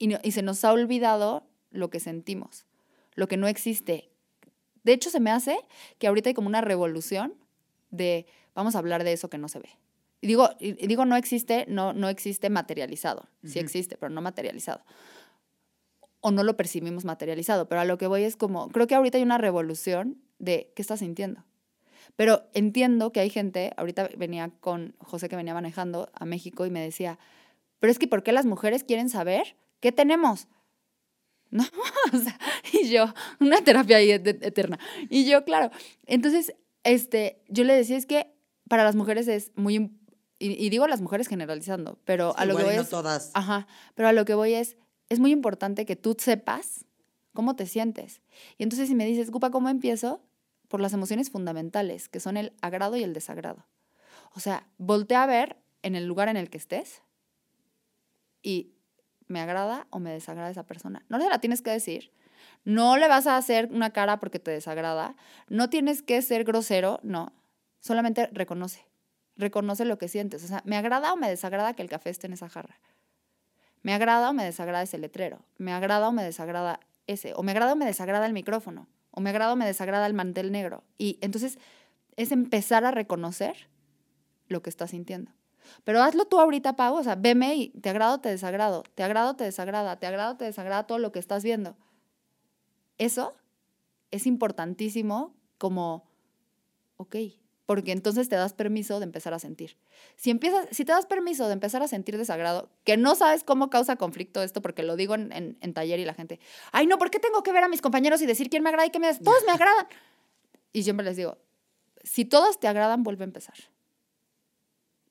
Y, 0.01 0.07
no- 0.07 0.17
y 0.23 0.31
se 0.31 0.41
nos 0.41 0.65
ha 0.65 0.73
olvidado 0.73 1.43
lo 1.69 1.91
que 1.91 1.99
sentimos, 1.99 2.65
lo 3.13 3.27
que 3.27 3.37
no 3.37 3.47
existe. 3.47 4.09
De 4.83 4.93
hecho, 4.93 5.11
se 5.11 5.19
me 5.19 5.29
hace 5.29 5.55
que 5.99 6.07
ahorita 6.07 6.29
hay 6.29 6.33
como 6.33 6.47
una 6.47 6.61
revolución 6.61 7.35
de 7.91 8.25
vamos 8.55 8.73
a 8.75 8.79
hablar 8.79 9.03
de 9.03 9.13
eso 9.13 9.29
que 9.29 9.37
no 9.37 9.47
se 9.47 9.59
ve. 9.59 9.69
Y 10.19 10.25
digo, 10.27 10.49
y 10.59 10.73
digo 10.87 11.05
no 11.05 11.15
existe, 11.15 11.65
no, 11.67 11.93
no 11.93 12.09
existe 12.09 12.49
materializado. 12.49 13.27
Sí 13.43 13.59
Ujú. 13.59 13.65
existe, 13.65 13.95
pero 13.95 14.09
no 14.09 14.21
materializado. 14.23 14.83
O 16.19 16.31
no 16.31 16.43
lo 16.43 16.57
percibimos 16.57 17.05
materializado. 17.05 17.67
Pero 17.69 17.81
a 17.81 17.85
lo 17.85 17.99
que 17.99 18.07
voy 18.07 18.23
es 18.23 18.35
como, 18.35 18.69
creo 18.69 18.87
que 18.87 18.95
ahorita 18.95 19.19
hay 19.19 19.23
una 19.23 19.37
revolución 19.37 20.19
de 20.39 20.71
qué 20.75 20.81
estás 20.81 20.99
sintiendo. 20.99 21.43
Pero 22.15 22.43
entiendo 22.53 23.11
que 23.11 23.19
hay 23.19 23.29
gente, 23.29 23.71
ahorita 23.77 24.09
venía 24.17 24.49
con 24.61 24.95
José 24.97 25.29
que 25.29 25.35
venía 25.35 25.53
manejando 25.53 26.09
a 26.15 26.25
México 26.25 26.65
y 26.65 26.71
me 26.71 26.81
decía, 26.81 27.19
pero 27.79 27.91
es 27.91 27.99
que 27.99 28.07
¿por 28.07 28.23
qué 28.23 28.31
las 28.31 28.47
mujeres 28.47 28.83
quieren 28.83 29.09
saber 29.09 29.55
qué 29.81 29.91
tenemos? 29.91 30.47
¿No? 31.49 31.65
O 32.13 32.17
sea, 32.17 32.37
y 32.73 32.89
yo, 32.89 33.13
una 33.39 33.61
terapia 33.63 33.97
ahí 33.97 34.11
et- 34.11 34.27
eterna. 34.43 34.79
Y 35.09 35.25
yo, 35.29 35.43
claro. 35.43 35.69
Entonces, 36.05 36.55
este, 36.83 37.43
yo 37.49 37.63
le 37.65 37.73
decía, 37.75 37.97
es 37.97 38.05
que 38.05 38.33
para 38.69 38.83
las 38.85 38.95
mujeres 38.95 39.27
es 39.27 39.51
muy, 39.55 39.91
y, 40.39 40.65
y 40.65 40.69
digo 40.69 40.87
las 40.87 41.01
mujeres 41.01 41.27
generalizando, 41.27 41.99
pero 42.05 42.33
a 42.37 42.45
lo 42.45 42.55
que 42.55 42.61
Igual 42.61 42.65
voy 42.65 42.75
no 42.77 42.81
es, 42.83 42.89
todas. 42.89 43.31
Ajá, 43.33 43.67
pero 43.95 44.07
a 44.07 44.13
lo 44.13 44.23
que 44.25 44.33
voy 44.33 44.53
es, 44.53 44.77
es 45.09 45.19
muy 45.19 45.31
importante 45.31 45.85
que 45.85 45.95
tú 45.97 46.15
sepas 46.17 46.85
cómo 47.33 47.55
te 47.55 47.65
sientes. 47.65 48.21
Y 48.57 48.63
entonces 48.63 48.87
si 48.87 48.95
me 48.95 49.05
dices, 49.05 49.29
Gupa, 49.29 49.51
¿cómo 49.51 49.69
empiezo? 49.69 50.21
Por 50.69 50.79
las 50.79 50.93
emociones 50.93 51.29
fundamentales, 51.29 52.07
que 52.09 52.19
son 52.21 52.37
el 52.37 52.53
agrado 52.61 52.95
y 52.95 53.03
el 53.03 53.13
desagrado. 53.13 53.67
O 54.33 54.39
sea, 54.39 54.67
voltea 54.77 55.23
a 55.23 55.27
ver 55.27 55.57
en 55.83 55.95
el 55.95 56.05
lugar 56.05 56.29
en 56.29 56.37
el 56.37 56.49
que 56.49 56.57
estés 56.57 57.01
y 58.41 58.73
me 59.31 59.41
agrada 59.41 59.87
o 59.89 59.99
me 59.99 60.11
desagrada 60.11 60.51
esa 60.51 60.65
persona. 60.65 61.03
No 61.09 61.17
le 61.17 61.27
la 61.27 61.39
tienes 61.39 61.61
que 61.61 61.71
decir. 61.71 62.11
No 62.63 62.97
le 62.97 63.07
vas 63.07 63.27
a 63.27 63.37
hacer 63.37 63.69
una 63.71 63.91
cara 63.91 64.19
porque 64.19 64.39
te 64.39 64.51
desagrada. 64.51 65.15
No 65.47 65.69
tienes 65.69 66.03
que 66.03 66.21
ser 66.21 66.43
grosero, 66.43 66.99
no. 67.01 67.33
Solamente 67.79 68.27
reconoce. 68.31 68.85
Reconoce 69.37 69.85
lo 69.85 69.97
que 69.97 70.07
sientes. 70.07 70.43
O 70.43 70.47
sea, 70.47 70.61
¿me 70.65 70.77
agrada 70.77 71.13
o 71.13 71.17
me 71.17 71.29
desagrada 71.29 71.73
que 71.73 71.81
el 71.81 71.89
café 71.89 72.09
esté 72.09 72.27
en 72.27 72.33
esa 72.33 72.49
jarra? 72.49 72.79
¿Me 73.81 73.93
agrada 73.93 74.29
o 74.29 74.33
me 74.33 74.43
desagrada 74.43 74.83
ese 74.83 74.99
letrero? 74.99 75.43
¿Me 75.57 75.73
agrada 75.73 76.07
o 76.07 76.11
me 76.11 76.23
desagrada 76.23 76.79
ese? 77.07 77.33
¿O 77.35 77.41
me 77.41 77.51
agrada 77.51 77.73
o 77.73 77.75
me 77.75 77.85
desagrada 77.85 78.27
el 78.27 78.33
micrófono? 78.33 78.87
¿O 79.09 79.21
me 79.21 79.31
agrada 79.31 79.53
o 79.53 79.55
me 79.55 79.65
desagrada 79.65 80.05
el 80.05 80.13
mantel 80.13 80.51
negro? 80.51 80.83
Y 80.97 81.17
entonces 81.21 81.57
es 82.15 82.31
empezar 82.31 82.85
a 82.85 82.91
reconocer 82.91 83.69
lo 84.47 84.61
que 84.61 84.69
estás 84.69 84.91
sintiendo. 84.91 85.31
Pero 85.83 86.01
hazlo 86.03 86.25
tú 86.25 86.39
ahorita, 86.39 86.75
Pau. 86.75 86.95
O 86.95 87.03
sea, 87.03 87.15
veme 87.15 87.55
y 87.55 87.69
te 87.69 87.89
agrado 87.89 88.19
te 88.19 88.29
desagrado. 88.29 88.83
Te 88.95 89.03
agrado 89.03 89.35
te 89.35 89.43
desagrada. 89.43 89.97
Te 89.99 90.07
agrado 90.07 90.37
te 90.37 90.45
desagrada 90.45 90.85
todo 90.87 90.99
lo 90.99 91.11
que 91.11 91.19
estás 91.19 91.43
viendo. 91.43 91.75
Eso 92.97 93.33
es 94.11 94.27
importantísimo 94.27 95.33
como, 95.57 96.07
ok, 96.97 97.15
porque 97.65 97.91
entonces 97.93 98.27
te 98.29 98.35
das 98.35 98.53
permiso 98.53 98.99
de 98.99 99.05
empezar 99.05 99.33
a 99.33 99.39
sentir. 99.39 99.77
Si, 100.17 100.29
empiezas, 100.29 100.67
si 100.71 100.83
te 100.85 100.91
das 100.91 101.05
permiso 101.05 101.47
de 101.47 101.53
empezar 101.53 101.81
a 101.81 101.87
sentir 101.87 102.17
desagrado, 102.17 102.69
que 102.83 102.97
no 102.97 103.15
sabes 103.15 103.43
cómo 103.43 103.69
causa 103.69 103.95
conflicto 103.95 104.43
esto, 104.43 104.61
porque 104.61 104.83
lo 104.83 104.95
digo 104.97 105.15
en, 105.15 105.31
en- 105.31 105.57
en 105.61 105.73
taller 105.73 105.99
y 105.99 106.05
la 106.05 106.13
gente, 106.13 106.39
ay, 106.73 106.85
no, 106.87 106.97
¿por 106.97 107.09
qué 107.09 107.19
tengo 107.19 107.43
que 107.43 107.53
ver 107.53 107.63
a 107.63 107.69
mis 107.69 107.81
compañeros 107.81 108.21
y 108.21 108.25
decir 108.25 108.49
quién 108.49 108.61
me 108.63 108.69
agrada 108.69 108.85
y 108.87 108.89
quién 108.91 109.01
me 109.01 109.07
des- 109.07 109.21
Todos 109.21 109.43
me 109.45 109.51
agradan. 109.53 109.87
Y 110.73 110.83
siempre 110.83 111.05
les 111.05 111.15
digo, 111.15 111.37
si 112.03 112.25
todos 112.25 112.59
te 112.59 112.67
agradan, 112.67 113.03
vuelve 113.03 113.23
a 113.23 113.25
empezar. 113.27 113.55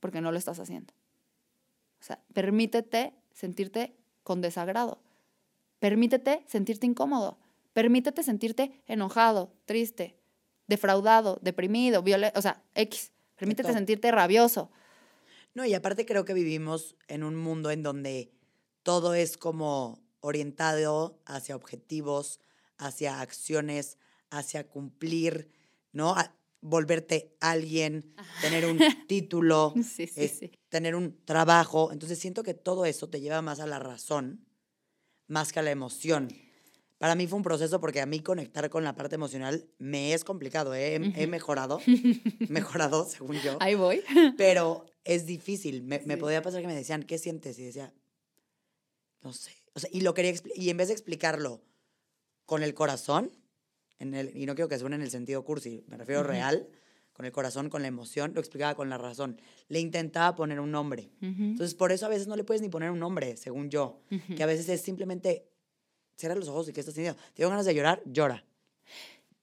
Porque 0.00 0.20
no 0.20 0.32
lo 0.32 0.38
estás 0.38 0.58
haciendo. 0.58 0.92
O 2.00 2.02
sea, 2.02 2.20
permítete 2.32 3.14
sentirte 3.32 3.94
con 4.22 4.40
desagrado. 4.40 5.00
Permítete 5.78 6.44
sentirte 6.46 6.86
incómodo. 6.86 7.38
Permítete 7.72 8.22
sentirte 8.22 8.82
enojado, 8.86 9.52
triste, 9.64 10.16
defraudado, 10.66 11.38
deprimido, 11.42 12.02
violento, 12.02 12.38
o 12.38 12.42
sea, 12.42 12.62
X. 12.74 13.12
Permítete 13.36 13.72
sentirte 13.72 14.10
rabioso. 14.10 14.70
No, 15.54 15.64
y 15.64 15.74
aparte 15.74 16.04
creo 16.04 16.24
que 16.24 16.34
vivimos 16.34 16.96
en 17.08 17.24
un 17.24 17.36
mundo 17.36 17.70
en 17.70 17.82
donde 17.82 18.32
todo 18.82 19.14
es 19.14 19.36
como 19.36 20.02
orientado 20.20 21.18
hacia 21.26 21.56
objetivos, 21.56 22.40
hacia 22.76 23.20
acciones, 23.20 23.98
hacia 24.30 24.66
cumplir, 24.66 25.50
¿no? 25.92 26.14
Volverte 26.62 27.34
alguien, 27.40 28.14
tener 28.42 28.66
un 28.66 28.78
título, 29.08 29.72
Sí, 29.76 30.06
sí, 30.06 30.10
es- 30.16 30.38
sí. 30.38 30.50
tener 30.68 30.94
un 30.94 31.24
trabajo. 31.24 31.90
Entonces 31.92 32.18
siento 32.18 32.42
que 32.42 32.54
todo 32.54 32.84
eso 32.84 33.08
te 33.08 33.20
lleva 33.20 33.40
más 33.42 33.60
a 33.60 33.66
la 33.66 33.78
razón, 33.78 34.46
más 35.26 35.52
que 35.52 35.60
a 35.60 35.62
la 35.62 35.70
emoción. 35.70 36.28
Para 36.98 37.14
mí 37.14 37.26
fue 37.26 37.38
un 37.38 37.42
proceso 37.42 37.80
porque 37.80 38.02
a 38.02 38.06
mí 38.06 38.20
conectar 38.20 38.68
con 38.68 38.84
la 38.84 38.94
parte 38.94 39.14
emocional 39.14 39.66
me 39.78 40.12
es 40.12 40.22
complicado. 40.22 40.74
¿eh? 40.74 40.96
He, 40.96 41.22
he 41.22 41.26
mejorado, 41.26 41.80
mejorado 42.50 43.04
según 43.08 43.36
yo 43.40 43.56
Ahí 43.60 43.74
voy. 43.74 44.02
pero 44.36 44.84
es 45.04 45.24
difícil. 45.24 45.82
Me, 45.82 46.00
me 46.00 46.18
podía 46.18 46.42
pasar 46.42 46.60
que 46.60 46.66
me 46.66 46.74
decían, 46.74 47.04
¿qué 47.04 47.16
sientes? 47.16 47.58
Y 47.58 47.64
decía, 47.64 47.94
no 49.22 49.32
sé. 49.32 49.52
O 49.74 49.80
sea, 49.80 49.88
y 49.92 50.02
lo 50.02 50.12
quería 50.12 50.34
y 50.54 50.68
en 50.68 50.76
vez 50.76 50.88
de 50.88 50.94
explicarlo 50.94 51.62
con 52.44 52.62
el 52.62 52.74
corazón, 52.74 53.30
en 54.00 54.14
el, 54.14 54.36
y 54.36 54.46
no 54.46 54.54
quiero 54.56 54.68
que 54.68 54.78
suene 54.78 54.96
en 54.96 55.02
el 55.02 55.10
sentido 55.10 55.44
cursi, 55.44 55.84
me 55.86 55.96
refiero 55.96 56.22
Ujú. 56.22 56.30
real, 56.30 56.68
con 57.12 57.26
el 57.26 57.32
corazón, 57.32 57.68
con 57.68 57.82
la 57.82 57.88
emoción, 57.88 58.32
lo 58.34 58.40
explicaba 58.40 58.74
con 58.74 58.88
la 58.88 58.96
razón. 58.98 59.40
Le 59.68 59.78
intentaba 59.78 60.34
poner 60.34 60.58
un 60.58 60.70
nombre. 60.72 61.10
Ujú, 61.20 61.42
Entonces, 61.42 61.74
por 61.74 61.92
eso 61.92 62.06
a 62.06 62.08
veces 62.08 62.26
no 62.26 62.34
le 62.34 62.44
puedes 62.44 62.62
ni 62.62 62.68
poner 62.70 62.90
un 62.90 62.98
nombre, 62.98 63.36
según 63.36 63.68
yo. 63.70 64.00
ujú. 64.10 64.34
Que 64.34 64.42
a 64.42 64.46
veces 64.46 64.68
es 64.70 64.80
simplemente, 64.80 65.46
cierra 66.16 66.34
los 66.34 66.48
ojos 66.48 66.68
y 66.68 66.72
¿qué 66.72 66.80
estás 66.80 66.94
sintiendo? 66.94 67.20
¿Te 67.20 67.36
dieron 67.36 67.52
ganas 67.52 67.66
de 67.66 67.74
llorar? 67.74 68.02
Llora. 68.06 68.44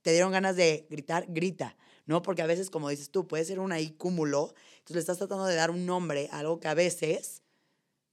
¿Te 0.02 0.12
dieron 0.12 0.32
ganas 0.32 0.56
de 0.56 0.88
gritar? 0.90 1.26
Grita. 1.30 1.78
¿No? 2.08 2.22
Porque 2.22 2.42
a 2.42 2.48
veces, 2.48 2.70
como 2.70 2.90
dices 2.90 3.12
tú, 3.12 3.28
puede 3.28 3.44
ser 3.46 3.60
un 3.60 3.72
ahí 3.72 3.92
cúmulo. 3.92 4.54
Entonces 4.80 4.96
le 4.96 5.00
estás 5.02 5.18
tratando 5.18 5.46
de 5.46 5.56
dar 5.56 5.70
un 5.70 5.86
nombre 5.86 6.30
a 6.32 6.40
algo 6.40 6.60
que 6.60 6.70
a 6.70 6.74
veces, 6.74 7.44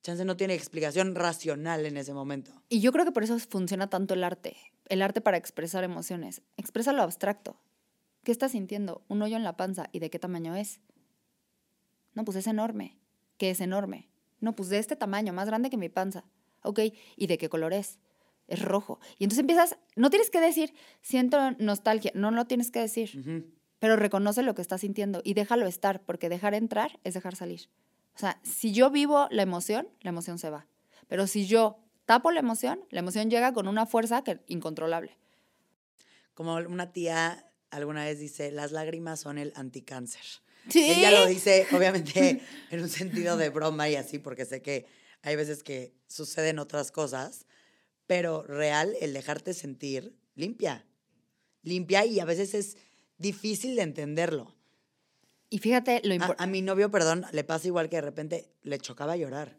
chance 0.03 0.25
no 0.25 0.37
tiene 0.37 0.55
explicación 0.55 1.15
racional 1.15 1.87
en 1.87 1.97
ese 1.97 2.13
momento. 2.13 2.53
Y 2.69 2.81
yo 2.81 2.93
creo 2.93 3.05
que 3.05 3.13
por 3.13 3.23
eso 3.23 3.39
funciona 3.39 3.89
tanto 3.89 4.13
el 4.15 4.25
arte. 4.25 4.57
El 4.87 5.03
arte 5.03 5.21
para 5.21 5.37
expresar 5.37 5.85
emociones. 5.85 6.43
Expresa 6.57 6.93
lo 6.93 7.03
abstracto. 7.03 7.57
¿Qué 8.23 8.33
estás 8.33 8.53
sintiendo? 8.53 9.03
¿Un 9.09 9.23
hoyo 9.23 9.37
en 9.37 9.45
la 9.45 9.57
panza? 9.57 9.89
¿Y 9.93 9.99
de 9.99 10.11
qué 10.11 10.19
tamaño 10.19 10.55
es? 10.57 10.81
No, 12.15 12.25
pues 12.25 12.37
es 12.37 12.47
enorme. 12.47 12.97
¿Qué 13.39 13.51
es 13.51 13.61
enorme? 13.61 14.09
No, 14.41 14.55
pues 14.55 14.69
de 14.69 14.79
este 14.79 14.97
tamaño, 14.97 15.33
más 15.33 15.47
grande 15.47 15.71
que 15.71 15.77
mi 15.77 15.89
panza. 15.89 16.25
Ok, 16.63 16.81
¿y 17.17 17.27
de 17.27 17.39
qué 17.39 17.49
color 17.49 17.73
es? 17.73 17.99
Es 18.47 18.63
rojo. 18.63 19.01
Y 19.19 19.25
entonces 19.25 19.41
empiezas, 19.41 19.77
no 19.97 20.11
tienes 20.11 20.31
que 20.31 20.41
decir, 20.41 20.75
siento 21.03 21.53
nostalgia, 21.53 22.13
no 22.15 22.31
lo 22.31 22.47
tienes 22.47 22.71
que 22.71 22.81
decir, 22.81 23.53
pero 23.79 23.97
reconoce 23.97 24.43
lo 24.43 24.55
que 24.55 24.63
estás 24.63 24.83
sintiendo 24.83 25.23
y 25.25 25.35
déjalo 25.35 25.67
estar, 25.67 26.03
porque 26.03 26.29
dejar 26.29 26.55
entrar 26.55 26.99
es 27.05 27.15
dejar 27.15 27.37
salir. 27.37 27.69
O 28.15 28.19
sea, 28.19 28.39
si 28.43 28.73
yo 28.73 28.91
vivo 28.91 29.29
la 29.31 29.43
emoción, 29.43 29.89
la 30.01 30.11
emoción 30.11 30.39
se 30.39 30.51
va. 30.51 30.67
Pero 31.09 31.27
si 31.27 31.47
yo 31.47 31.79
tapo 32.07 32.31
la 32.31 32.41
emoción, 32.41 32.85
la 32.91 33.01
emoción 33.01 33.31
llega 33.31 33.53
con 33.53 33.69
una 33.69 33.87
fuerza 33.87 34.23
que, 34.23 34.41
incontrolable. 34.47 35.17
Como 36.35 36.57
una 36.57 36.93
tía 36.93 37.51
alguna 37.71 38.05
vez 38.05 38.19
dice, 38.19 38.51
las 38.51 38.73
lágrimas 38.73 39.21
son 39.21 39.39
el 39.39 39.53
anticáncer. 39.57 40.23
Sí. 40.69 40.91
Ella 40.91 41.11
lo 41.11 41.27
dice, 41.27 41.67
obviamente, 41.73 42.41
en 42.71 42.81
un 42.81 42.89
sentido 42.89 43.37
de 43.37 43.51
broma 43.51 43.89
y 43.89 43.97
así, 43.97 44.19
porque 44.19 44.45
sé 44.45 44.63
que 44.63 44.87
hay 45.23 45.37
veces 45.37 45.63
que 45.63 45.95
suceden 46.07 46.59
otras 46.59 46.91
cosas, 46.91 47.47
pero 48.07 48.43
real, 48.43 48.95
el 49.01 49.13
dejarte 49.13 49.55
sentir 49.55 50.17
limpia. 50.35 50.87
Limpia 51.63 52.05
y 52.05 52.21
a 52.21 52.25
veces 52.25 52.55
es 52.55 52.77
difícil 53.19 53.77
de 53.77 53.83
entenderlo. 53.83 54.54
Y 55.51 55.59
fíjate 55.59 56.01
lo 56.05 56.13
A, 56.13 56.15
importante. 56.17 56.43
a 56.43 56.47
mi 56.47 56.63
novio, 56.63 56.91
perdón, 56.91 57.27
le 57.33 57.45
pasa 57.45 57.69
igual 57.69 57.89
que 57.89 57.97
de 57.97 58.03
repente 58.03 58.51
le 58.63 58.79
chocaba 58.79 59.17
llorar, 59.17 59.57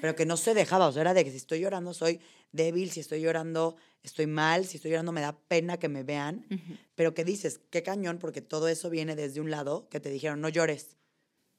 pero 0.00 0.14
que 0.14 0.26
no 0.26 0.36
se 0.36 0.54
dejaba, 0.54 0.86
o 0.86 0.92
sea, 0.92 1.02
era 1.02 1.14
de 1.14 1.24
que 1.24 1.30
si 1.30 1.38
estoy 1.38 1.60
llorando 1.60 1.92
soy 1.94 2.20
débil, 2.52 2.90
si 2.90 3.00
estoy 3.00 3.20
llorando 3.20 3.76
estoy 4.02 4.26
mal, 4.26 4.64
si 4.64 4.76
estoy 4.76 4.92
llorando 4.92 5.12
me 5.12 5.20
da 5.20 5.36
pena 5.36 5.78
que 5.78 5.88
me 5.88 6.02
vean, 6.02 6.46
pero 6.94 7.14
que 7.14 7.24
dices, 7.24 7.60
qué 7.70 7.82
cañón, 7.82 8.18
porque 8.18 8.40
todo 8.42 8.68
eso 8.68 8.90
viene 8.90 9.16
desde 9.16 9.40
un 9.40 9.50
lado 9.50 9.88
que 9.88 10.00
te 10.00 10.10
dijeron, 10.10 10.40
no 10.40 10.48
llores, 10.48 10.96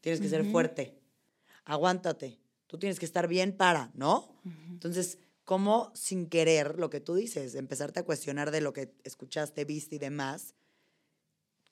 tienes 0.01 0.21
que 0.21 0.29
ser 0.29 0.45
fuerte, 0.45 0.97
aguántate, 1.65 2.39
tú 2.67 2.77
tienes 2.77 2.99
que 2.99 3.05
estar 3.05 3.27
bien 3.27 3.51
para, 3.51 3.91
¿no? 3.93 4.39
Entonces, 4.69 5.17
¿cómo 5.43 5.91
sin 5.95 6.27
querer 6.27 6.79
lo 6.79 6.89
que 6.89 7.01
tú 7.01 7.15
dices, 7.15 7.55
empezarte 7.55 7.99
a 7.99 8.05
cuestionar 8.05 8.51
de 8.51 8.61
lo 8.61 8.73
que 8.73 8.93
escuchaste, 9.03 9.65
viste 9.65 9.95
y 9.95 9.99
demás, 9.99 10.55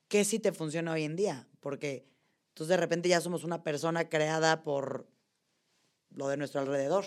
qué 0.08 0.24
sí 0.24 0.40
te 0.40 0.52
funciona 0.52 0.94
hoy 0.94 1.04
en 1.04 1.16
día? 1.16 1.48
Porque 1.60 2.06
entonces 2.50 2.70
de 2.70 2.78
repente 2.78 3.10
ya 3.10 3.22
somos 3.22 3.44
una 3.44 3.64
persona 3.64 4.10
creada 4.10 4.64
por 4.64 5.08
lo 6.10 6.28
de 6.28 6.38
nuestro 6.38 6.62
alrededor. 6.62 7.06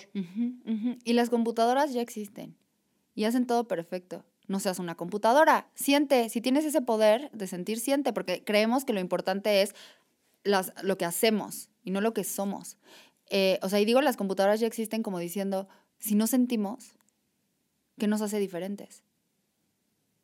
Y 1.04 1.12
las 1.14 1.30
computadoras 1.30 1.92
ya 1.92 2.02
existen 2.02 2.56
y 3.14 3.24
hacen 3.24 3.46
todo 3.46 3.66
perfecto. 3.66 4.24
No 4.46 4.60
seas 4.60 4.78
una 4.78 4.96
computadora, 4.96 5.70
siente, 5.74 6.28
si 6.28 6.40
tienes 6.40 6.64
ese 6.64 6.82
poder 6.82 7.30
de 7.32 7.46
sentir, 7.46 7.80
siente, 7.80 8.12
porque 8.12 8.42
creemos 8.44 8.84
que 8.84 8.92
lo 8.92 9.00
importante 9.00 9.62
es 9.62 9.74
las, 10.42 10.72
lo 10.82 10.98
que 10.98 11.04
hacemos 11.04 11.70
y 11.84 11.90
no 11.90 12.00
lo 12.00 12.14
que 12.14 12.24
somos. 12.24 12.76
Eh, 13.28 13.58
o 13.62 13.68
sea, 13.68 13.80
y 13.80 13.84
digo, 13.84 14.00
las 14.00 14.16
computadoras 14.16 14.58
ya 14.60 14.66
existen 14.66 15.02
como 15.02 15.18
diciendo, 15.18 15.68
si 15.98 16.14
no 16.14 16.26
sentimos, 16.26 16.94
¿qué 17.98 18.08
nos 18.08 18.22
hace 18.22 18.38
diferentes? 18.38 19.04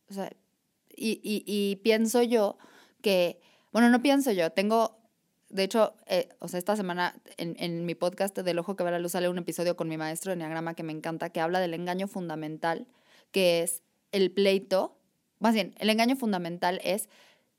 O 0.08 0.14
sea, 0.14 0.32
y, 0.96 1.20
y 1.22 1.76
pienso 1.76 2.22
yo 2.22 2.58
que, 3.02 3.40
bueno, 3.72 3.90
no 3.90 4.02
pienso 4.02 4.32
yo, 4.32 4.50
tengo 4.50 4.96
de 5.48 5.62
hecho, 5.62 5.94
eh, 6.06 6.28
o 6.40 6.48
sea, 6.48 6.58
esta 6.58 6.76
semana 6.76 7.14
en, 7.36 7.54
en, 7.58 7.86
mi 7.86 7.94
podcast 7.94 8.36
del 8.36 8.58
Ojo 8.58 8.74
que 8.76 8.84
ve 8.84 8.90
la 8.90 8.98
luz 8.98 9.12
sale 9.12 9.28
un 9.28 9.38
episodio 9.38 9.76
con 9.76 9.88
mi 9.88 9.96
maestro 9.96 10.30
de 10.30 10.34
Enneagrama 10.34 10.74
que 10.74 10.82
me 10.82 10.92
encanta, 10.92 11.30
que 11.30 11.40
habla 11.40 11.60
del 11.60 11.74
engaño 11.74 12.08
fundamental, 12.08 12.88
que 13.30 13.62
es 13.62 13.82
el 14.12 14.32
pleito. 14.32 14.98
Más 15.38 15.54
bien, 15.54 15.74
el 15.78 15.90
engaño 15.90 16.16
fundamental 16.16 16.80
es 16.82 17.08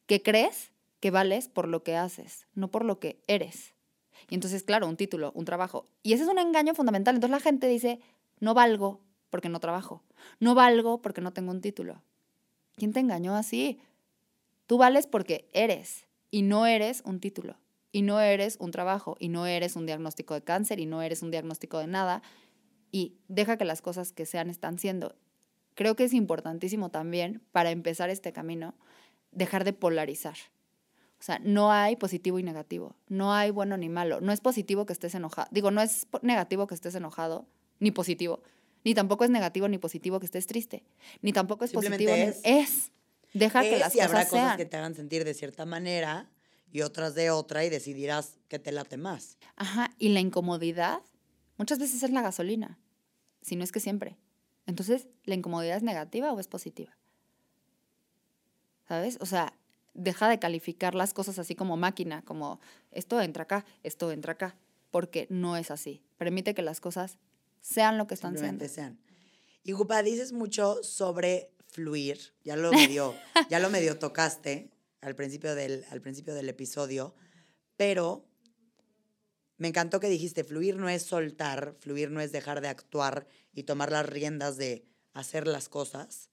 que 0.06 0.22
crees 0.22 0.72
que 1.00 1.12
vales 1.12 1.48
por 1.48 1.68
lo 1.68 1.84
que 1.84 1.96
haces, 1.96 2.48
no 2.56 2.70
por 2.70 2.84
lo 2.84 3.00
que 3.00 3.22
eres. 3.28 3.74
Y 4.30 4.36
entonces, 4.36 4.64
claro, 4.64 4.88
un 4.88 4.98
título, 4.98 5.32
un 5.34 5.46
trabajo. 5.46 5.88
Y 6.04 6.14
ese 6.14 6.24
es 6.24 6.30
un 6.30 6.40
engaño 6.40 6.74
fundamental. 6.74 7.16
Entonces 7.16 7.32
la 7.32 7.40
gente 7.40 7.68
dice, 7.68 8.02
no 8.40 8.54
valgo 8.54 9.02
porque 9.30 9.48
no 9.48 9.60
trabajo. 9.60 10.04
No 10.40 10.56
valgo 10.56 11.02
porque 11.02 11.22
no 11.22 11.32
tengo 11.32 11.52
un 11.52 11.62
título. 11.62 12.02
¿Quién 12.78 12.94
te 12.94 13.00
engañó 13.00 13.36
así? 13.36 13.80
Tú 14.68 14.78
vales 14.78 15.08
porque 15.08 15.50
eres 15.52 16.06
y 16.30 16.44
no 16.44 16.68
eres 16.68 17.02
un 17.06 17.20
título 17.20 17.58
y 17.92 18.04
no 18.04 18.20
eres 18.20 18.58
un 18.60 18.70
trabajo 18.70 19.18
y 19.20 19.30
no 19.30 19.48
eres 19.48 19.76
un 19.76 19.88
diagnóstico 19.88 20.36
de 20.36 20.44
cáncer 20.44 20.80
y 20.80 20.86
no 20.86 21.02
eres 21.02 21.24
un 21.24 21.32
diagnóstico 21.32 21.80
de 21.80 21.88
nada 21.88 22.22
y 22.92 23.16
deja 23.28 23.58
que 23.58 23.66
las 23.66 23.82
cosas 23.82 24.12
que 24.12 24.28
sean 24.28 24.52
están 24.52 24.78
siendo. 24.78 25.16
Creo 25.74 25.96
que 25.96 26.04
es 26.04 26.14
importantísimo 26.14 26.90
también 26.90 27.42
para 27.52 27.72
empezar 27.72 28.12
este 28.12 28.32
camino 28.32 28.76
dejar 29.32 29.64
de 29.64 29.74
polarizar. 29.74 30.38
O 31.20 31.24
sea, 31.24 31.40
no 31.40 31.72
hay 31.72 31.96
positivo 31.96 32.38
y 32.38 32.44
negativo, 32.44 32.96
no 33.08 33.34
hay 33.34 33.50
bueno 33.50 33.76
ni 33.78 33.90
malo, 33.90 34.22
no 34.22 34.32
es 34.32 34.40
positivo 34.40 34.86
que 34.86 34.94
estés 34.94 35.16
enojado, 35.16 35.48
digo, 35.52 35.72
no 35.72 35.82
es 35.82 36.06
negativo 36.22 36.68
que 36.68 36.76
estés 36.76 36.94
enojado, 36.94 37.48
ni 37.80 37.90
positivo, 37.90 38.44
ni 38.88 38.94
tampoco 38.94 39.26
es 39.26 39.30
negativo 39.30 39.68
ni 39.68 39.78
positivo 39.78 40.18
que 40.22 40.26
estés 40.26 40.48
triste, 40.48 40.86
ni 41.22 41.34
tampoco 41.34 41.66
es 41.66 41.74
positivo, 41.74 42.14
es, 42.14 42.40
es. 42.46 42.92
Deja 43.34 43.62
que 43.62 43.78
las 43.78 43.94
y 43.94 43.98
cosas 43.98 44.10
habrá 44.10 44.26
sean. 44.26 44.44
cosas 44.44 44.58
que 44.58 44.66
te 44.66 44.78
hagan 44.78 44.96
sentir 44.96 45.26
de 45.26 45.34
cierta 45.34 45.66
manera 45.66 46.32
y 46.72 46.84
otras 46.84 47.14
de 47.14 47.30
otra 47.30 47.66
y 47.66 47.70
decidirás 47.70 48.40
qué 48.48 48.60
te 48.60 48.72
late 48.72 48.96
más. 48.96 49.38
Ajá, 49.58 49.92
y 49.98 50.08
la 50.08 50.22
incomodidad 50.22 51.02
muchas 51.58 51.80
veces 51.80 52.02
es 52.02 52.12
la 52.12 52.22
gasolina, 52.22 52.80
si 53.42 53.58
no 53.58 53.66
es 53.66 53.74
que 53.74 53.82
siempre. 53.82 54.16
Entonces, 54.66 55.10
¿la 55.26 55.36
incomodidad 55.36 55.76
es 55.76 55.84
negativa 55.84 56.32
o 56.32 56.40
es 56.40 56.48
positiva? 56.48 56.98
¿Sabes? 58.88 59.18
O 59.20 59.26
sea, 59.26 59.52
deja 59.96 60.30
de 60.30 60.40
calificar 60.40 60.96
las 60.96 61.14
cosas 61.14 61.40
así 61.40 61.56
como 61.56 61.76
máquina, 61.76 62.22
como 62.22 62.62
esto 62.92 63.20
entra 63.20 63.44
acá, 63.44 63.66
esto 63.84 64.14
entra 64.14 64.32
acá, 64.32 64.56
porque 64.92 65.28
no 65.30 65.58
es 65.58 65.72
así. 65.72 66.02
Permite 66.18 66.54
que 66.54 66.62
las 66.62 66.80
cosas 66.80 67.18
sean 67.68 67.98
lo 67.98 68.08
que 68.08 68.14
están 68.14 68.38
siendo. 68.38 68.68
sean. 68.68 69.00
Y 69.64 69.74
Gupa, 69.74 70.02
dices 70.02 70.32
mucho 70.32 70.82
sobre 70.84 71.52
fluir, 71.68 72.34
ya 72.44 72.56
lo 72.56 72.72
medio, 72.72 73.14
ya 73.50 73.60
lo 73.60 73.70
medio 73.70 74.00
tocaste, 74.00 74.72
al 75.02 75.16
principio 75.16 75.54
del, 75.54 75.86
al 75.92 76.02
principio 76.02 76.34
del 76.34 76.50
episodio, 76.50 77.14
pero 77.76 78.26
me 79.58 79.68
encantó 79.68 80.00
que 80.00 80.08
dijiste, 80.08 80.44
fluir 80.44 80.78
no 80.78 80.88
es 80.88 81.04
soltar, 81.04 81.76
fluir 81.80 82.10
no 82.10 82.22
es 82.22 82.32
dejar 82.32 82.62
de 82.62 82.70
actuar 82.70 83.28
y 83.54 83.64
tomar 83.64 83.92
las 83.92 84.06
riendas 84.06 84.58
de 84.58 84.86
hacer 85.14 85.46
las 85.46 85.68
cosas. 85.68 86.30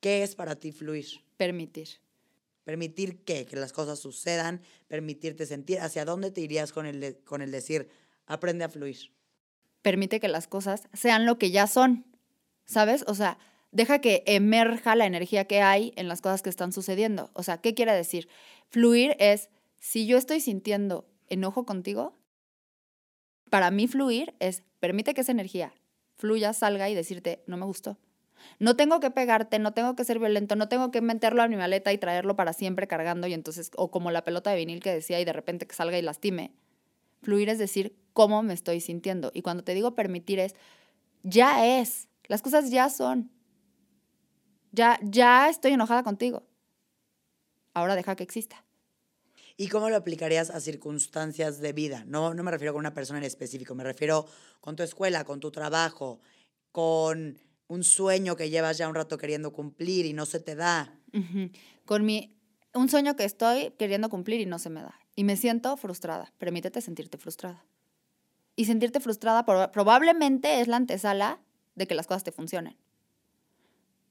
¿Qué 0.00 0.22
es 0.22 0.34
para 0.36 0.54
ti 0.54 0.70
fluir? 0.72 1.06
Permitir. 1.36 1.88
Permitir 2.64 3.24
qué? 3.24 3.44
Que 3.44 3.56
las 3.56 3.72
cosas 3.72 3.98
sucedan, 3.98 4.60
permitirte 4.86 5.46
sentir. 5.46 5.80
¿Hacia 5.80 6.04
dónde 6.04 6.30
te 6.30 6.40
irías 6.42 6.72
con 6.72 6.86
el, 6.86 7.18
con 7.24 7.42
el 7.42 7.50
decir, 7.50 7.88
aprende 8.26 8.64
a 8.64 8.68
fluir? 8.68 9.17
Permite 9.88 10.20
que 10.20 10.28
las 10.28 10.48
cosas 10.48 10.86
sean 10.92 11.24
lo 11.24 11.38
que 11.38 11.50
ya 11.50 11.66
son, 11.66 12.04
¿sabes? 12.66 13.06
O 13.06 13.14
sea, 13.14 13.38
deja 13.72 14.02
que 14.02 14.22
emerja 14.26 14.94
la 14.94 15.06
energía 15.06 15.46
que 15.46 15.62
hay 15.62 15.94
en 15.96 16.08
las 16.08 16.20
cosas 16.20 16.42
que 16.42 16.50
están 16.50 16.72
sucediendo. 16.72 17.30
O 17.32 17.42
sea, 17.42 17.56
¿qué 17.62 17.72
quiere 17.72 17.94
decir? 17.94 18.28
Fluir 18.68 19.16
es, 19.18 19.48
si 19.78 20.06
yo 20.06 20.18
estoy 20.18 20.40
sintiendo 20.40 21.08
enojo 21.30 21.64
contigo, 21.64 22.12
para 23.48 23.70
mí 23.70 23.88
fluir 23.88 24.34
es, 24.40 24.62
permite 24.78 25.14
que 25.14 25.22
esa 25.22 25.32
energía 25.32 25.72
fluya, 26.16 26.52
salga 26.52 26.90
y 26.90 26.94
decirte, 26.94 27.42
no 27.46 27.56
me 27.56 27.64
gustó. 27.64 27.96
No 28.58 28.76
tengo 28.76 29.00
que 29.00 29.10
pegarte, 29.10 29.58
no 29.58 29.72
tengo 29.72 29.96
que 29.96 30.04
ser 30.04 30.18
violento, 30.18 30.54
no 30.54 30.68
tengo 30.68 30.90
que 30.90 31.00
meterlo 31.00 31.40
a 31.40 31.48
mi 31.48 31.56
maleta 31.56 31.94
y 31.94 31.96
traerlo 31.96 32.36
para 32.36 32.52
siempre 32.52 32.88
cargando 32.88 33.26
y 33.26 33.32
entonces, 33.32 33.70
o 33.74 33.90
como 33.90 34.10
la 34.10 34.22
pelota 34.22 34.50
de 34.50 34.56
vinil 34.56 34.80
que 34.80 34.92
decía 34.92 35.18
y 35.18 35.24
de 35.24 35.32
repente 35.32 35.66
que 35.66 35.74
salga 35.74 35.98
y 35.98 36.02
lastime. 36.02 36.52
Fluir 37.22 37.48
es 37.48 37.58
decir 37.58 37.96
cómo 38.12 38.42
me 38.42 38.54
estoy 38.54 38.80
sintiendo. 38.80 39.30
Y 39.34 39.42
cuando 39.42 39.64
te 39.64 39.74
digo 39.74 39.94
permitir 39.94 40.38
es, 40.38 40.54
ya 41.22 41.80
es, 41.80 42.08
las 42.24 42.42
cosas 42.42 42.70
ya 42.70 42.88
son. 42.88 43.30
Ya, 44.72 44.98
ya 45.02 45.48
estoy 45.48 45.72
enojada 45.72 46.02
contigo. 46.02 46.46
Ahora 47.74 47.96
deja 47.96 48.16
que 48.16 48.24
exista. 48.24 48.64
¿Y 49.56 49.68
cómo 49.68 49.90
lo 49.90 49.96
aplicarías 49.96 50.50
a 50.50 50.60
circunstancias 50.60 51.60
de 51.60 51.72
vida? 51.72 52.04
No, 52.06 52.32
no 52.32 52.44
me 52.44 52.52
refiero 52.52 52.72
con 52.72 52.80
una 52.80 52.94
persona 52.94 53.18
en 53.18 53.24
específico, 53.24 53.74
me 53.74 53.82
refiero 53.82 54.26
con 54.60 54.76
tu 54.76 54.84
escuela, 54.84 55.24
con 55.24 55.40
tu 55.40 55.50
trabajo, 55.50 56.20
con 56.70 57.38
un 57.66 57.84
sueño 57.84 58.36
que 58.36 58.50
llevas 58.50 58.78
ya 58.78 58.88
un 58.88 58.94
rato 58.94 59.18
queriendo 59.18 59.52
cumplir 59.52 60.06
y 60.06 60.12
no 60.12 60.26
se 60.26 60.38
te 60.38 60.54
da. 60.54 60.94
Con 61.84 62.04
mi, 62.04 62.36
un 62.72 62.88
sueño 62.88 63.16
que 63.16 63.24
estoy 63.24 63.72
queriendo 63.78 64.08
cumplir 64.08 64.40
y 64.40 64.46
no 64.46 64.58
se 64.60 64.70
me 64.70 64.80
da. 64.80 64.98
Y 65.18 65.24
me 65.24 65.36
siento 65.36 65.76
frustrada. 65.76 66.32
Permítete 66.38 66.80
sentirte 66.80 67.18
frustrada. 67.18 67.64
Y 68.54 68.66
sentirte 68.66 69.00
frustrada 69.00 69.44
probablemente 69.72 70.60
es 70.60 70.68
la 70.68 70.76
antesala 70.76 71.40
de 71.74 71.86
que 71.86 71.94
las 71.94 72.06
cosas 72.06 72.24
te 72.24 72.32
funcionen 72.32 72.76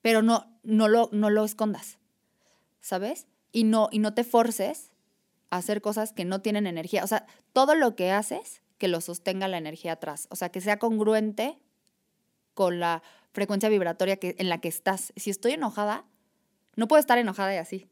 pero 0.07 0.21
no, 0.21 0.47
no, 0.63 0.87
lo, 0.87 1.09
no 1.11 1.29
lo 1.29 1.43
escondas, 1.43 1.97
¿sabes? 2.79 3.27
Y 3.51 3.65
no, 3.65 3.89
y 3.91 3.99
no 3.99 4.13
te 4.13 4.23
forces 4.23 4.93
a 5.49 5.57
hacer 5.57 5.81
cosas 5.81 6.13
que 6.13 6.23
no 6.23 6.39
tienen 6.39 6.65
energía. 6.65 7.03
O 7.03 7.07
sea, 7.07 7.25
todo 7.51 7.75
lo 7.75 7.97
que 7.97 8.11
haces, 8.11 8.61
que 8.77 8.87
lo 8.87 9.01
sostenga 9.01 9.49
la 9.49 9.57
energía 9.57 9.91
atrás. 9.91 10.27
O 10.31 10.37
sea, 10.37 10.47
que 10.47 10.61
sea 10.61 10.79
congruente 10.79 11.59
con 12.53 12.79
la 12.79 13.03
frecuencia 13.33 13.67
vibratoria 13.67 14.15
que, 14.15 14.37
en 14.39 14.47
la 14.47 14.59
que 14.59 14.69
estás. 14.69 15.11
Si 15.17 15.29
estoy 15.29 15.51
enojada, 15.51 16.05
no 16.77 16.87
puedo 16.87 17.01
estar 17.01 17.17
enojada 17.17 17.53
y 17.53 17.57
así. 17.57 17.89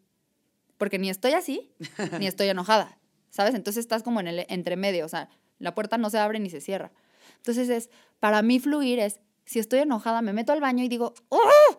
Porque 0.77 0.99
ni 0.99 1.09
estoy 1.09 1.33
así, 1.33 1.73
ni 2.19 2.27
estoy 2.27 2.47
enojada. 2.47 2.97
¿Sabes? 3.35 3.53
Entonces 3.53 3.81
estás 3.81 4.01
como 4.01 4.21
en 4.21 4.27
el 4.27 4.45
entremedio. 4.47 5.05
O 5.05 5.09
sea, 5.09 5.27
la 5.59 5.75
puerta 5.75 5.97
no 5.97 6.09
se 6.09 6.17
abre 6.17 6.39
ni 6.39 6.49
se 6.49 6.61
cierra. 6.61 6.93
Entonces 7.35 7.67
es, 7.67 7.89
para 8.21 8.41
mí 8.41 8.61
fluir 8.61 8.97
es, 8.99 9.19
si 9.43 9.59
estoy 9.59 9.79
enojada, 9.79 10.21
me 10.21 10.31
meto 10.31 10.53
al 10.53 10.61
baño 10.61 10.85
y 10.85 10.87
digo, 10.87 11.13
¡Oh! 11.27 11.77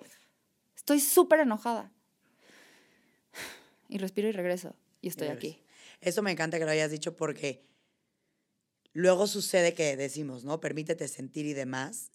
Estoy 0.76 1.00
súper 1.00 1.40
enojada. 1.40 1.90
Y 3.88 3.96
respiro 3.96 4.28
y 4.28 4.32
regreso. 4.32 4.76
Y 5.00 5.08
estoy 5.08 5.28
aquí. 5.28 5.58
Eso 6.02 6.20
me 6.20 6.30
encanta 6.30 6.58
que 6.58 6.66
lo 6.66 6.72
hayas 6.72 6.90
dicho 6.90 7.16
porque 7.16 7.64
luego 8.92 9.26
sucede 9.26 9.72
que 9.72 9.96
decimos, 9.96 10.44
¿no? 10.44 10.60
Permítete 10.60 11.08
sentir 11.08 11.46
y 11.46 11.54
demás. 11.54 12.10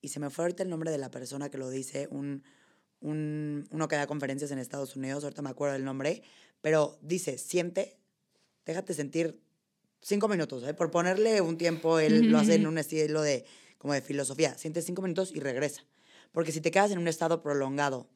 Y 0.00 0.10
se 0.10 0.20
me 0.20 0.30
fue 0.30 0.44
ahorita 0.44 0.62
el 0.62 0.70
nombre 0.70 0.92
de 0.92 0.98
la 0.98 1.10
persona 1.10 1.50
que 1.50 1.58
lo 1.58 1.70
dice, 1.70 2.06
un, 2.12 2.44
un, 3.00 3.66
uno 3.72 3.88
que 3.88 3.96
da 3.96 4.06
conferencias 4.06 4.52
en 4.52 4.60
Estados 4.60 4.94
Unidos, 4.94 5.24
ahorita 5.24 5.42
me 5.42 5.50
acuerdo 5.50 5.72
del 5.72 5.84
nombre, 5.84 6.22
pero 6.60 6.98
dice, 7.02 7.36
siente, 7.36 7.99
déjate 8.64 8.94
sentir 8.94 9.40
cinco 10.00 10.28
minutos, 10.28 10.62
¿eh? 10.64 10.74
por 10.74 10.90
ponerle 10.90 11.40
un 11.40 11.56
tiempo, 11.56 11.98
él 11.98 12.30
lo 12.30 12.38
hace 12.38 12.54
en 12.54 12.66
un 12.66 12.78
estilo 12.78 13.22
de, 13.22 13.44
como 13.78 13.94
de 13.94 14.00
filosofía, 14.00 14.56
siente 14.56 14.82
cinco 14.82 15.02
minutos 15.02 15.32
y 15.34 15.40
regresa. 15.40 15.84
Porque 16.32 16.52
si 16.52 16.60
te 16.60 16.70
quedas 16.70 16.90
en 16.90 16.98
un 16.98 17.08
estado 17.08 17.42
prolongado 17.42 18.08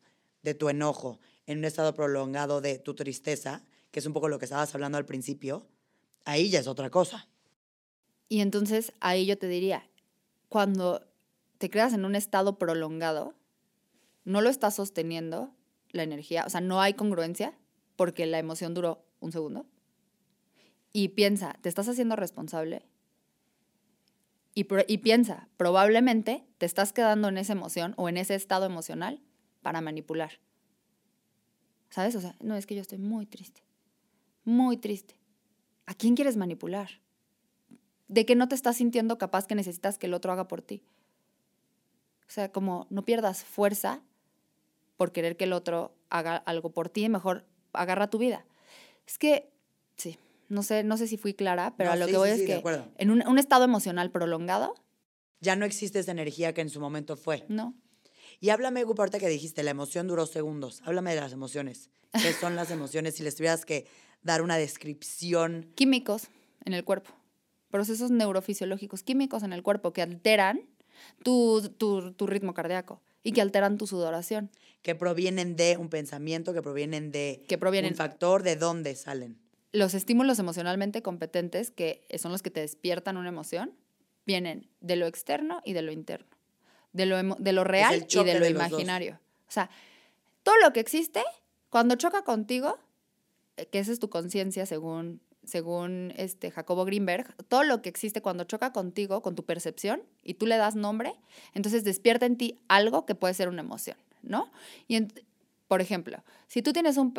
de 0.42 0.54
tu 0.54 0.68
enojo, 0.68 1.18
en 1.46 1.58
un 1.58 1.64
estado 1.64 1.94
prolongado 1.94 2.60
de 2.60 2.78
tu 2.78 2.94
tristeza, 2.94 3.64
que 3.90 4.00
es 4.00 4.06
un 4.06 4.12
poco 4.12 4.28
lo 4.28 4.38
que 4.38 4.44
estabas 4.44 4.74
hablando 4.74 4.98
al 4.98 5.04
principio, 5.04 5.66
ahí 6.24 6.50
ya 6.50 6.60
es 6.60 6.66
otra 6.66 6.90
cosa. 6.90 7.28
Y 8.28 8.40
entonces 8.40 8.92
ahí 9.00 9.26
yo 9.26 9.36
te 9.36 9.48
diría, 9.48 9.88
cuando 10.48 11.06
te 11.58 11.70
quedas 11.70 11.92
en 11.92 12.04
un 12.04 12.14
estado 12.14 12.58
prolongado, 12.58 13.34
no 14.24 14.40
lo 14.40 14.48
estás 14.48 14.76
sosteniendo 14.76 15.54
la 15.90 16.02
energía, 16.02 16.44
o 16.46 16.50
sea, 16.50 16.60
no 16.60 16.80
hay 16.80 16.94
congruencia 16.94 17.56
porque 17.96 18.26
la 18.26 18.38
emoción 18.38 18.74
duró 18.74 19.04
un 19.20 19.32
segundo. 19.32 19.66
Y 20.96 21.08
piensa, 21.08 21.58
¿te 21.60 21.68
estás 21.68 21.88
haciendo 21.88 22.14
responsable? 22.14 22.84
Y, 24.54 24.62
piensa, 24.98 25.48
probablemente 25.56 26.46
te 26.58 26.66
estás 26.66 26.92
quedando 26.92 27.26
en 27.26 27.36
esa 27.36 27.52
emoción 27.52 27.94
o 27.96 28.08
en 28.08 28.16
ese 28.16 28.36
estado 28.36 28.64
emocional 28.64 29.20
para 29.60 29.80
manipular. 29.80 30.38
¿Sabes? 31.90 32.14
O 32.14 32.20
sea, 32.20 32.36
no, 32.38 32.54
es 32.54 32.64
que 32.66 32.76
yo 32.76 32.80
estoy 32.80 32.98
muy 32.98 33.26
triste. 33.26 33.64
Muy 34.44 34.76
triste. 34.76 35.16
¿A 35.86 35.94
quién 35.94 36.14
quieres 36.14 36.36
manipular? 36.36 37.00
¿De 38.06 38.24
qué 38.24 38.36
no 38.36 38.46
te 38.46 38.54
estás 38.54 38.76
sintiendo 38.76 39.18
capaz 39.18 39.48
que 39.48 39.56
necesitas 39.56 39.98
que 39.98 40.06
el 40.06 40.14
otro 40.14 40.30
haga 40.30 40.46
por 40.46 40.62
ti? 40.62 40.84
O 42.28 42.30
sea, 42.30 42.52
como 42.52 42.86
no 42.88 43.04
pierdas 43.04 43.42
fuerza 43.42 44.00
por 44.96 45.10
querer 45.10 45.36
que 45.36 45.44
el 45.44 45.54
otro 45.54 45.96
haga 46.08 46.36
algo 46.36 46.70
por 46.70 46.88
ti, 46.88 47.08
mejor 47.08 47.44
agarra 47.72 48.10
tu 48.10 48.18
vida. 48.18 48.46
Es 49.08 49.18
que, 49.18 49.50
sí, 49.96 50.18
no 50.48 50.62
sé, 50.62 50.82
no 50.84 50.96
sé 50.96 51.06
si 51.06 51.16
fui 51.16 51.34
clara, 51.34 51.74
pero 51.76 51.90
No, 51.90 51.94
a 51.94 51.96
lo 51.96 52.06
sí, 52.06 52.12
que 52.12 52.18
voy 52.18 52.28
sí, 52.30 52.34
es 52.34 52.40
sí, 52.40 52.46
que 52.46 52.62
en 52.98 53.10
un, 53.10 53.26
un 53.26 53.38
estado 53.38 53.64
emocional 53.64 54.10
prolongado, 54.10 54.74
Ya 55.40 55.56
no 55.56 55.64
existe 55.64 55.98
esa 55.98 56.12
energía 56.12 56.52
que 56.54 56.60
en 56.62 56.70
su 56.70 56.80
momento 56.80 57.16
fue. 57.16 57.44
no. 57.48 57.74
Y 58.40 58.50
háblame, 58.50 58.82
Gupa, 58.84 59.02
ahorita 59.02 59.18
que 59.20 59.28
dijiste, 59.28 59.62
la 59.62 59.70
emoción 59.70 60.06
duró 60.08 60.26
segundos. 60.26 60.82
Háblame 60.84 61.14
de 61.14 61.20
las 61.20 61.32
emociones. 61.32 61.88
¿Qué 62.12 62.32
son 62.32 62.56
las 62.56 62.70
emociones? 62.70 63.14
Si 63.14 63.22
les 63.22 63.36
tuvieras 63.36 63.64
que 63.64 63.86
dar 64.22 64.42
una 64.42 64.56
descripción. 64.56 65.70
Químicos 65.76 66.28
en 66.64 66.74
el 66.74 66.84
cuerpo, 66.84 67.10
procesos 67.70 68.10
neurofisiológicos, 68.10 69.02
químicos 69.02 69.42
en 69.44 69.52
el 69.52 69.62
cuerpo 69.62 69.92
que 69.92 70.02
alteran 70.02 70.60
tu, 71.22 71.62
tu, 71.78 72.12
tu 72.12 72.26
ritmo 72.26 72.54
cardíaco 72.54 73.00
y 73.22 73.32
que 73.32 73.40
alteran 73.40 73.78
tu 73.78 73.86
sudoración. 73.86 74.50
que 74.82 74.94
provienen 74.94 75.56
de 75.56 75.76
un 75.78 75.88
pensamiento, 75.88 76.52
que 76.52 76.60
provienen 76.60 77.10
de 77.12 77.44
Que 77.48 77.56
provienen- 77.58 77.92
un 77.92 77.96
factor, 77.96 78.42
de 78.42 78.56
dónde 78.56 78.94
salen. 78.96 79.38
Los 79.74 79.94
estímulos 79.94 80.38
emocionalmente 80.38 81.02
competentes, 81.02 81.72
que 81.72 82.06
son 82.16 82.30
los 82.30 82.42
que 82.42 82.50
te 82.50 82.60
despiertan 82.60 83.16
una 83.16 83.28
emoción, 83.28 83.74
vienen 84.24 84.68
de 84.80 84.94
lo 84.94 85.08
externo 85.08 85.62
y 85.64 85.72
de 85.72 85.82
lo 85.82 85.90
interno. 85.90 86.28
De 86.92 87.06
lo, 87.06 87.20
de 87.20 87.52
lo 87.52 87.64
real 87.64 88.06
y 88.08 88.24
de 88.24 88.38
lo 88.38 88.44
de 88.44 88.50
imaginario. 88.50 89.18
O 89.48 89.50
sea, 89.50 89.68
todo 90.44 90.54
lo 90.62 90.72
que 90.72 90.78
existe, 90.78 91.24
cuando 91.70 91.96
choca 91.96 92.22
contigo, 92.22 92.78
eh, 93.56 93.66
que 93.66 93.80
esa 93.80 93.90
es 93.90 93.98
tu 93.98 94.10
conciencia 94.10 94.64
según, 94.64 95.20
según 95.42 96.12
este 96.16 96.52
Jacobo 96.52 96.84
Greenberg, 96.84 97.34
todo 97.48 97.64
lo 97.64 97.82
que 97.82 97.88
existe 97.88 98.22
cuando 98.22 98.44
choca 98.44 98.72
contigo, 98.72 99.22
con 99.22 99.34
tu 99.34 99.44
percepción, 99.44 100.04
y 100.22 100.34
tú 100.34 100.46
le 100.46 100.56
das 100.56 100.76
nombre, 100.76 101.16
entonces 101.52 101.82
despierta 101.82 102.26
en 102.26 102.36
ti 102.36 102.60
algo 102.68 103.06
que 103.06 103.16
puede 103.16 103.34
ser 103.34 103.48
una 103.48 103.62
emoción, 103.62 103.96
¿no? 104.22 104.52
Y, 104.86 105.04
por 105.66 105.80
ejemplo, 105.80 106.22
si 106.46 106.62
tú 106.62 106.72
tienes 106.72 106.96
un... 106.96 107.12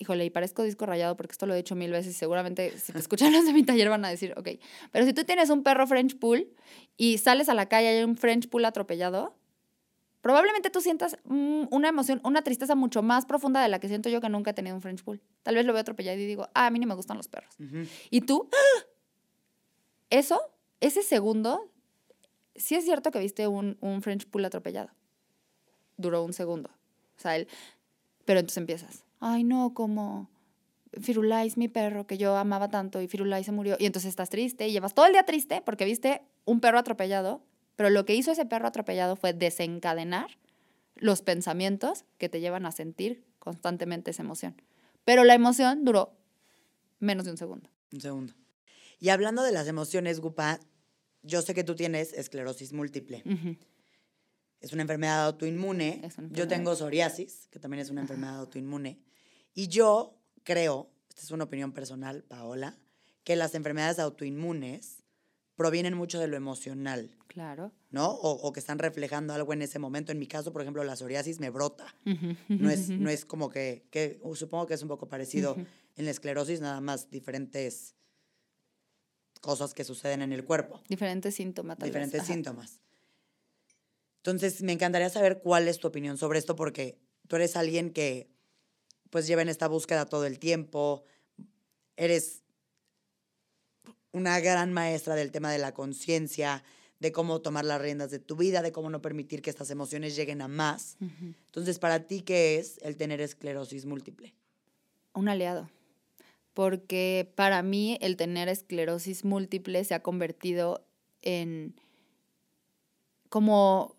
Híjole, 0.00 0.24
y 0.24 0.30
parezco 0.30 0.62
disco 0.62 0.86
rayado 0.86 1.16
porque 1.16 1.32
esto 1.32 1.46
lo 1.46 1.54
he 1.54 1.56
dicho 1.56 1.74
mil 1.74 1.90
veces 1.90 2.14
y 2.14 2.18
seguramente 2.18 2.78
si 2.78 2.92
te 2.92 2.98
escuchan 3.00 3.32
los 3.32 3.44
de 3.44 3.52
mi 3.52 3.64
taller 3.64 3.88
van 3.88 4.04
a 4.04 4.08
decir, 4.08 4.32
ok, 4.36 4.48
pero 4.92 5.04
si 5.04 5.12
tú 5.12 5.24
tienes 5.24 5.50
un 5.50 5.64
perro 5.64 5.86
French 5.86 6.18
Pool 6.18 6.48
y 6.96 7.18
sales 7.18 7.48
a 7.48 7.54
la 7.54 7.66
calle 7.66 7.92
y 7.92 7.98
hay 7.98 8.04
un 8.04 8.16
French 8.16 8.48
Pool 8.48 8.64
atropellado, 8.64 9.36
probablemente 10.20 10.70
tú 10.70 10.80
sientas 10.80 11.18
mm, 11.24 11.64
una 11.70 11.88
emoción, 11.88 12.20
una 12.22 12.42
tristeza 12.42 12.76
mucho 12.76 13.02
más 13.02 13.26
profunda 13.26 13.60
de 13.60 13.68
la 13.68 13.80
que 13.80 13.88
siento 13.88 14.08
yo 14.08 14.20
que 14.20 14.28
nunca 14.28 14.52
he 14.52 14.54
tenido 14.54 14.76
un 14.76 14.82
French 14.82 15.02
Pool. 15.02 15.20
Tal 15.42 15.56
vez 15.56 15.66
lo 15.66 15.72
veo 15.72 15.80
atropellado 15.80 16.16
y 16.16 16.26
digo, 16.26 16.48
ah, 16.54 16.66
a 16.66 16.70
mí 16.70 16.78
ni 16.78 16.86
me 16.86 16.94
gustan 16.94 17.16
los 17.16 17.26
perros. 17.26 17.54
Ujú. 17.58 17.88
Y 18.10 18.20
tú, 18.20 18.48
¡ah! 18.52 18.84
eso, 20.10 20.40
ese 20.80 21.02
segundo, 21.02 21.72
sí 22.54 22.76
es 22.76 22.84
cierto 22.84 23.10
que 23.10 23.18
viste 23.18 23.48
un, 23.48 23.78
un 23.80 24.00
French 24.00 24.28
Pool 24.28 24.44
atropellado. 24.44 24.90
Duró 25.96 26.22
un 26.22 26.32
segundo. 26.32 26.70
O 27.16 27.20
sea, 27.20 27.34
él, 27.34 27.48
pero 28.28 28.40
entonces 28.40 28.58
empiezas, 28.58 29.06
ay 29.20 29.42
no, 29.42 29.72
como 29.72 30.28
Firulais, 31.00 31.56
mi 31.56 31.66
perro, 31.66 32.06
que 32.06 32.18
yo 32.18 32.36
amaba 32.36 32.68
tanto, 32.68 33.00
y 33.00 33.08
Firulais 33.08 33.46
se 33.46 33.52
murió. 33.52 33.76
Y 33.78 33.86
entonces 33.86 34.10
estás 34.10 34.28
triste 34.28 34.68
y 34.68 34.72
llevas 34.72 34.92
todo 34.92 35.06
el 35.06 35.12
día 35.12 35.22
triste 35.22 35.62
porque 35.64 35.86
viste 35.86 36.20
un 36.44 36.60
perro 36.60 36.78
atropellado, 36.78 37.42
pero 37.74 37.88
lo 37.88 38.04
que 38.04 38.14
hizo 38.14 38.30
ese 38.30 38.44
perro 38.44 38.68
atropellado 38.68 39.16
fue 39.16 39.32
desencadenar 39.32 40.36
los 40.96 41.22
pensamientos 41.22 42.04
que 42.18 42.28
te 42.28 42.40
llevan 42.40 42.66
a 42.66 42.72
sentir 42.72 43.24
constantemente 43.38 44.10
esa 44.10 44.24
emoción. 44.24 44.60
Pero 45.06 45.24
la 45.24 45.32
emoción 45.32 45.86
duró 45.86 46.12
menos 46.98 47.24
de 47.24 47.30
un 47.30 47.38
segundo. 47.38 47.70
Un 47.94 48.02
segundo. 48.02 48.34
Y 49.00 49.08
hablando 49.08 49.42
de 49.42 49.52
las 49.52 49.68
emociones, 49.68 50.20
Gupa, 50.20 50.60
yo 51.22 51.40
sé 51.40 51.54
que 51.54 51.64
tú 51.64 51.74
tienes 51.74 52.12
esclerosis 52.12 52.74
múltiple. 52.74 53.22
Ujú. 53.24 53.56
Es 54.60 54.72
una 54.72 54.82
enfermedad 54.82 55.24
autoinmune. 55.26 56.08
Yo 56.30 56.48
tengo 56.48 56.74
psoriasis, 56.74 57.48
que 57.50 57.58
también 57.58 57.80
es 57.80 57.90
una 57.90 58.00
enfermedad 58.00 58.36
autoinmune. 58.38 59.00
Y 59.54 59.68
yo 59.68 60.18
creo, 60.42 60.90
esta 61.08 61.22
es 61.22 61.30
una 61.30 61.44
opinión 61.44 61.72
personal, 61.72 62.24
Paola, 62.24 62.76
que 63.24 63.36
las 63.36 63.54
enfermedades 63.54 63.98
autoinmunes 63.98 65.04
provienen 65.54 65.94
mucho 65.94 66.18
de 66.20 66.28
lo 66.28 66.36
emocional, 66.36 67.14
Claro. 67.26 67.72
¿no? 67.90 68.08
O, 68.10 68.30
o 68.32 68.52
que 68.52 68.58
están 68.60 68.78
reflejando 68.78 69.32
algo 69.34 69.52
en 69.52 69.62
ese 69.62 69.78
momento. 69.78 70.10
En 70.12 70.18
mi 70.18 70.26
caso, 70.26 70.52
por 70.52 70.62
ejemplo, 70.62 70.82
la 70.82 70.96
psoriasis 70.96 71.38
me 71.40 71.50
brota. 71.50 71.94
No 72.48 72.70
es, 72.70 72.88
no 72.88 73.10
es 73.10 73.24
como 73.24 73.48
que, 73.50 73.86
que 73.90 74.18
uh, 74.22 74.34
supongo 74.34 74.66
que 74.66 74.74
es 74.74 74.82
un 74.82 74.88
poco 74.88 75.08
parecido 75.08 75.56
en 75.96 76.04
la 76.04 76.10
esclerosis, 76.10 76.60
nada 76.60 76.80
más 76.80 77.10
diferentes 77.10 77.94
cosas 79.40 79.72
que 79.74 79.84
suceden 79.84 80.22
en 80.22 80.32
el 80.32 80.44
cuerpo, 80.44 80.80
Diferentes 80.88 81.34
síntomas. 81.36 81.78
vez. 81.78 81.86
diferentes 81.86 82.24
síntomas. 82.24 82.80
Entonces, 84.18 84.62
me 84.62 84.72
encantaría 84.72 85.10
saber 85.10 85.40
cuál 85.40 85.68
es 85.68 85.78
tu 85.78 85.88
opinión 85.88 86.18
sobre 86.18 86.38
esto, 86.38 86.56
porque 86.56 86.98
tú 87.26 87.36
eres 87.36 87.56
alguien 87.56 87.90
que 87.90 88.28
pues 89.10 89.26
lleva 89.26 89.42
en 89.42 89.48
esta 89.48 89.68
búsqueda 89.68 90.06
todo 90.06 90.26
el 90.26 90.38
tiempo, 90.38 91.04
eres 91.96 92.42
una 94.12 94.40
gran 94.40 94.72
maestra 94.72 95.14
del 95.14 95.30
tema 95.30 95.50
de 95.50 95.58
la 95.58 95.72
conciencia, 95.72 96.62
de 97.00 97.12
cómo 97.12 97.40
tomar 97.40 97.64
las 97.64 97.80
riendas 97.80 98.10
de 98.10 98.18
tu 98.18 98.36
vida, 98.36 98.62
de 98.62 98.72
cómo 98.72 98.90
no 98.90 99.00
permitir 99.00 99.42
que 99.42 99.50
estas 99.50 99.70
emociones 99.70 100.16
lleguen 100.16 100.42
a 100.42 100.48
más. 100.48 100.96
Entonces, 101.46 101.78
para 101.78 102.06
ti, 102.06 102.22
¿qué 102.22 102.58
es 102.58 102.78
el 102.82 102.96
tener 102.96 103.20
esclerosis 103.20 103.86
múltiple? 103.86 104.34
Un 105.14 105.28
aliado. 105.28 105.70
Porque 106.54 107.30
para 107.36 107.62
mí 107.62 107.98
el 108.00 108.16
tener 108.16 108.48
esclerosis 108.48 109.24
múltiple 109.24 109.84
se 109.84 109.94
ha 109.94 110.02
convertido 110.02 110.84
en 111.22 111.74
como 113.28 113.97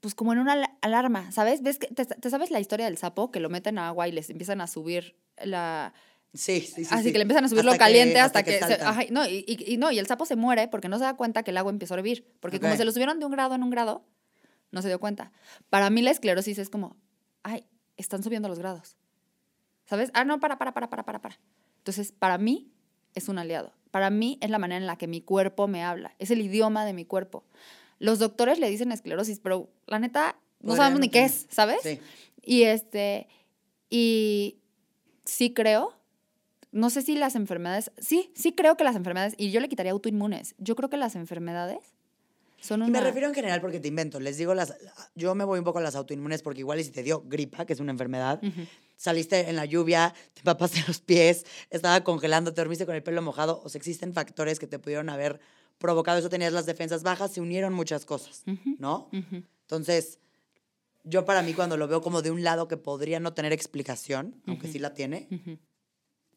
pues 0.00 0.14
como 0.14 0.32
en 0.32 0.38
una 0.38 0.52
ala- 0.52 0.76
alarma, 0.82 1.30
¿sabes? 1.32 1.62
¿Ves 1.62 1.78
que 1.78 1.88
te, 1.88 2.04
te 2.04 2.30
sabes 2.30 2.50
la 2.50 2.60
historia 2.60 2.86
del 2.86 2.98
sapo 2.98 3.30
que 3.30 3.40
lo 3.40 3.48
meten 3.50 3.78
a 3.78 3.88
agua 3.88 4.08
y 4.08 4.12
les 4.12 4.30
empiezan 4.30 4.60
a 4.60 4.66
subir 4.66 5.16
la 5.42 5.92
Sí, 6.34 6.60
sí, 6.60 6.84
sí. 6.84 6.88
así 6.94 7.04
sí. 7.04 7.12
que 7.12 7.18
le 7.18 7.22
empiezan 7.22 7.44
a 7.44 7.48
subir 7.48 7.60
Hasta 7.60 7.72
lo 7.72 7.78
caliente 7.78 8.20
hasta, 8.20 8.42
que 8.42 8.58
que, 8.58 8.64
se- 8.66 8.74
ajá, 8.82 9.02
no, 9.10 9.26
y, 9.26 9.44
y- 9.46 9.72
y 9.72 9.76
no, 9.78 9.90
y 9.90 9.98
el 9.98 10.06
sapo 10.06 10.26
se 10.26 10.36
muere 10.36 10.68
porque 10.68 10.88
no 10.88 10.98
se 10.98 11.04
da 11.04 11.14
cuenta 11.16 11.42
que 11.42 11.50
el 11.50 11.56
agua 11.56 11.70
empezó 11.72 11.94
a 11.94 11.96
hervir, 11.98 12.26
porque 12.40 12.60
como 12.60 12.72
Ok. 12.72 12.78
se 12.78 12.84
lo 12.84 12.92
subieron 12.92 13.18
de 13.18 13.24
un 13.26 13.32
grado 13.32 13.54
en 13.54 13.62
un 13.62 13.70
grado, 13.70 14.04
no 14.70 14.82
se 14.82 14.88
dio 14.88 14.98
cuenta. 15.00 15.32
Para 15.70 15.88
mí 15.88 16.02
la 16.02 16.10
esclerosis 16.10 16.58
es 16.58 16.68
como, 16.68 16.96
ay, 17.42 17.64
están 17.96 18.22
subiendo 18.22 18.48
los 18.48 18.58
grados. 18.58 18.96
¿Sabes? 19.86 20.10
Ah, 20.14 20.24
no, 20.24 20.40
para, 20.40 20.58
para, 20.58 20.74
para, 20.74 20.90
para, 20.90 21.04
para, 21.04 21.20
para. 21.22 21.38
Entonces, 21.78 22.12
para 22.12 22.36
mí 22.38 22.70
es 23.14 23.28
un 23.28 23.38
aliado. 23.38 23.72
Para 23.92 24.10
mí 24.10 24.36
es 24.42 24.50
la 24.50 24.58
manera 24.58 24.78
en 24.78 24.86
la 24.86 24.96
que 24.96 25.06
mi 25.06 25.22
cuerpo 25.22 25.68
me 25.68 25.82
habla, 25.84 26.14
es 26.18 26.30
el 26.30 26.40
idioma 26.42 26.84
de 26.84 26.92
mi 26.92 27.04
cuerpo. 27.06 27.44
Los 27.98 28.18
doctores 28.18 28.58
le 28.58 28.68
dicen 28.70 28.92
esclerosis, 28.92 29.40
pero 29.40 29.70
la 29.86 29.98
neta 29.98 30.38
no 30.60 30.76
sabemos 30.76 31.00
ni 31.00 31.08
qué 31.08 31.24
es, 31.24 31.46
¿sabes? 31.50 31.80
Sí. 31.82 32.00
Y 32.42 32.62
este, 32.62 33.28
y 33.90 34.58
sí 35.24 35.52
creo, 35.52 35.94
no 36.72 36.90
sé 36.90 37.02
si 37.02 37.16
las 37.16 37.34
enfermedades, 37.34 37.90
sí, 37.98 38.30
sí 38.34 38.52
creo 38.52 38.76
que 38.76 38.84
las 38.84 38.96
enfermedades, 38.96 39.34
y 39.36 39.50
yo 39.50 39.60
le 39.60 39.68
quitaría 39.68 39.92
autoinmunes, 39.92 40.54
yo 40.58 40.76
creo 40.76 40.90
que 40.90 40.96
las 40.96 41.16
enfermedades 41.16 41.78
son 42.60 42.80
Y 42.80 42.84
una... 42.84 43.00
me 43.00 43.00
refiero 43.00 43.28
en 43.28 43.34
general 43.34 43.60
porque 43.60 43.80
te 43.80 43.88
invento. 43.88 44.18
Les 44.18 44.38
digo, 44.38 44.54
las, 44.54 44.74
yo 45.14 45.34
me 45.34 45.44
voy 45.44 45.58
un 45.58 45.64
poco 45.64 45.78
a 45.78 45.82
las 45.82 45.94
autoinmunes 45.94 46.42
porque 46.42 46.60
igual 46.60 46.80
y 46.80 46.84
si 46.84 46.90
te 46.90 47.02
dio 47.02 47.22
gripa, 47.26 47.64
que 47.66 47.72
es 47.72 47.80
una 47.80 47.92
enfermedad, 47.92 48.40
saliste 48.96 49.48
en 49.48 49.56
la 49.56 49.64
lluvia, 49.64 50.14
te 50.34 50.40
empapaste 50.40 50.82
los 50.86 51.00
pies, 51.00 51.44
estaba 51.70 52.02
congelando, 52.02 52.52
te 52.52 52.60
dormiste 52.60 52.86
con 52.86 52.94
el 52.94 53.02
pelo 53.02 53.22
mojado, 53.22 53.60
o 53.64 53.68
sea, 53.68 53.78
existen 53.78 54.12
factores 54.12 54.58
que 54.58 54.66
te 54.66 54.78
pudieron 54.78 55.08
haber 55.08 55.40
provocado 55.78 56.18
eso, 56.18 56.28
tenías 56.28 56.52
las 56.52 56.66
defensas 56.66 57.02
bajas, 57.02 57.32
se 57.32 57.40
unieron 57.40 57.72
muchas 57.74 58.04
cosas, 58.06 58.42
¿no? 58.78 59.08
Entonces, 59.62 60.18
yo 61.04 61.24
para 61.24 61.42
mí 61.42 61.54
cuando 61.54 61.76
lo 61.76 61.86
veo 61.88 62.00
como 62.02 62.22
de 62.22 62.30
un 62.30 62.42
lado 62.44 62.66
que 62.68 62.76
podría 62.76 63.20
no 63.20 63.32
tener 63.34 63.52
explicación, 63.52 64.40
aunque 64.46 64.68
sí 64.68 64.78
la 64.78 64.94
tiene, 64.94 65.28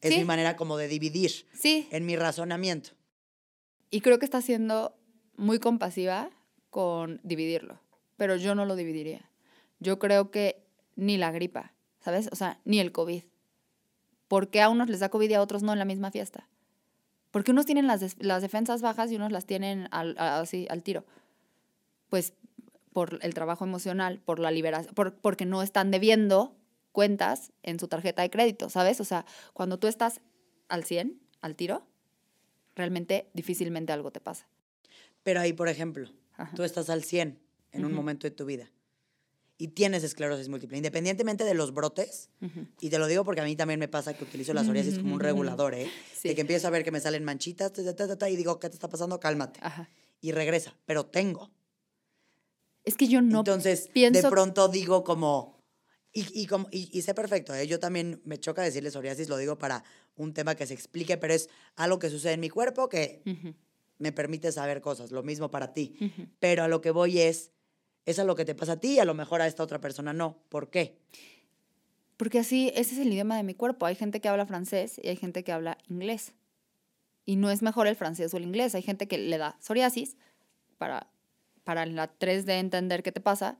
es 0.00 0.12
Sí. 0.12 0.18
mi 0.18 0.24
manera 0.24 0.56
como 0.56 0.76
de 0.76 0.88
dividir 0.88 1.30
Sí, 1.52 1.88
en 1.90 2.06
mi 2.06 2.16
razonamiento. 2.16 2.90
y 3.90 4.00
creo 4.02 4.18
que 4.18 4.24
está 4.24 4.40
siendo 4.42 4.96
muy 5.36 5.58
compasiva 5.58 6.30
con 6.70 7.20
dividirlo, 7.24 7.80
pero 8.16 8.36
yo 8.36 8.54
no 8.54 8.64
lo 8.66 8.76
dividiría. 8.76 9.28
Yo 9.80 9.98
creo 9.98 10.30
que 10.30 10.62
ni 10.96 11.16
la 11.16 11.32
gripa, 11.32 11.72
¿sabes? 12.00 12.28
O 12.30 12.36
sea, 12.36 12.60
ni 12.64 12.78
el 12.78 12.92
COVID. 12.92 13.24
¿Por 14.28 14.48
qué 14.50 14.60
a 14.60 14.68
unos 14.68 14.88
les 14.90 15.00
da 15.00 15.08
COVID 15.08 15.30
y 15.30 15.34
a 15.34 15.42
otros 15.42 15.62
no 15.62 15.72
en 15.72 15.78
la 15.80 15.84
misma 15.86 16.10
fiesta? 16.12 16.46
Porque 17.30 17.52
unos 17.52 17.66
tienen 17.66 17.86
las, 17.86 18.16
las 18.18 18.42
defensas 18.42 18.82
bajas 18.82 19.10
y 19.12 19.16
unos 19.16 19.30
las 19.32 19.46
tienen 19.46 19.88
al, 19.92 20.16
a- 20.18 20.40
así 20.40 20.66
al 20.70 20.82
tiro. 20.82 21.04
Pues 22.08 22.34
por 22.92 23.18
el 23.22 23.34
trabajo 23.34 23.64
emocional, 23.64 24.18
por 24.24 24.38
la 24.40 24.50
liberación, 24.50 24.94
por, 24.94 25.14
porque 25.14 25.46
no 25.46 25.62
están 25.62 25.90
debiendo 25.90 26.56
cuentas 26.92 27.52
en 27.62 27.78
su 27.78 27.86
tarjeta 27.86 28.22
de 28.22 28.30
crédito, 28.30 28.68
¿sabes? 28.68 29.00
O 29.00 29.04
sea, 29.04 29.24
cuando 29.52 29.78
tú 29.78 29.86
estás 29.86 30.20
al 30.68 30.82
100, 30.84 31.20
al 31.40 31.54
tiro, 31.54 31.86
realmente 32.74 33.30
difícilmente 33.32 33.92
algo 33.92 34.10
te 34.10 34.20
pasa. 34.20 34.48
Pero 35.22 35.40
ahí, 35.40 35.52
por 35.52 35.68
ejemplo, 35.68 36.08
Ajá. 36.36 36.52
tú 36.56 36.64
estás 36.64 36.90
al 36.90 37.04
100 37.04 37.38
en 37.72 37.84
un 37.84 37.92
momento 37.92 38.26
de 38.26 38.32
tu 38.32 38.44
vida 38.44 38.68
y 39.60 39.68
tienes 39.68 40.02
esclerosis 40.04 40.48
múltiple, 40.48 40.78
independientemente 40.78 41.44
de 41.44 41.52
los 41.52 41.74
brotes, 41.74 42.30
y 42.80 42.88
te 42.88 42.98
lo 42.98 43.06
digo 43.06 43.24
porque 43.24 43.42
a 43.42 43.44
mí 43.44 43.54
también 43.56 43.78
me 43.78 43.88
pasa 43.88 44.14
que 44.14 44.24
utilizo 44.24 44.54
la 44.54 44.64
psoriasis 44.64 44.98
como 44.98 45.12
un 45.12 45.20
regulador, 45.20 45.74
¿eh? 45.74 45.90
Sí. 46.16 46.28
De 46.28 46.34
que 46.34 46.40
empiezo 46.40 46.66
a 46.66 46.70
ver 46.70 46.82
que 46.82 46.90
me 46.90 46.98
salen 46.98 47.24
manchitas, 47.24 47.70
ta, 47.70 47.84
ta, 47.84 47.94
ta, 47.94 48.08
ta, 48.08 48.16
ta, 48.16 48.30
y 48.30 48.36
digo, 48.36 48.58
¿qué 48.58 48.70
te 48.70 48.76
está 48.76 48.88
pasando? 48.88 49.20
Cálmate. 49.20 49.60
Ajá. 49.62 49.90
Y 50.22 50.32
regresa, 50.32 50.78
pero 50.86 51.04
tengo. 51.04 51.50
Es 52.84 52.96
que 52.96 53.06
yo 53.06 53.20
no 53.20 53.40
Entonces, 53.40 53.90
pienso... 53.92 54.22
de 54.22 54.30
pronto 54.30 54.68
digo 54.68 55.04
como, 55.04 55.62
y, 56.10 56.24
y, 56.40 56.46
como, 56.46 56.66
y, 56.70 56.88
y 56.90 57.02
sé 57.02 57.12
perfecto, 57.12 57.54
¿eh? 57.54 57.66
yo 57.66 57.78
también 57.78 58.22
me 58.24 58.40
choca 58.40 58.62
decirle 58.62 58.90
psoriasis, 58.90 59.28
lo 59.28 59.36
digo 59.36 59.58
para 59.58 59.84
un 60.16 60.32
tema 60.32 60.54
que 60.54 60.66
se 60.66 60.72
explique, 60.72 61.18
pero 61.18 61.34
es 61.34 61.50
algo 61.76 61.98
que 61.98 62.08
sucede 62.08 62.32
en 62.32 62.40
mi 62.40 62.48
cuerpo 62.48 62.88
que 62.88 63.22
me 63.98 64.10
permite 64.12 64.52
saber 64.52 64.80
cosas, 64.80 65.10
lo 65.10 65.22
mismo 65.22 65.50
para 65.50 65.74
ti. 65.74 65.98
Pero 66.38 66.62
a 66.62 66.68
lo 66.68 66.80
que 66.80 66.92
voy 66.92 67.20
es, 67.20 67.52
es 68.06 68.18
a 68.18 68.24
lo 68.24 68.34
que 68.34 68.44
te 68.44 68.54
pasa 68.54 68.72
a 68.72 68.80
ti 68.80 68.94
y 68.94 68.98
a 68.98 69.04
lo 69.04 69.14
mejor 69.14 69.42
a 69.42 69.46
esta 69.46 69.62
otra 69.62 69.80
persona 69.80 70.12
no. 70.12 70.38
¿Por 70.48 70.70
qué? 70.70 70.98
Porque 72.16 72.38
así, 72.38 72.70
ese 72.74 72.94
es 72.94 72.98
el 73.00 73.12
idioma 73.12 73.36
de 73.36 73.42
mi 73.42 73.54
cuerpo. 73.54 73.86
Hay 73.86 73.94
gente 73.94 74.20
que 74.20 74.28
habla 74.28 74.46
francés 74.46 75.00
y 75.02 75.08
hay 75.08 75.16
gente 75.16 75.42
que 75.42 75.52
habla 75.52 75.78
inglés. 75.88 76.34
Y 77.24 77.36
no 77.36 77.50
es 77.50 77.62
mejor 77.62 77.86
el 77.86 77.96
francés 77.96 78.34
o 78.34 78.36
el 78.36 78.44
inglés. 78.44 78.74
Hay 78.74 78.82
gente 78.82 79.08
que 79.08 79.18
le 79.18 79.38
da 79.38 79.56
psoriasis 79.60 80.16
para, 80.78 81.06
para 81.64 81.86
la 81.86 82.12
3D 82.18 82.58
entender 82.58 83.02
qué 83.02 83.12
te 83.12 83.20
pasa. 83.20 83.58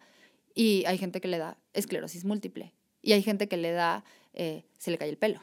Y 0.54 0.84
hay 0.86 0.98
gente 0.98 1.20
que 1.20 1.28
le 1.28 1.38
da 1.38 1.56
esclerosis 1.72 2.24
múltiple. 2.24 2.74
Y 3.02 3.12
hay 3.12 3.22
gente 3.22 3.48
que 3.48 3.56
le 3.56 3.72
da, 3.72 4.04
eh, 4.34 4.64
se 4.78 4.90
le 4.90 4.98
cae 4.98 5.08
el 5.08 5.16
pelo. 5.16 5.40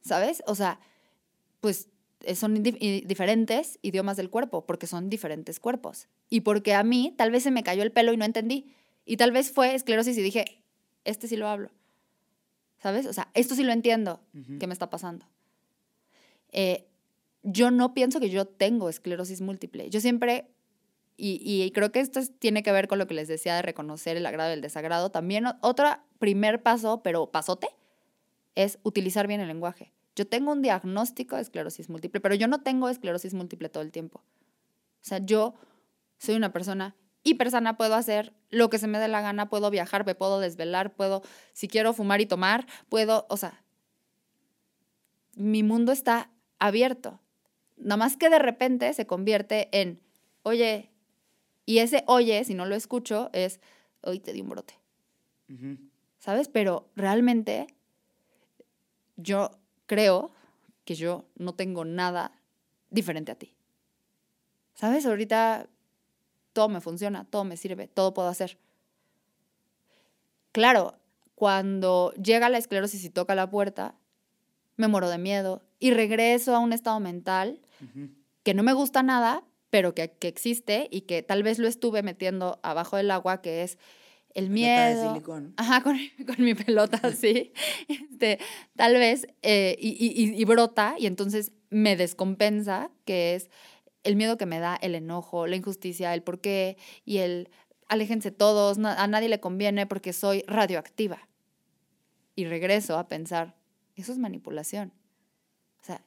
¿Sabes? 0.00 0.42
O 0.46 0.54
sea, 0.54 0.80
pues 1.60 1.88
son 2.34 2.62
di- 2.62 2.76
i- 2.80 3.04
diferentes 3.06 3.78
idiomas 3.82 4.16
del 4.16 4.30
cuerpo, 4.30 4.64
porque 4.66 4.86
son 4.86 5.10
diferentes 5.10 5.60
cuerpos. 5.60 6.08
Y 6.30 6.40
porque 6.40 6.74
a 6.74 6.82
mí 6.84 7.14
tal 7.16 7.30
vez 7.30 7.42
se 7.42 7.50
me 7.50 7.62
cayó 7.62 7.82
el 7.82 7.92
pelo 7.92 8.12
y 8.12 8.16
no 8.16 8.24
entendí. 8.24 8.72
Y 9.04 9.16
tal 9.16 9.32
vez 9.32 9.50
fue 9.52 9.74
esclerosis 9.74 10.16
y 10.18 10.22
dije, 10.22 10.62
este 11.04 11.28
sí 11.28 11.36
lo 11.36 11.48
hablo. 11.48 11.70
¿Sabes? 12.78 13.06
O 13.06 13.12
sea, 13.12 13.30
esto 13.34 13.54
sí 13.54 13.62
lo 13.62 13.72
entiendo. 13.72 14.20
¿qué 14.58 14.66
me 14.66 14.72
está 14.72 14.90
pasando? 14.90 15.26
Eh, 16.52 16.86
yo 17.42 17.70
no 17.70 17.94
pienso 17.94 18.20
que 18.20 18.30
yo 18.30 18.46
tengo 18.46 18.88
esclerosis 18.88 19.40
múltiple. 19.40 19.90
Yo 19.90 20.00
siempre, 20.00 20.46
y, 21.16 21.40
y 21.44 21.70
creo 21.72 21.92
que 21.92 22.00
esto 22.00 22.20
es- 22.20 22.38
tiene 22.38 22.62
que 22.62 22.72
ver 22.72 22.88
con 22.88 22.98
lo 22.98 23.06
que 23.06 23.14
les 23.14 23.28
decía 23.28 23.56
de 23.56 23.62
reconocer 23.62 24.16
el 24.16 24.26
agrado 24.26 24.50
y 24.50 24.54
el 24.54 24.60
desagrado, 24.60 25.10
también 25.10 25.44
otro 25.62 25.86
primer 26.18 26.62
paso, 26.62 27.02
pero 27.02 27.30
pasote, 27.30 27.68
es 28.54 28.78
utilizar 28.82 29.26
bien 29.26 29.40
el 29.40 29.48
lenguaje. 29.48 29.92
Yo 30.16 30.26
tengo 30.26 30.52
un 30.52 30.62
diagnóstico 30.62 31.36
de 31.36 31.42
esclerosis 31.42 31.88
múltiple, 31.88 32.20
pero 32.20 32.34
yo 32.34 32.46
no 32.48 32.62
tengo 32.62 32.88
esclerosis 32.88 33.34
múltiple 33.34 33.68
todo 33.68 33.82
el 33.82 33.92
tiempo. 33.92 34.18
O 34.18 35.06
sea, 35.06 35.18
yo 35.18 35.54
soy 36.18 36.36
una 36.36 36.52
persona 36.52 36.96
hiper 37.24 37.50
sana, 37.50 37.76
puedo 37.76 37.94
hacer 37.94 38.32
lo 38.50 38.70
que 38.70 38.78
se 38.78 38.86
me 38.86 38.98
dé 38.98 39.08
la 39.08 39.22
gana, 39.22 39.48
puedo 39.48 39.70
viajar, 39.70 40.06
me 40.06 40.14
puedo 40.14 40.40
desvelar, 40.40 40.94
puedo, 40.94 41.22
si 41.52 41.68
quiero 41.68 41.92
fumar 41.92 42.20
y 42.20 42.26
tomar, 42.26 42.66
puedo, 42.88 43.26
o 43.30 43.36
sea, 43.36 43.64
mi 45.34 45.62
mundo 45.62 45.90
está 45.90 46.30
abierto. 46.58 47.20
Nada 47.76 47.96
más 47.96 48.16
que 48.16 48.30
de 48.30 48.38
repente 48.38 48.92
se 48.92 49.06
convierte 49.06 49.68
en, 49.72 50.00
oye, 50.42 50.90
y 51.66 51.78
ese 51.78 52.04
oye, 52.06 52.44
si 52.44 52.54
no 52.54 52.66
lo 52.66 52.74
escucho, 52.74 53.30
es, 53.32 53.60
hoy 54.02 54.20
te 54.20 54.32
di 54.32 54.42
un 54.42 54.50
brote. 54.50 54.74
¿sabes? 56.18 56.48
Pero 56.48 56.88
realmente 56.96 57.66
yo 59.16 59.50
creo 59.86 60.32
que 60.84 60.94
yo 60.94 61.24
no 61.36 61.54
tengo 61.54 61.84
nada 61.84 62.32
diferente 62.90 63.32
a 63.32 63.34
ti. 63.36 63.54
¿Sabes? 64.74 65.06
Ahorita 65.06 65.68
todo 66.52 66.68
me 66.68 66.80
funciona, 66.80 67.24
todo 67.24 67.44
me 67.44 67.56
sirve, 67.56 67.88
todo 67.88 68.14
puedo 68.14 68.28
hacer. 68.28 68.58
Claro, 70.52 70.94
cuando 71.34 72.12
llega 72.12 72.48
la 72.48 72.58
esclerosis 72.58 73.04
y 73.04 73.10
toca 73.10 73.34
la 73.34 73.50
puerta, 73.50 73.96
me 74.76 74.88
muero 74.88 75.08
de 75.08 75.18
miedo 75.18 75.62
y 75.78 75.92
regreso 75.92 76.54
a 76.54 76.60
un 76.60 76.72
estado 76.72 77.00
mental 77.00 77.60
que 78.42 78.54
no 78.54 78.62
me 78.62 78.72
gusta 78.72 79.02
nada, 79.02 79.44
pero 79.70 79.94
que, 79.94 80.12
que 80.12 80.28
existe 80.28 80.88
y 80.90 81.02
que 81.02 81.22
tal 81.22 81.42
vez 81.42 81.58
lo 81.58 81.66
estuve 81.66 82.02
metiendo 82.02 82.60
abajo 82.62 82.96
del 82.96 83.10
agua, 83.10 83.42
que 83.42 83.62
es 83.62 83.78
el 84.34 84.46
Pelota 84.48 84.86
de 84.86 84.94
miedo. 85.12 85.14
Ajá, 85.56 85.82
con, 85.82 85.96
con 86.26 86.44
mi 86.44 86.54
pelota, 86.54 87.12
sí. 87.12 87.52
Este, 87.88 88.38
tal 88.76 88.94
vez, 88.94 89.26
eh, 89.42 89.76
y, 89.80 89.90
y- 89.90 90.24
y- 90.30 90.40
y 90.40 90.44
brota, 90.44 90.96
y 90.98 91.06
entonces 91.06 91.52
me 91.70 91.96
descompensa, 91.96 92.90
que 93.04 93.34
es 93.36 93.50
el 94.02 94.16
miedo 94.16 94.36
que 94.36 94.46
me 94.46 94.58
da, 94.58 94.76
el 94.76 94.94
enojo, 94.94 95.46
la 95.46 95.56
injusticia, 95.56 96.12
el 96.14 96.22
por 96.22 96.40
qué, 96.40 96.76
y 97.04 97.18
el 97.18 97.48
aléjense 97.88 98.30
todos, 98.30 98.76
na- 98.78 99.00
a 99.02 99.06
nadie 99.06 99.28
le 99.28 99.40
conviene 99.40 99.86
porque 99.86 100.12
soy 100.12 100.42
radioactiva. 100.46 101.28
Y 102.36 102.46
regreso 102.46 102.98
a 102.98 103.06
pensar, 103.08 103.54
eso 103.94 104.10
es 104.12 104.18
manipulación. 104.18 104.92
O 105.80 105.84
sea, 105.84 106.04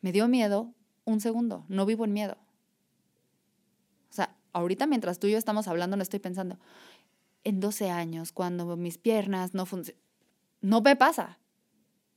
me 0.00 0.12
dio 0.12 0.28
miedo 0.28 0.72
un 1.04 1.20
segundo, 1.20 1.64
no 1.68 1.84
vivo 1.86 2.04
en 2.04 2.12
miedo. 2.12 2.36
O 4.10 4.12
sea, 4.14 4.36
ahorita 4.52 4.86
mientras 4.86 5.18
tú 5.18 5.26
y 5.26 5.32
yo 5.32 5.38
estamos 5.38 5.66
hablando, 5.66 5.96
no 5.96 6.02
estoy 6.02 6.20
pensando, 6.20 6.58
en 7.44 7.60
12 7.60 7.90
años, 7.90 8.32
cuando 8.32 8.76
mis 8.76 8.98
piernas 8.98 9.54
no 9.54 9.66
funcionan, 9.66 10.00
no 10.60 10.80
me 10.80 10.96
pasa, 10.96 11.38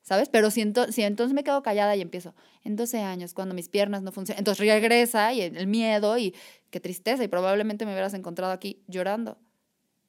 ¿sabes? 0.02 0.30
Pero 0.30 0.52
si, 0.52 0.62
ento- 0.62 0.92
si 0.92 1.04
entonces 1.04 1.34
me 1.34 1.44
quedo 1.44 1.62
callada 1.64 1.96
y 1.96 2.02
empiezo, 2.02 2.34
en 2.64 2.76
12 2.76 3.00
años, 3.02 3.34
cuando 3.34 3.56
mis 3.56 3.70
piernas 3.70 4.02
no 4.04 4.12
funcionan, 4.12 4.40
entonces 4.40 4.66
regresa 4.66 5.34
y 5.34 5.42
el 5.42 5.68
miedo 5.68 6.18
y 6.18 6.34
qué 6.70 6.80
tristeza 6.80 7.24
y 7.24 7.28
probablemente 7.28 7.86
me 7.86 7.92
hubieras 7.92 8.14
encontrado 8.14 8.54
aquí 8.54 8.84
llorando. 8.88 9.38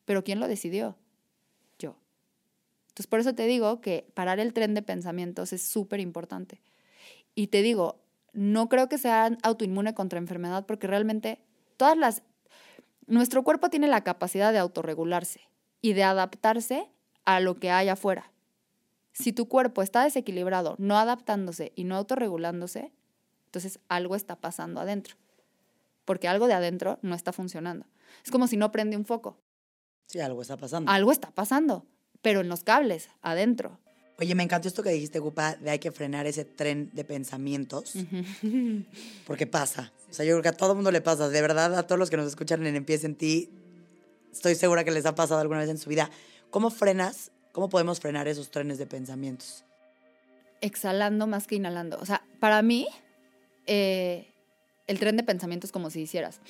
Pero 0.05 0.25
¿quién 0.25 0.41
lo 0.41 0.49
decidió? 0.49 0.97
Yo. 1.79 1.97
Entonces 2.89 3.07
por 3.07 3.21
eso 3.21 3.35
te 3.35 3.47
digo 3.47 3.81
que 3.81 4.11
parar 4.14 4.41
el 4.41 4.53
tren 4.53 4.75
de 4.75 4.83
pensamientos 4.83 5.53
es 5.53 5.62
súper 5.62 6.01
importante. 6.01 6.62
Y 7.35 7.49
te 7.49 7.62
digo, 7.62 8.01
no 8.33 8.69
creo 8.69 8.89
que 8.89 8.99
sea 8.99 9.37
autoinmune 9.43 9.95
contra 9.95 10.19
enfermedad 10.19 10.66
porque 10.66 10.87
realmente 10.87 11.41
todas 11.77 11.97
las... 11.97 12.23
Nuestro 13.09 13.43
cuerpo 13.43 13.71
tiene 13.71 13.89
la 13.89 14.05
capacidad 14.05 14.53
de 14.53 14.59
autorregularse 14.59 15.41
y 15.81 15.95
de 15.95 16.05
adaptarse 16.05 16.91
a 17.25 17.41
lo 17.41 17.59
que 17.59 17.71
hay 17.71 17.89
afuera. 17.89 18.31
Si 19.13 19.33
tu 19.33 19.49
cuerpo 19.49 19.81
está 19.83 20.05
desequilibrado, 20.05 20.77
no 20.79 20.99
adaptándose 20.99 21.73
y 21.75 21.85
no 21.85 21.97
autorregulándose, 21.97 22.93
entonces 23.47 23.81
algo 23.89 24.15
está 24.15 24.37
pasando 24.37 24.79
adentro. 24.79 25.17
Porque 26.05 26.29
algo 26.29 26.49
de 26.49 26.53
adentro 26.53 26.99
no 27.01 27.15
está 27.15 27.33
funcionando. 27.33 27.87
Es 28.25 28.31
como 28.31 28.47
si 28.47 28.59
no 28.59 28.73
prende 28.73 28.99
un 28.99 29.07
foco. 29.07 29.39
Sí, 30.05 30.21
algo 30.21 30.43
está 30.43 30.59
pasando. 30.59 30.91
Algo 30.91 31.11
está 31.11 31.31
pasando, 31.31 31.87
pero 32.21 32.41
en 32.41 32.51
los 32.51 32.63
cables, 32.63 33.09
adentro. 33.23 33.79
Oye, 34.21 34.35
me 34.35 34.43
encantó 34.43 34.66
esto 34.66 34.83
que 34.83 34.91
dijiste, 34.91 35.21
Gupa, 35.21 35.55
de 35.55 35.71
hay 35.71 35.79
que 35.79 35.93
frenar 35.93 36.27
ese 36.27 36.45
tren 36.45 36.91
de 36.93 37.05
pensamientos, 37.05 37.95
porque 39.27 39.47
pasa. 39.47 39.93
O 40.11 40.12
sea, 40.12 40.25
yo 40.25 40.33
creo 40.33 40.43
que 40.43 40.49
a 40.49 40.53
todo 40.53 40.75
mundo 40.75 40.91
le 40.91 41.01
pasa. 41.01 41.29
De 41.29 41.41
verdad, 41.41 41.79
a 41.79 41.87
todos 41.87 42.01
los 42.01 42.11
que 42.11 42.16
nos 42.16 42.27
escuchan 42.27 42.66
en 42.66 42.75
Empieza 42.75 43.07
en 43.07 43.14
Ti, 43.14 43.49
estoy 44.33 44.57
segura 44.57 44.83
que 44.83 44.91
les 44.91 45.07
ha 45.07 45.14
pasado 45.14 45.41
alguna 45.41 45.61
vez 45.61 45.69
en 45.69 45.79
su 45.79 45.89
vida. 45.89 46.11
¿Cómo 46.51 46.71
frenas? 46.71 47.31
¿Cómo 47.53 47.69
podemos 47.69 48.01
frenar 48.01 48.27
esos 48.27 48.51
trenes 48.51 48.79
de 48.79 48.87
pensamientos? 48.87 49.64
Exhalando 50.61 51.29
más 51.29 51.47
que 51.47 51.55
inhalando. 51.55 51.97
O 52.01 52.05
sea, 52.05 52.25
para 52.41 52.61
mí, 52.61 52.89
eh, 53.66 54.35
el 54.89 54.99
tren 54.99 55.16
de 55.16 55.23
pensamiento 55.23 55.64
es 55.64 55.73
como 55.73 55.91
si 55.91 56.01
hicieras. 56.01 56.41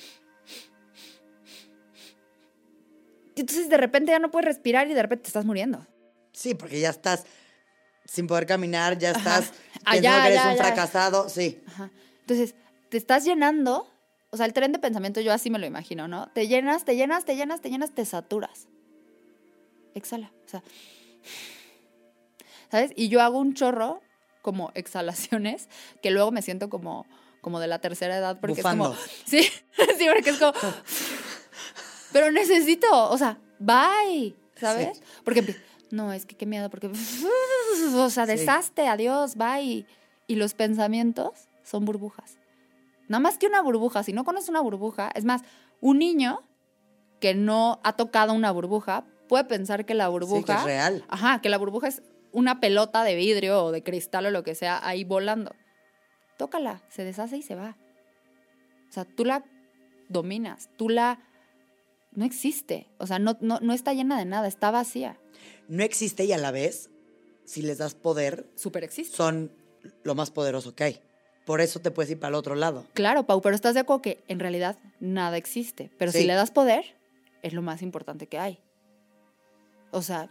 Y 3.35 3.41
Entonces 3.41 3.69
de 3.69 3.77
repente 3.77 4.11
ya 4.11 4.17
no 4.17 4.31
puedes 4.31 4.47
respirar 4.47 4.89
y 4.89 4.95
de 4.95 5.03
repente 5.03 5.23
te 5.23 5.27
estás 5.27 5.45
muriendo. 5.45 5.85
Sí, 6.31 6.55
porque 6.55 6.79
ya 6.79 6.89
estás 6.89 7.25
sin 8.09 8.27
poder 8.27 8.45
caminar, 8.45 8.97
ya 8.97 9.11
estás 9.11 9.51
Ah, 9.85 9.91
pensando 9.93 10.21
que 10.23 10.27
eres 10.33 10.45
un 10.45 10.57
fracasado. 10.57 11.29
Sí. 11.29 11.61
Ajá. 11.67 11.89
Entonces, 12.21 12.55
te 12.89 12.97
estás 12.97 13.23
llenando, 13.23 13.87
o 14.31 14.37
sea, 14.37 14.45
el 14.45 14.53
tren 14.53 14.71
de 14.71 14.79
pensamiento 14.79 15.21
yo 15.21 15.31
así 15.31 15.49
me 15.49 15.59
lo 15.59 15.65
imagino, 15.65 16.07
¿no? 16.07 16.29
Te 16.33 16.47
llenas, 16.47 16.85
te 16.85 16.95
llenas, 16.95 17.25
te 17.25 17.35
llenas, 17.35 17.61
te 17.61 17.69
llenas, 17.69 17.93
te 17.93 18.05
saturas. 18.05 18.67
Exhala, 19.95 20.31
o 20.45 20.49
sea, 20.49 20.63
¿sabes? 22.71 22.91
Y 22.95 23.09
yo 23.09 23.21
hago 23.21 23.39
un 23.39 23.53
chorro 23.53 24.01
como 24.41 24.71
exhalaciones 24.75 25.67
que 26.01 26.11
luego 26.11 26.31
me 26.31 26.41
siento 26.41 26.69
como 26.69 27.05
como 27.41 27.59
de 27.61 27.67
la 27.67 27.79
tercera 27.79 28.17
edad 28.17 28.37
porque 28.39 28.57
Bufando. 28.61 28.91
es 28.93 28.97
como 28.97 29.07
sí, 29.25 29.43
sí, 29.97 30.05
porque 30.13 30.29
es 30.31 30.37
como 30.37 30.53
pero 32.11 32.31
necesito, 32.31 33.09
o 33.09 33.17
sea, 33.17 33.39
bye, 33.59 34.35
¿sabes? 34.59 34.97
Sí. 34.97 35.03
Porque 35.23 35.55
no, 35.91 36.11
es 36.13 36.25
que 36.25 36.35
qué 36.35 36.45
miedo 36.45 36.69
porque 36.69 36.87
o 37.81 38.09
sea, 38.09 38.25
Sí. 38.25 38.33
deshazte, 38.33 38.87
adiós, 38.87 39.35
bye. 39.35 39.85
Y 40.27 40.35
los 40.35 40.53
pensamientos 40.53 41.47
son 41.63 41.85
burbujas. 41.85 42.37
Nada 43.07 43.19
más 43.19 43.37
que 43.37 43.47
una 43.47 43.61
burbuja, 43.61 44.03
si 44.03 44.13
no 44.13 44.23
conoces 44.23 44.49
una 44.49 44.61
burbuja, 44.61 45.11
es 45.15 45.25
más, 45.25 45.41
un 45.81 45.99
niño 45.99 46.41
que 47.19 47.33
no 47.33 47.79
ha 47.83 47.93
tocado 47.93 48.33
una 48.33 48.51
burbuja 48.51 49.05
puede 49.27 49.43
pensar 49.45 49.85
que 49.85 49.93
la 49.93 50.05
Sí, 50.05 50.07
que 50.07 50.11
burbuja 50.11 50.57
es 50.59 50.63
real. 50.63 51.05
Ajá, 51.09 51.41
que 51.41 51.49
la 51.49 51.57
burbuja 51.57 51.87
es 51.87 52.01
una 52.31 52.59
pelota 52.59 53.03
de 53.03 53.15
vidrio 53.15 53.63
o 53.65 53.71
de 53.71 53.83
cristal 53.83 54.25
o 54.27 54.31
lo 54.31 54.43
que 54.43 54.55
sea 54.55 54.79
ahí 54.87 55.03
volando. 55.03 55.55
Tócala, 56.37 56.81
se 56.89 57.03
deshace 57.03 57.37
y 57.37 57.41
se 57.41 57.55
va. 57.55 57.77
O 58.89 58.91
sea, 58.91 59.05
tú 59.05 59.25
la 59.25 59.43
dominas, 60.07 60.69
tú 60.77 60.89
la... 60.89 61.19
No 62.11 62.25
existe, 62.25 62.87
o 62.97 63.05
sea, 63.05 63.19
no, 63.19 63.37
no, 63.39 63.59
no 63.61 63.71
está 63.73 63.93
llena 63.93 64.17
de 64.17 64.25
nada, 64.25 64.47
está 64.47 64.71
vacía. 64.71 65.19
No 65.67 65.83
existe 65.83 66.25
y 66.25 66.31
a 66.33 66.37
la 66.39 66.49
vez, 66.49 66.89
si 67.49 67.61
les 67.61 67.77
das 67.79 67.95
poder, 67.95 68.45
existe. 68.83 69.15
son 69.15 69.51
lo 70.03 70.13
más 70.15 70.29
poderoso 70.31 70.75
que 70.75 70.83
hay. 70.83 71.01
Por 71.45 71.61
eso 71.61 71.79
te 71.79 71.89
puedes 71.89 72.11
ir 72.11 72.19
para 72.19 72.29
el 72.29 72.35
otro 72.35 72.53
lado. 72.53 72.85
Claro, 72.93 73.25
Pau, 73.25 73.41
pero 73.41 73.55
estás 73.55 73.73
de 73.73 73.79
acuerdo 73.79 74.03
que 74.03 74.23
en 74.27 74.39
realidad 74.39 74.77
nada 74.99 75.35
existe. 75.37 75.89
Pero 75.97 76.11
Sí. 76.11 76.19
si 76.19 76.25
le 76.25 76.33
das 76.35 76.51
poder, 76.51 76.83
es 77.41 77.53
lo 77.53 77.61
más 77.63 77.81
importante 77.81 78.27
que 78.27 78.37
hay. 78.37 78.59
O 79.91 80.01
sea, 80.01 80.29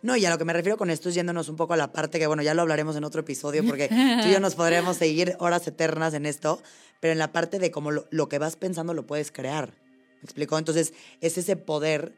No, 0.00 0.16
y 0.16 0.24
a 0.24 0.30
lo 0.30 0.38
que 0.38 0.44
me 0.44 0.52
refiero 0.52 0.76
con 0.78 0.90
esto 0.90 1.08
es 1.08 1.14
yéndonos 1.16 1.48
un 1.48 1.56
poco 1.56 1.74
a 1.74 1.76
la 1.76 1.92
parte 1.92 2.18
que, 2.18 2.26
bueno, 2.26 2.42
ya 2.42 2.54
lo 2.54 2.62
hablaremos 2.62 2.94
en 2.94 3.04
otro 3.04 3.22
episodio 3.22 3.64
porque 3.66 3.88
tú 4.22 4.28
y 4.28 4.32
yo 4.32 4.38
nos 4.38 4.54
podremos 4.54 4.96
seguir 4.96 5.34
horas 5.40 5.66
eternas 5.66 6.14
en 6.14 6.24
esto, 6.24 6.62
pero 7.00 7.12
en 7.12 7.18
la 7.18 7.32
parte 7.32 7.58
de 7.58 7.70
cómo 7.70 7.90
lo, 7.90 8.06
lo 8.10 8.28
que 8.28 8.38
vas 8.38 8.54
pensando 8.56 8.94
lo 8.94 9.06
puedes 9.06 9.32
crear. 9.32 9.70
¿Me 10.20 10.24
explico? 10.24 10.56
Entonces, 10.56 10.92
es 11.20 11.36
ese 11.36 11.56
poder 11.56 12.14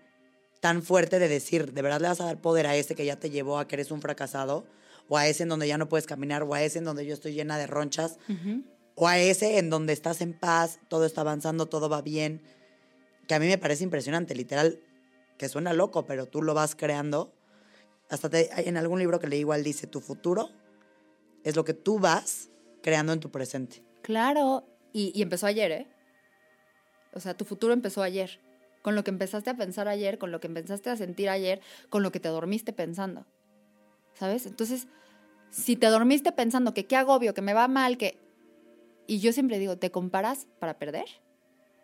tan 0.64 0.82
fuerte 0.82 1.18
de 1.18 1.28
decir, 1.28 1.74
¿de 1.74 1.82
verdad 1.82 2.00
le 2.00 2.08
vas 2.08 2.22
a 2.22 2.24
dar 2.24 2.40
poder 2.40 2.66
a 2.66 2.74
ese 2.74 2.94
que 2.94 3.04
ya 3.04 3.16
te 3.20 3.28
llevó 3.28 3.58
a 3.58 3.68
que 3.68 3.76
eres 3.76 3.90
un 3.90 4.00
fracasado? 4.00 4.64
¿O 5.10 5.18
a 5.18 5.28
ese 5.28 5.42
en 5.42 5.50
donde 5.50 5.68
ya 5.68 5.76
no 5.76 5.90
puedes 5.90 6.06
caminar? 6.06 6.42
¿O 6.42 6.54
a 6.54 6.62
ese 6.62 6.78
en 6.78 6.84
donde 6.86 7.04
yo 7.04 7.12
estoy 7.12 7.34
llena 7.34 7.58
de 7.58 7.66
ronchas? 7.66 8.16
¿O 8.94 9.06
a 9.06 9.18
ese 9.18 9.58
en 9.58 9.68
donde 9.68 9.92
estás 9.92 10.22
en 10.22 10.32
paz, 10.32 10.78
todo 10.88 11.04
está 11.04 11.20
avanzando, 11.20 11.66
todo 11.66 11.90
va 11.90 12.00
bien? 12.00 12.40
Que 13.28 13.34
a 13.34 13.38
mí 13.40 13.46
me 13.46 13.58
parece 13.58 13.84
impresionante, 13.84 14.34
literal, 14.34 14.80
que 15.36 15.50
suena 15.50 15.74
loco, 15.74 16.06
pero 16.06 16.24
tú 16.24 16.40
lo 16.40 16.54
vas 16.54 16.74
creando 16.74 17.34
hasta 18.08 18.30
te- 18.30 18.48
en 18.66 18.78
algún 18.78 18.98
libro 19.00 19.20
que 19.20 19.26
leí 19.26 19.40
igual 19.40 19.62
dice, 19.64 19.86
tu 19.86 20.00
futuro 20.00 20.48
es 21.42 21.56
lo 21.56 21.64
que 21.66 21.74
tú 21.74 21.98
vas 21.98 22.48
creando 22.82 23.12
en 23.12 23.20
tu 23.20 23.30
presente. 23.30 23.82
claro. 24.00 24.64
Y, 24.94 25.12
y 25.14 25.20
empezó 25.20 25.46
ayer, 25.46 25.72
¿eh? 25.72 25.86
O 27.12 27.20
sea, 27.20 27.34
tu 27.36 27.44
futuro 27.44 27.74
empezó 27.74 28.00
ayer. 28.02 28.40
Con 28.84 28.94
lo 28.94 29.02
que 29.02 29.10
empezaste 29.10 29.48
a 29.48 29.56
pensar 29.56 29.88
ayer, 29.88 30.18
con 30.18 30.30
lo 30.30 30.40
que 30.40 30.46
empezaste 30.46 30.90
a 30.90 30.96
sentir 30.96 31.30
ayer, 31.30 31.62
con 31.88 32.02
lo 32.02 32.12
que 32.12 32.20
te 32.20 32.28
dormiste 32.28 32.74
pensando. 32.74 33.24
¿Sabes? 34.12 34.44
Entonces, 34.44 34.88
si 35.48 35.74
te 35.74 35.86
dormiste 35.86 36.32
pensando 36.32 36.74
que 36.74 36.84
qué 36.84 36.94
agobio, 36.96 37.32
que 37.32 37.40
me 37.40 37.54
va 37.54 37.66
mal, 37.66 37.96
que... 37.96 38.20
Y 39.06 39.20
yo 39.20 39.32
siempre 39.32 39.58
digo, 39.58 39.78
¿te 39.78 39.90
comparas 39.90 40.48
para 40.58 40.78
perder? 40.78 41.06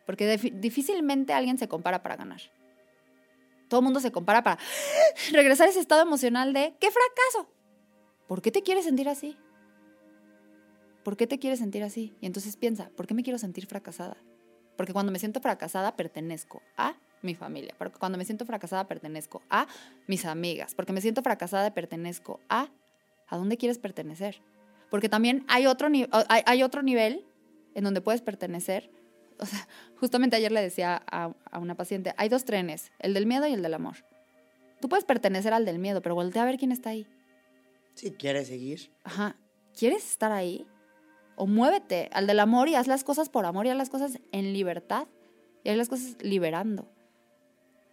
Porque 0.04 0.36
difícilmente 0.36 1.32
alguien 1.32 1.56
se 1.56 1.68
compara 1.68 2.02
para 2.02 2.16
ganar. 2.16 2.42
Todo 3.68 3.80
el 3.80 3.84
mundo 3.84 4.00
se 4.00 4.12
compara 4.12 4.42
para 4.42 4.58
regresar 5.32 5.68
a 5.68 5.70
ese 5.70 5.80
estado 5.80 6.02
emocional 6.02 6.52
de 6.52 6.74
¡qué 6.78 6.90
fracaso! 6.90 7.50
¿Por 8.28 8.42
qué 8.42 8.50
te 8.50 8.62
quieres 8.62 8.84
sentir 8.84 9.08
así? 9.08 9.38
¿Por 11.02 11.16
qué 11.16 11.26
te 11.26 11.38
quieres 11.38 11.60
sentir 11.60 11.82
así? 11.82 12.14
Y 12.20 12.26
entonces 12.26 12.58
piensa, 12.58 12.90
¿por 12.94 13.06
qué 13.06 13.14
me 13.14 13.22
quiero 13.22 13.38
sentir 13.38 13.64
fracasada? 13.64 14.18
Porque 14.80 14.94
cuando 14.94 15.12
me 15.12 15.18
siento 15.18 15.42
fracasada 15.42 15.94
pertenezco 15.94 16.62
a 16.78 16.94
mi 17.20 17.34
familia, 17.34 17.74
porque 17.76 17.98
cuando 17.98 18.16
me 18.16 18.24
siento 18.24 18.46
fracasada 18.46 18.88
pertenezco 18.88 19.42
a 19.50 19.66
mis 20.06 20.24
amigas, 20.24 20.74
porque 20.74 20.94
me 20.94 21.02
siento 21.02 21.20
fracasada 21.20 21.74
pertenezco 21.74 22.40
a 22.48 22.70
¿a 23.28 23.36
dónde 23.36 23.58
quieres 23.58 23.76
pertenecer? 23.76 24.40
Porque 24.90 25.10
también 25.10 25.44
hay 25.48 25.66
otro, 25.66 25.90
ni- 25.90 26.08
hay, 26.30 26.42
hay 26.46 26.62
otro 26.62 26.80
nivel 26.80 27.26
en 27.74 27.84
donde 27.84 28.00
puedes 28.00 28.22
pertenecer. 28.22 28.90
O 29.38 29.44
sea, 29.44 29.68
justamente 30.00 30.36
ayer 30.36 30.50
le 30.50 30.62
decía 30.62 31.02
a, 31.10 31.34
a 31.50 31.58
una 31.58 31.74
paciente, 31.74 32.14
hay 32.16 32.30
dos 32.30 32.46
trenes, 32.46 32.90
el 33.00 33.12
del 33.12 33.26
miedo 33.26 33.46
y 33.46 33.52
el 33.52 33.60
del 33.60 33.74
amor. 33.74 33.96
Tú 34.80 34.88
puedes 34.88 35.04
pertenecer 35.04 35.52
al 35.52 35.66
del 35.66 35.78
miedo, 35.78 36.00
pero 36.00 36.14
voltea 36.14 36.40
a 36.40 36.46
ver 36.46 36.56
quién 36.56 36.72
está 36.72 36.88
ahí. 36.88 37.06
Si 37.96 38.12
quieres 38.12 38.48
seguir. 38.48 38.90
Ajá. 39.04 39.36
¿Quieres 39.78 40.10
estar 40.10 40.32
ahí? 40.32 40.66
O 41.36 41.46
muévete 41.46 42.10
al 42.12 42.26
del 42.26 42.40
amor 42.40 42.68
y 42.68 42.74
haz 42.74 42.86
las 42.86 43.04
cosas 43.04 43.28
por 43.28 43.46
amor 43.46 43.66
y 43.66 43.70
haz 43.70 43.76
las 43.76 43.90
cosas 43.90 44.18
en 44.32 44.52
libertad. 44.52 45.06
Y 45.64 45.70
haz 45.70 45.76
las 45.76 45.88
cosas 45.88 46.16
liberando. 46.20 46.88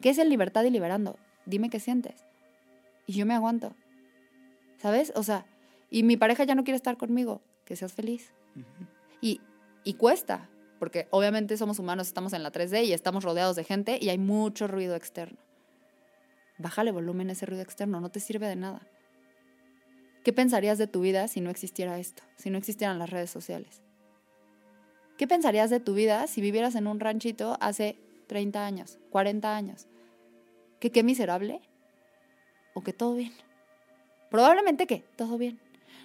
¿Qué 0.02 0.10
es 0.10 0.18
el 0.18 0.30
libertad 0.30 0.64
y 0.64 0.70
liberando? 0.70 1.18
Dime 1.46 1.70
qué 1.70 1.80
sientes. 1.80 2.26
Y 3.06 3.14
yo 3.14 3.26
me 3.26 3.34
aguanto. 3.34 3.76
¿Sabes? 4.78 5.12
O 5.16 5.24
sea, 5.24 5.46
y 5.90 6.04
mi 6.04 6.18
pareja 6.18 6.44
ya 6.44 6.56
no 6.56 6.64
quiere 6.64 6.76
estar 6.76 6.98
conmigo. 6.98 7.42
Que 7.66 7.76
seas 7.76 7.94
feliz. 7.94 8.34
y, 9.22 9.42
y 9.84 9.94
cuesta, 9.96 10.50
porque 10.80 11.08
obviamente 11.12 11.58
somos 11.58 11.80
humanos, 11.80 12.08
estamos 12.08 12.34
en 12.34 12.44
la 12.44 12.52
3D 12.52 12.86
y 12.86 12.94
estamos 12.94 13.24
rodeados 13.24 13.56
de 13.56 13.64
gente 13.64 13.98
y 14.02 14.10
hay 14.10 14.18
mucho 14.18 14.68
ruido 14.68 14.96
externo. 14.96 15.38
Bájale 16.58 16.92
volumen 16.92 17.30
a 17.30 17.34
ese 17.34 17.46
ruido 17.46 17.62
externo, 17.62 18.02
no 18.02 18.10
te 18.10 18.20
sirve 18.20 18.48
de 18.48 18.56
nada. 18.56 18.82
¿Qué 20.28 20.34
pensarías 20.34 20.78
de 20.78 20.88
tu 20.88 21.00
vida 21.00 21.30
si 21.30 21.40
no 21.40 21.50
existiera 21.50 21.98
esto? 22.00 22.22
Si 22.36 22.50
no 22.50 22.58
existieran 22.58 23.00
las 23.00 23.10
redes 23.10 23.30
sociales. 23.30 23.82
¿Qué 25.18 25.26
pensarías 25.26 25.70
de 25.70 25.80
tu 25.80 25.94
vida 25.94 26.28
si 26.28 26.42
vivieras 26.42 26.76
en 26.76 26.88
un 26.88 27.00
ranchito 27.00 27.56
hace 27.62 27.98
30 28.28 28.66
años, 28.66 29.00
40 29.10 29.56
años? 29.56 29.88
¿Que 30.82 30.92
qué 30.92 31.02
miserable? 31.02 31.62
¿O 32.74 32.84
que 32.84 32.92
todo 32.92 33.16
bien? 33.16 33.32
Probablemente 34.30 34.86
que 34.86 35.06
todo 35.16 35.38
bien. 35.38 35.62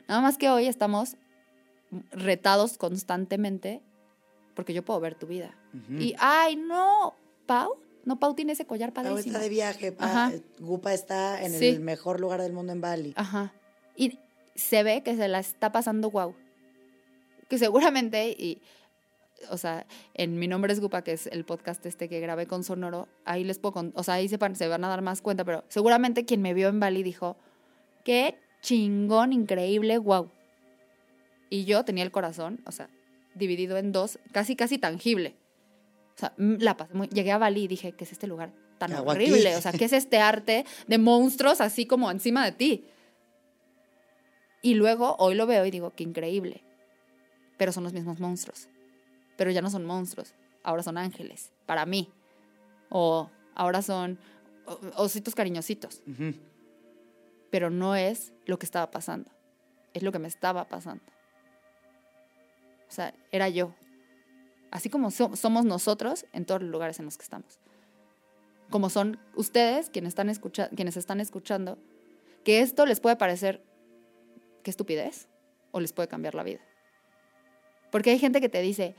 Nada 0.06 0.20
más 0.20 0.38
que 0.38 0.50
hoy 0.50 0.66
estamos 0.68 1.16
retados 2.12 2.78
constantemente 2.78 3.82
porque 4.54 4.72
yo 4.72 4.84
puedo 4.84 5.00
ver 5.00 5.16
tu 5.16 5.26
vida. 5.26 5.58
Ujú. 5.74 5.94
Y, 6.00 6.14
ay, 6.20 6.54
no, 6.54 7.16
Pau, 7.46 7.76
no, 8.04 8.20
Pau 8.20 8.34
tiene 8.36 8.52
ese 8.52 8.66
collar 8.66 8.92
Pau 8.92 9.02
padrísimo. 9.02 9.32
está 9.32 9.42
de 9.42 9.48
viaje, 9.48 9.90
pa-. 9.90 10.30
Gupa 10.60 10.94
está 10.94 11.42
en 11.42 11.50
Sí. 11.58 11.66
el 11.66 11.80
mejor 11.80 12.20
lugar 12.20 12.40
del 12.40 12.52
mundo 12.52 12.72
en 12.72 12.80
Bali. 12.80 13.14
Ajá. 13.16 13.52
Y 13.96 14.18
se 14.54 14.82
ve 14.82 15.02
que 15.02 15.16
se 15.16 15.28
la 15.28 15.38
está 15.40 15.72
pasando 15.72 16.08
guau. 16.08 16.34
Que 17.48 17.58
seguramente, 17.58 18.30
y, 18.30 18.62
o 19.50 19.58
sea, 19.58 19.86
en 20.14 20.38
Mi 20.38 20.48
Nombre 20.48 20.72
es 20.72 20.80
Gupa, 20.80 21.02
que 21.02 21.12
es 21.12 21.26
el 21.26 21.44
podcast 21.44 21.84
este 21.86 22.08
que 22.08 22.20
grabé 22.20 22.46
con 22.46 22.64
Sonoro, 22.64 23.08
ahí 23.24 23.44
les 23.44 23.58
puedo, 23.58 23.72
con- 23.74 23.92
o 23.94 24.02
sea, 24.02 24.14
ahí 24.14 24.28
se 24.28 24.36
van 24.38 24.84
a 24.84 24.88
dar 24.88 25.02
más 25.02 25.20
cuenta, 25.20 25.44
pero 25.44 25.64
seguramente 25.68 26.24
quien 26.24 26.42
me 26.42 26.54
vio 26.54 26.68
en 26.68 26.80
Bali 26.80 27.02
dijo, 27.02 27.36
qué 28.04 28.36
chingón, 28.62 29.32
increíble, 29.32 29.98
guau. 29.98 30.30
Y 31.50 31.64
yo 31.64 31.84
tenía 31.84 32.04
el 32.04 32.10
corazón, 32.10 32.62
o 32.66 32.72
sea, 32.72 32.88
dividido 33.34 33.76
en 33.76 33.92
dos, 33.92 34.18
casi, 34.32 34.56
casi 34.56 34.78
tangible. 34.78 35.34
O 36.16 36.18
sea, 36.18 36.32
la 36.36 36.76
pasé 36.76 36.94
muy, 36.94 37.08
llegué 37.08 37.32
a 37.32 37.38
Bali 37.38 37.64
y 37.64 37.68
dije, 37.68 37.92
¿qué 37.92 38.04
es 38.04 38.12
este 38.12 38.26
lugar 38.26 38.52
tan 38.78 38.92
horrible? 38.94 39.56
O 39.56 39.60
sea, 39.60 39.72
¿qué 39.72 39.84
es 39.84 39.92
este 39.92 40.18
arte 40.18 40.64
de 40.86 40.98
monstruos 40.98 41.60
así 41.60 41.84
como 41.86 42.10
encima 42.10 42.44
de 42.44 42.52
ti? 42.52 42.84
Y 44.62 44.74
luego 44.74 45.16
hoy 45.18 45.34
lo 45.34 45.46
veo 45.46 45.66
y 45.66 45.70
digo, 45.70 45.90
qué 45.94 46.04
increíble. 46.04 46.62
Pero 47.58 47.72
son 47.72 47.84
los 47.84 47.92
mismos 47.92 48.20
monstruos. 48.20 48.68
Pero 49.36 49.50
ya 49.50 49.60
no 49.62 49.70
son 49.70 49.84
monstruos, 49.84 50.34
ahora 50.62 50.82
son 50.82 50.96
ángeles, 50.98 51.52
para 51.66 51.84
mí. 51.86 52.10
O 52.90 53.28
ahora 53.54 53.82
son 53.82 54.18
ositos 54.96 55.34
cariñositos. 55.34 56.02
Pero 57.50 57.70
no 57.70 57.96
es 57.96 58.32
lo 58.46 58.58
que 58.58 58.66
estaba 58.66 58.90
pasando, 58.90 59.30
es 59.94 60.02
lo 60.02 60.12
que 60.12 60.18
me 60.18 60.28
estaba 60.28 60.68
pasando. 60.68 61.02
O 62.88 62.92
sea, 62.94 63.14
era 63.30 63.48
yo. 63.48 63.74
Así 64.70 64.88
como 64.90 65.10
so- 65.10 65.34
somos 65.36 65.64
nosotros 65.64 66.26
en 66.32 66.44
todos 66.44 66.62
los 66.62 66.70
lugares 66.70 66.98
en 66.98 67.06
los 67.06 67.16
que 67.16 67.24
estamos. 67.24 67.58
Como 68.70 68.88
son 68.90 69.18
ustedes 69.34 69.90
quienes 69.90 70.10
están, 70.10 70.30
escucha 70.30 70.68
quienes 70.70 70.96
están 70.96 71.20
escuchando, 71.20 71.78
que 72.44 72.60
esto 72.60 72.86
les 72.86 73.00
puede 73.00 73.16
parecer 73.16 73.62
qué 74.62 74.70
estupidez 74.70 75.28
o 75.70 75.80
les 75.80 75.92
puede 75.92 76.08
cambiar 76.08 76.34
la 76.34 76.42
vida. 76.42 76.60
Porque 77.90 78.10
hay 78.10 78.18
gente 78.18 78.40
que 78.40 78.48
te 78.48 78.60
dice, 78.62 78.94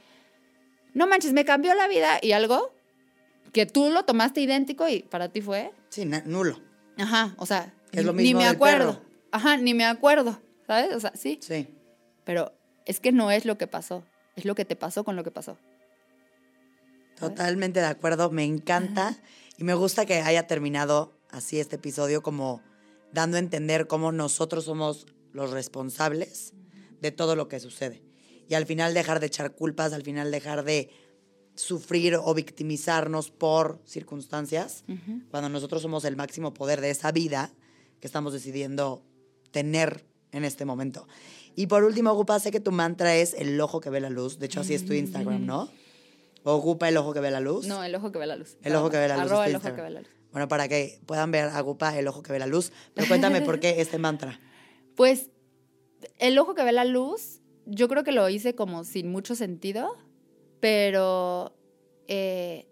no 0.94 1.08
manches, 1.08 1.34
me 1.34 1.46
cambió 1.46 1.74
la 1.76 1.88
vida 1.88 2.20
y 2.22 2.32
algo 2.34 2.74
que 3.52 3.66
tú 3.66 3.90
lo 3.92 4.04
tomaste 4.06 4.42
idéntico 4.42 4.88
y 4.88 5.04
para 5.04 5.30
ti 5.30 5.42
fue, 5.42 5.72
Sí, 5.90 6.06
nulo. 6.26 6.60
ajá, 6.98 7.36
o 7.38 7.46
sea, 7.46 7.74
Es 7.92 8.04
lo 8.06 8.14
ni 8.14 8.24
mismo 8.24 8.40
me 8.40 8.46
del 8.46 8.56
acuerdo. 8.56 8.94
perro. 9.00 9.06
Ajá, 9.32 9.58
ni 9.58 9.74
me 9.74 9.86
acuerdo, 9.86 10.40
¿sabes? 10.68 10.94
O 10.96 11.00
sea, 11.00 11.12
sí, 11.16 11.40
Sí. 11.42 11.68
pero 12.24 12.54
es 12.86 13.00
que 13.00 13.12
no 13.12 13.32
es 13.32 13.46
lo 13.46 13.58
que 13.58 13.68
pasó, 13.68 14.04
es 14.36 14.46
lo 14.46 14.54
que 14.56 14.66
te 14.66 14.76
pasó 14.76 15.04
con 15.04 15.16
lo 15.16 15.24
que 15.24 15.32
pasó. 15.32 15.58
Totalmente 17.20 17.80
de 17.80 17.86
acuerdo, 17.86 18.32
me 18.32 18.44
encanta 18.44 19.16
y 19.58 19.64
me 19.64 19.74
gusta 19.76 20.06
que 20.06 20.16
haya 20.22 20.48
terminado 20.48 21.14
así 21.30 21.60
este 21.60 21.76
episodio 21.78 22.22
como 22.24 22.62
dando 23.12 23.38
a 23.38 23.40
entender 23.40 23.88
cómo 23.88 24.12
nosotros 24.12 24.66
somos 24.66 25.06
los 25.34 25.52
responsables 25.52 26.54
de 27.02 27.12
todo 27.12 27.36
lo 27.36 27.48
que 27.48 27.60
sucede. 27.60 28.02
Y 28.48 28.54
al 28.54 28.66
final 28.66 28.94
dejar 28.94 29.20
de 29.20 29.28
echar 29.28 29.54
culpas, 29.54 29.94
al 29.94 30.04
final 30.04 30.32
dejar 30.32 30.64
de 30.64 30.90
sufrir 31.56 32.16
o 32.16 32.34
victimizarnos 32.34 33.30
por 33.30 33.82
circunstancias, 33.86 34.86
cuando 35.30 35.50
nosotros 35.50 35.82
somos 35.82 36.06
el 36.06 36.16
máximo 36.16 36.54
poder 36.54 36.82
de 36.82 36.90
esa 36.90 37.12
vida 37.12 37.52
que 38.00 38.08
estamos 38.08 38.34
decidiendo 38.34 39.04
tener 39.52 40.06
en 40.32 40.46
este 40.46 40.66
momento. 40.66 41.08
Y 41.56 41.68
por 41.68 41.84
último, 41.84 42.14
Gupa, 42.16 42.40
sé 42.40 42.52
que 42.52 42.60
tu 42.60 42.72
mantra 42.72 43.16
es 43.16 43.34
el 43.36 43.60
ojo 43.62 43.80
que 43.80 43.90
ve 43.90 44.00
la 44.00 44.10
luz. 44.10 44.40
De 44.40 44.48
hecho, 44.48 44.62
así 44.62 44.74
es 44.74 44.86
tu 44.86 44.94
Instagram, 44.94 45.46
¿no? 45.46 45.70
O 46.44 46.58
Gupa, 46.58 46.90
el 46.90 46.98
ojo 46.98 47.14
que 47.14 47.20
ve 47.20 47.30
la 47.30 47.40
luz. 47.40 47.68
No, 47.68 47.84
el 47.84 47.94
ojo 47.96 48.12
que 48.12 48.18
ve 48.18 48.26
la 48.26 48.36
luz. 48.36 48.58
El 48.64 48.76
ojo 48.76 48.90
que 48.90 48.98
ve 48.98 49.08
la 49.08 49.18
luz. 49.18 49.26
Arroba 49.26 49.48
el 49.48 49.56
ojo 49.56 49.76
que 49.76 49.82
ve 49.82 49.90
la 49.92 50.00
luz. 50.02 50.10
Bueno, 50.32 50.48
para 50.48 50.68
que 50.68 51.00
puedan 51.06 51.32
ver 51.32 51.46
a 51.46 51.60
el 51.98 52.08
ojo 52.08 52.24
que 52.24 52.34
ve 52.34 52.40
la 52.40 52.48
luz. 52.48 52.72
Pero 52.96 53.08
cuéntame 53.08 53.42
por 53.42 53.60
qué 53.60 53.80
este 53.80 54.00
mantra. 54.00 54.40
Pues 54.96 55.32
el 56.20 56.38
ojo 56.38 56.54
que 56.56 56.64
ve 56.64 56.72
la 56.72 56.86
luz, 56.86 57.42
yo 57.66 57.88
creo 57.88 58.04
que 58.04 58.12
lo 58.12 58.28
hice 58.30 58.56
como 58.56 58.84
sin 58.84 59.12
mucho 59.12 59.36
sentido, 59.36 59.98
pero 60.60 61.56
eh, 62.08 62.68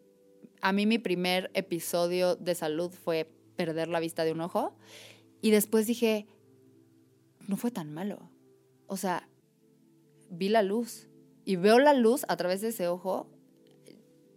a 0.61 0.71
mí 0.73 0.85
mi 0.85 0.99
primer 0.99 1.49
episodio 1.53 2.35
de 2.35 2.55
salud 2.55 2.91
fue 2.91 3.29
perder 3.55 3.87
la 3.87 3.99
vista 3.99 4.23
de 4.23 4.31
un 4.31 4.41
ojo 4.41 4.75
y 5.41 5.51
después 5.51 5.87
dije, 5.87 6.27
no 7.47 7.57
fue 7.57 7.71
tan 7.71 7.93
malo. 7.93 8.29
O 8.87 8.97
sea, 8.97 9.27
vi 10.29 10.49
la 10.49 10.61
luz 10.63 11.07
y 11.45 11.55
veo 11.55 11.79
la 11.79 11.93
luz 11.93 12.25
a 12.27 12.37
través 12.37 12.61
de 12.61 12.69
ese 12.69 12.87
ojo. 12.87 13.27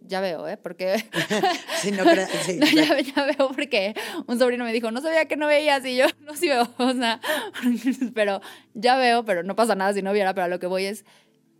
Ya 0.07 0.21
veo, 0.21 0.47
¿eh? 0.47 0.57
Porque... 0.57 0.97
sí, 1.81 1.91
no. 1.91 2.03
Sí, 2.45 2.57
No, 2.59 2.65
ya, 2.67 2.99
ya 2.99 3.25
veo 3.25 3.49
porque 3.49 3.95
un 4.27 4.37
sobrino 4.37 4.63
me 4.63 4.73
dijo, 4.73 4.91
no 4.91 5.01
sabía 5.01 5.25
que 5.25 5.35
no 5.35 5.47
veías 5.47 5.85
y 5.85 5.95
yo 5.95 6.05
no 6.21 6.35
sí 6.35 6.47
veo, 6.47 6.67
o 6.77 6.93
sea, 6.93 7.19
pero 8.13 8.41
ya 8.73 8.97
veo, 8.97 9.25
pero 9.25 9.43
no 9.43 9.55
pasa 9.55 9.75
nada 9.75 9.93
si 9.93 10.01
no 10.01 10.13
viera, 10.13 10.33
pero 10.33 10.45
a 10.45 10.47
lo 10.47 10.59
que 10.59 10.67
voy 10.67 10.85
es, 10.85 11.05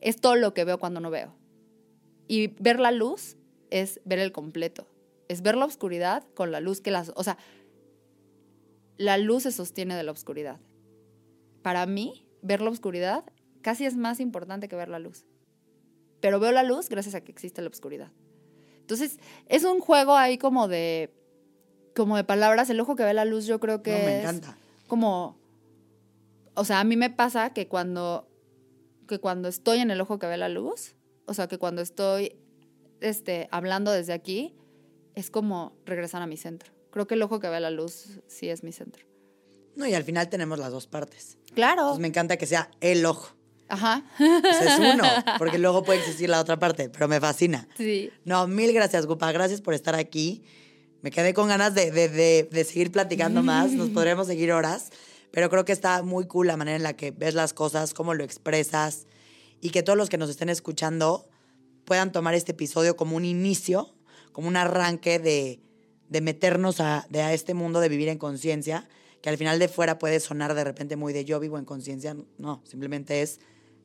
es 0.01 0.21
todo 0.21 0.35
lo 0.35 0.53
que 0.53 0.65
veo 0.65 0.79
cuando 0.79 0.99
no 0.99 1.09
veo. 1.09 1.35
Y 2.27 2.47
ver 2.59 2.79
la 2.79 2.91
luz 2.91 3.37
es 3.71 3.99
ver 4.05 4.19
el 4.19 4.31
completo, 4.31 4.87
es 5.27 5.41
ver 5.41 5.55
la 5.55 5.65
oscuridad 5.65 6.23
con 6.33 6.51
la 6.51 6.59
luz 6.59 6.81
que 6.81 6.91
las, 6.91 7.11
o 7.15 7.23
sea, 7.23 7.37
la 8.97 9.17
luz 9.17 9.43
se 9.43 9.51
sostiene 9.51 9.95
de 9.95 10.03
la 10.03 10.11
oscuridad. 10.11 10.59
Para 11.61 11.85
mí, 11.85 12.27
ver 12.41 12.61
la 12.61 12.69
oscuridad 12.69 13.23
casi 13.61 13.85
es 13.85 13.97
más 13.97 14.19
importante 14.19 14.67
que 14.67 14.75
ver 14.75 14.89
la 14.89 14.99
luz. 14.99 15.25
Pero 16.21 16.39
veo 16.39 16.51
la 16.51 16.63
luz 16.63 16.89
gracias 16.89 17.15
a 17.15 17.21
que 17.21 17.31
existe 17.31 17.61
la 17.61 17.69
oscuridad. 17.69 18.11
Entonces, 18.85 19.17
es 19.47 19.63
un 19.63 19.79
juego 19.79 20.15
ahí 20.15 20.37
como 20.37 20.67
de 20.67 21.11
como 21.95 22.17
de 22.17 22.23
palabras, 22.23 22.69
el 22.69 22.79
ojo 22.79 22.95
que 22.95 23.03
ve 23.03 23.15
la 23.15 23.25
luz 23.25 23.47
yo 23.47 23.59
creo 23.59 23.81
que 23.81 23.91
No, 23.91 23.97
me 24.05 24.17
es 24.17 24.21
encanta. 24.23 24.57
como 24.87 25.39
o 26.53 26.63
sea, 26.65 26.79
a 26.81 26.83
mí 26.83 26.95
me 26.95 27.09
pasa 27.09 27.51
que 27.51 27.67
cuando 27.67 28.27
que 29.07 29.17
cuando 29.19 29.47
estoy 29.47 29.79
en 29.79 29.89
el 29.89 29.99
ojo 30.01 30.19
que 30.19 30.27
ve 30.27 30.37
la 30.37 30.49
luz, 30.49 30.95
o 31.25 31.33
sea, 31.33 31.47
que 31.47 31.57
cuando 31.57 31.81
estoy 31.81 32.35
este 33.01 33.47
hablando 33.51 33.91
desde 33.91 34.13
aquí 34.13 34.55
es 35.15 35.31
como 35.31 35.73
regresar 35.85 36.21
a 36.21 36.27
mi 36.27 36.37
centro. 36.37 36.71
Creo 36.91 37.07
que 37.07 37.15
el 37.15 37.23
ojo 37.23 37.39
que 37.39 37.49
ve 37.49 37.59
la 37.59 37.71
luz 37.71 38.19
sí 38.27 38.49
es 38.49 38.63
mi 38.63 38.71
centro. 38.71 39.05
No, 39.75 39.87
y 39.87 39.95
al 39.95 40.03
final 40.03 40.29
tenemos 40.29 40.59
las 40.59 40.71
dos 40.71 40.85
partes. 40.87 41.37
Claro. 41.55 41.81
Entonces 41.81 42.01
me 42.01 42.07
encanta 42.07 42.37
que 42.37 42.45
sea 42.45 42.69
el 42.81 43.05
ojo. 43.05 43.34
Ajá. 43.67 44.03
Pues 44.17 44.61
es 44.61 44.79
uno, 44.79 45.03
porque 45.37 45.57
luego 45.57 45.83
puede 45.83 45.99
existir 45.99 46.29
la 46.29 46.39
otra 46.39 46.57
parte, 46.59 46.89
pero 46.89 47.07
me 47.07 47.19
fascina. 47.19 47.67
Sí. 47.77 48.11
No, 48.23 48.47
mil 48.47 48.71
gracias, 48.73 49.05
Gupa. 49.05 49.31
Gracias 49.31 49.61
por 49.61 49.73
estar 49.73 49.95
aquí. 49.95 50.43
Me 51.01 51.11
quedé 51.11 51.33
con 51.33 51.47
ganas 51.47 51.73
de, 51.75 51.91
de- 51.91 52.09
de- 52.09 52.47
de 52.51 52.63
seguir 52.63 52.91
platicando 52.91 53.41
más. 53.43 53.71
Nos 53.71 53.89
podremos 53.89 54.27
seguir 54.27 54.51
horas, 54.51 54.89
pero 55.31 55.49
creo 55.49 55.65
que 55.65 55.71
está 55.71 56.01
muy 56.03 56.25
cool 56.27 56.47
la 56.47 56.57
manera 56.57 56.77
en 56.77 56.83
la 56.83 56.93
que 56.93 57.11
ves 57.11 57.33
las 57.35 57.53
cosas, 57.53 57.93
cómo 57.93 58.13
lo 58.13 58.23
expresas 58.23 59.05
y 59.61 59.69
que 59.71 59.83
todos 59.83 59.97
los 59.97 60.09
que 60.09 60.17
nos 60.17 60.29
estén 60.29 60.49
escuchando 60.49 61.27
puedan 61.85 62.11
tomar 62.11 62.33
este 62.33 62.51
episodio 62.53 62.95
como 62.95 63.15
un 63.15 63.25
inicio, 63.25 63.95
como 64.31 64.47
un 64.47 64.55
arranque 64.57 65.19
de, 65.19 65.59
de 66.09 66.21
meternos 66.21 66.79
a, 66.79 67.05
de 67.09 67.21
a 67.21 67.33
este 67.33 67.53
mundo 67.53 67.79
de 67.79 67.89
vivir 67.89 68.09
en 68.09 68.17
conciencia, 68.17 68.87
que 69.21 69.29
al 69.29 69.37
final 69.37 69.59
de 69.59 69.67
fuera 69.67 69.97
puede 69.99 70.19
sonar 70.19 70.53
de 70.55 70.63
repente 70.63 70.95
muy 70.95 71.13
de 71.13 71.25
yo 71.25 71.39
vivo 71.39 71.57
en 71.59 71.65
conciencia. 71.65 72.15
No, 72.37 72.61
simplemente 72.65 73.21
es 73.21 73.39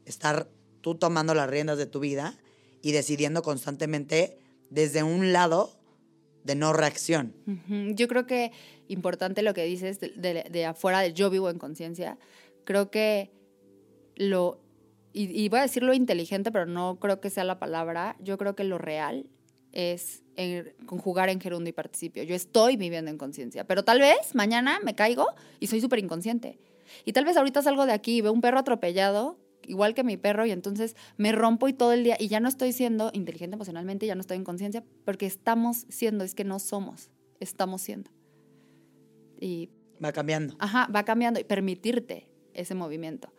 estar 0.07 0.49
tú 0.81 0.95
tomando 0.95 1.35
las 1.35 1.49
riendas 1.51 1.79
de 1.79 1.87
tu 1.87 2.01
vida 2.01 2.39
y 2.83 2.93
decidiendo 2.93 3.43
constantemente 3.43 4.39
desde 4.71 5.03
un 5.03 5.33
lado 5.33 5.73
de 6.45 6.55
no 6.55 6.73
reacción. 6.73 7.35
Yo 7.95 8.09
creo 8.09 8.27
que 8.27 8.51
importante 8.89 9.43
lo 9.43 9.53
que 9.53 9.65
dices 9.65 10.01
de, 10.01 10.09
de- 10.17 10.47
de 10.51 10.65
afuera 10.65 11.01
de 11.01 11.13
yo 11.13 11.29
vivo 11.29 11.51
en 11.51 11.59
conciencia. 11.59 12.19
Creo 12.65 12.91
que 12.91 13.31
lo, 14.17 14.61
y, 15.13 15.49
voy 15.49 15.59
a 15.59 15.63
decir 15.63 15.83
lo 15.83 15.93
inteligente, 15.93 16.51
pero 16.53 16.67
no 16.67 16.99
creo 16.99 17.21
que 17.21 17.31
sea 17.31 17.45
la 17.45 17.59
palabra. 17.59 18.17
Yo 18.21 18.39
creo 18.39 18.55
que 18.55 18.65
lo 18.65 18.79
real 18.79 19.27
es 19.73 20.23
en- 20.37 20.73
conjugar 20.87 21.29
en 21.29 21.41
gerundio 21.41 21.71
y 21.71 21.73
participio. 21.73 22.23
Yo 22.23 22.35
estoy 22.35 22.77
viviendo 22.77 23.11
en 23.11 23.19
conciencia, 23.19 23.65
pero 23.67 23.85
tal 23.85 24.01
vez 24.01 24.35
mañana 24.35 24.81
me 24.83 24.95
caigo 24.95 25.27
y 25.59 25.67
soy 25.67 25.81
súper 25.81 25.99
inconsciente. 25.99 26.59
Y 27.05 27.13
tal 27.13 27.25
vez 27.25 27.37
ahorita 27.37 27.63
salgo 27.63 27.87
de 27.87 27.93
aquí 27.93 28.17
y 28.17 28.21
veo 28.21 28.33
un 28.33 28.41
perro 28.41 28.59
atropellado, 28.59 29.39
igual 29.67 29.95
que 29.95 30.05
mi 30.05 30.17
perro, 30.17 30.47
y 30.47 30.51
entonces 30.51 30.97
me 31.17 31.33
rompo 31.33 31.69
y 31.69 31.73
todo 31.73 31.93
el 31.93 32.05
día, 32.05 32.17
y 32.19 32.29
ya 32.29 32.41
no 32.41 32.49
estoy 32.49 32.73
siendo 32.73 33.11
inteligente 33.13 33.55
emocionalmente, 33.55 34.07
ya 34.07 34.15
no 34.15 34.21
estoy 34.21 34.37
en 34.37 34.45
conciencia, 34.45 34.85
porque 35.05 35.27
estamos 35.27 35.87
siendo, 35.89 36.25
es 36.25 36.35
que 36.35 36.45
no 36.45 36.59
somos, 36.59 37.11
estamos 37.41 37.83
siendo. 37.83 38.11
Y, 39.41 39.71
Va 40.03 40.13
cambiando. 40.13 40.57
ajá, 40.59 40.89
va 40.95 41.05
cambiando 41.05 41.41
y 41.41 41.45
permitirte 41.45 42.29
ese 42.55 42.75
movimiento. 42.75 43.33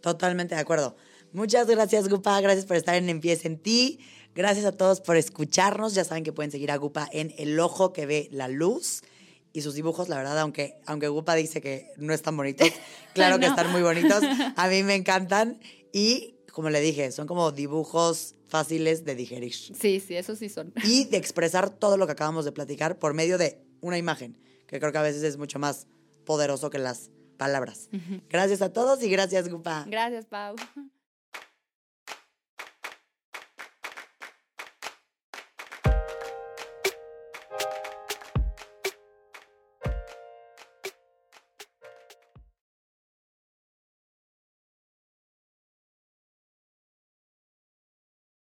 Totalmente 0.00 0.54
de 0.54 0.60
acuerdo. 0.60 0.96
Muchas 1.32 1.66
gracias, 1.66 2.08
Gupa. 2.08 2.40
Gracias 2.40 2.66
por 2.66 2.76
estar 2.76 2.94
en 2.94 3.08
Empieza 3.08 3.48
en 3.48 3.58
ti. 3.58 3.98
Gracias 4.34 4.66
a 4.66 4.72
todos 4.72 5.00
por 5.00 5.16
escucharnos. 5.16 5.94
Ya 5.94 6.04
saben 6.04 6.24
que 6.24 6.32
pueden 6.32 6.50
seguir 6.50 6.70
a 6.70 6.76
Gupa 6.76 7.08
en 7.10 7.34
El 7.38 7.58
Ojo 7.58 7.92
que 7.92 8.06
ve 8.06 8.28
la 8.30 8.48
luz. 8.48 9.02
Y 9.54 9.62
sus 9.62 9.74
dibujos, 9.74 10.08
la 10.08 10.16
verdad, 10.16 10.36
aunque, 10.40 10.80
aunque 10.84 11.06
Gupa 11.06 11.36
dice 11.36 11.60
que 11.60 11.92
no 11.96 12.12
están 12.12 12.36
bonitos, 12.36 12.68
claro 13.14 13.38
que 13.38 13.46
están 13.46 13.70
muy 13.70 13.82
bonitos. 13.82 14.20
A 14.56 14.68
mí 14.68 14.82
me 14.82 14.96
encantan. 14.96 15.60
Y, 15.92 16.34
como 16.52 16.70
le 16.70 16.80
dije, 16.80 17.12
son 17.12 17.28
como 17.28 17.52
dibujos 17.52 18.34
fáciles 18.48 19.04
de 19.04 19.14
digerir. 19.14 19.54
Sí, 19.54 20.00
sí, 20.00 20.16
eso 20.16 20.34
sí 20.34 20.48
son. 20.48 20.74
Y 20.82 21.04
de 21.10 21.18
expresar 21.18 21.70
todo 21.70 21.96
lo 21.96 22.06
que 22.06 22.12
acabamos 22.12 22.44
de 22.44 22.50
platicar 22.50 22.98
por 22.98 23.14
medio 23.14 23.38
de 23.38 23.64
una 23.80 23.96
imagen, 23.96 24.36
que 24.66 24.80
creo 24.80 24.90
que 24.90 24.98
a 24.98 25.02
veces 25.02 25.22
es 25.22 25.36
mucho 25.36 25.60
más 25.60 25.86
poderoso 26.24 26.68
que 26.68 26.78
las 26.78 27.12
palabras. 27.36 27.88
Gracias 28.28 28.60
a 28.60 28.72
todos 28.72 29.04
y 29.04 29.08
gracias, 29.08 29.48
Gupa. 29.48 29.84
Gracias, 29.88 30.26
Pau. 30.26 30.56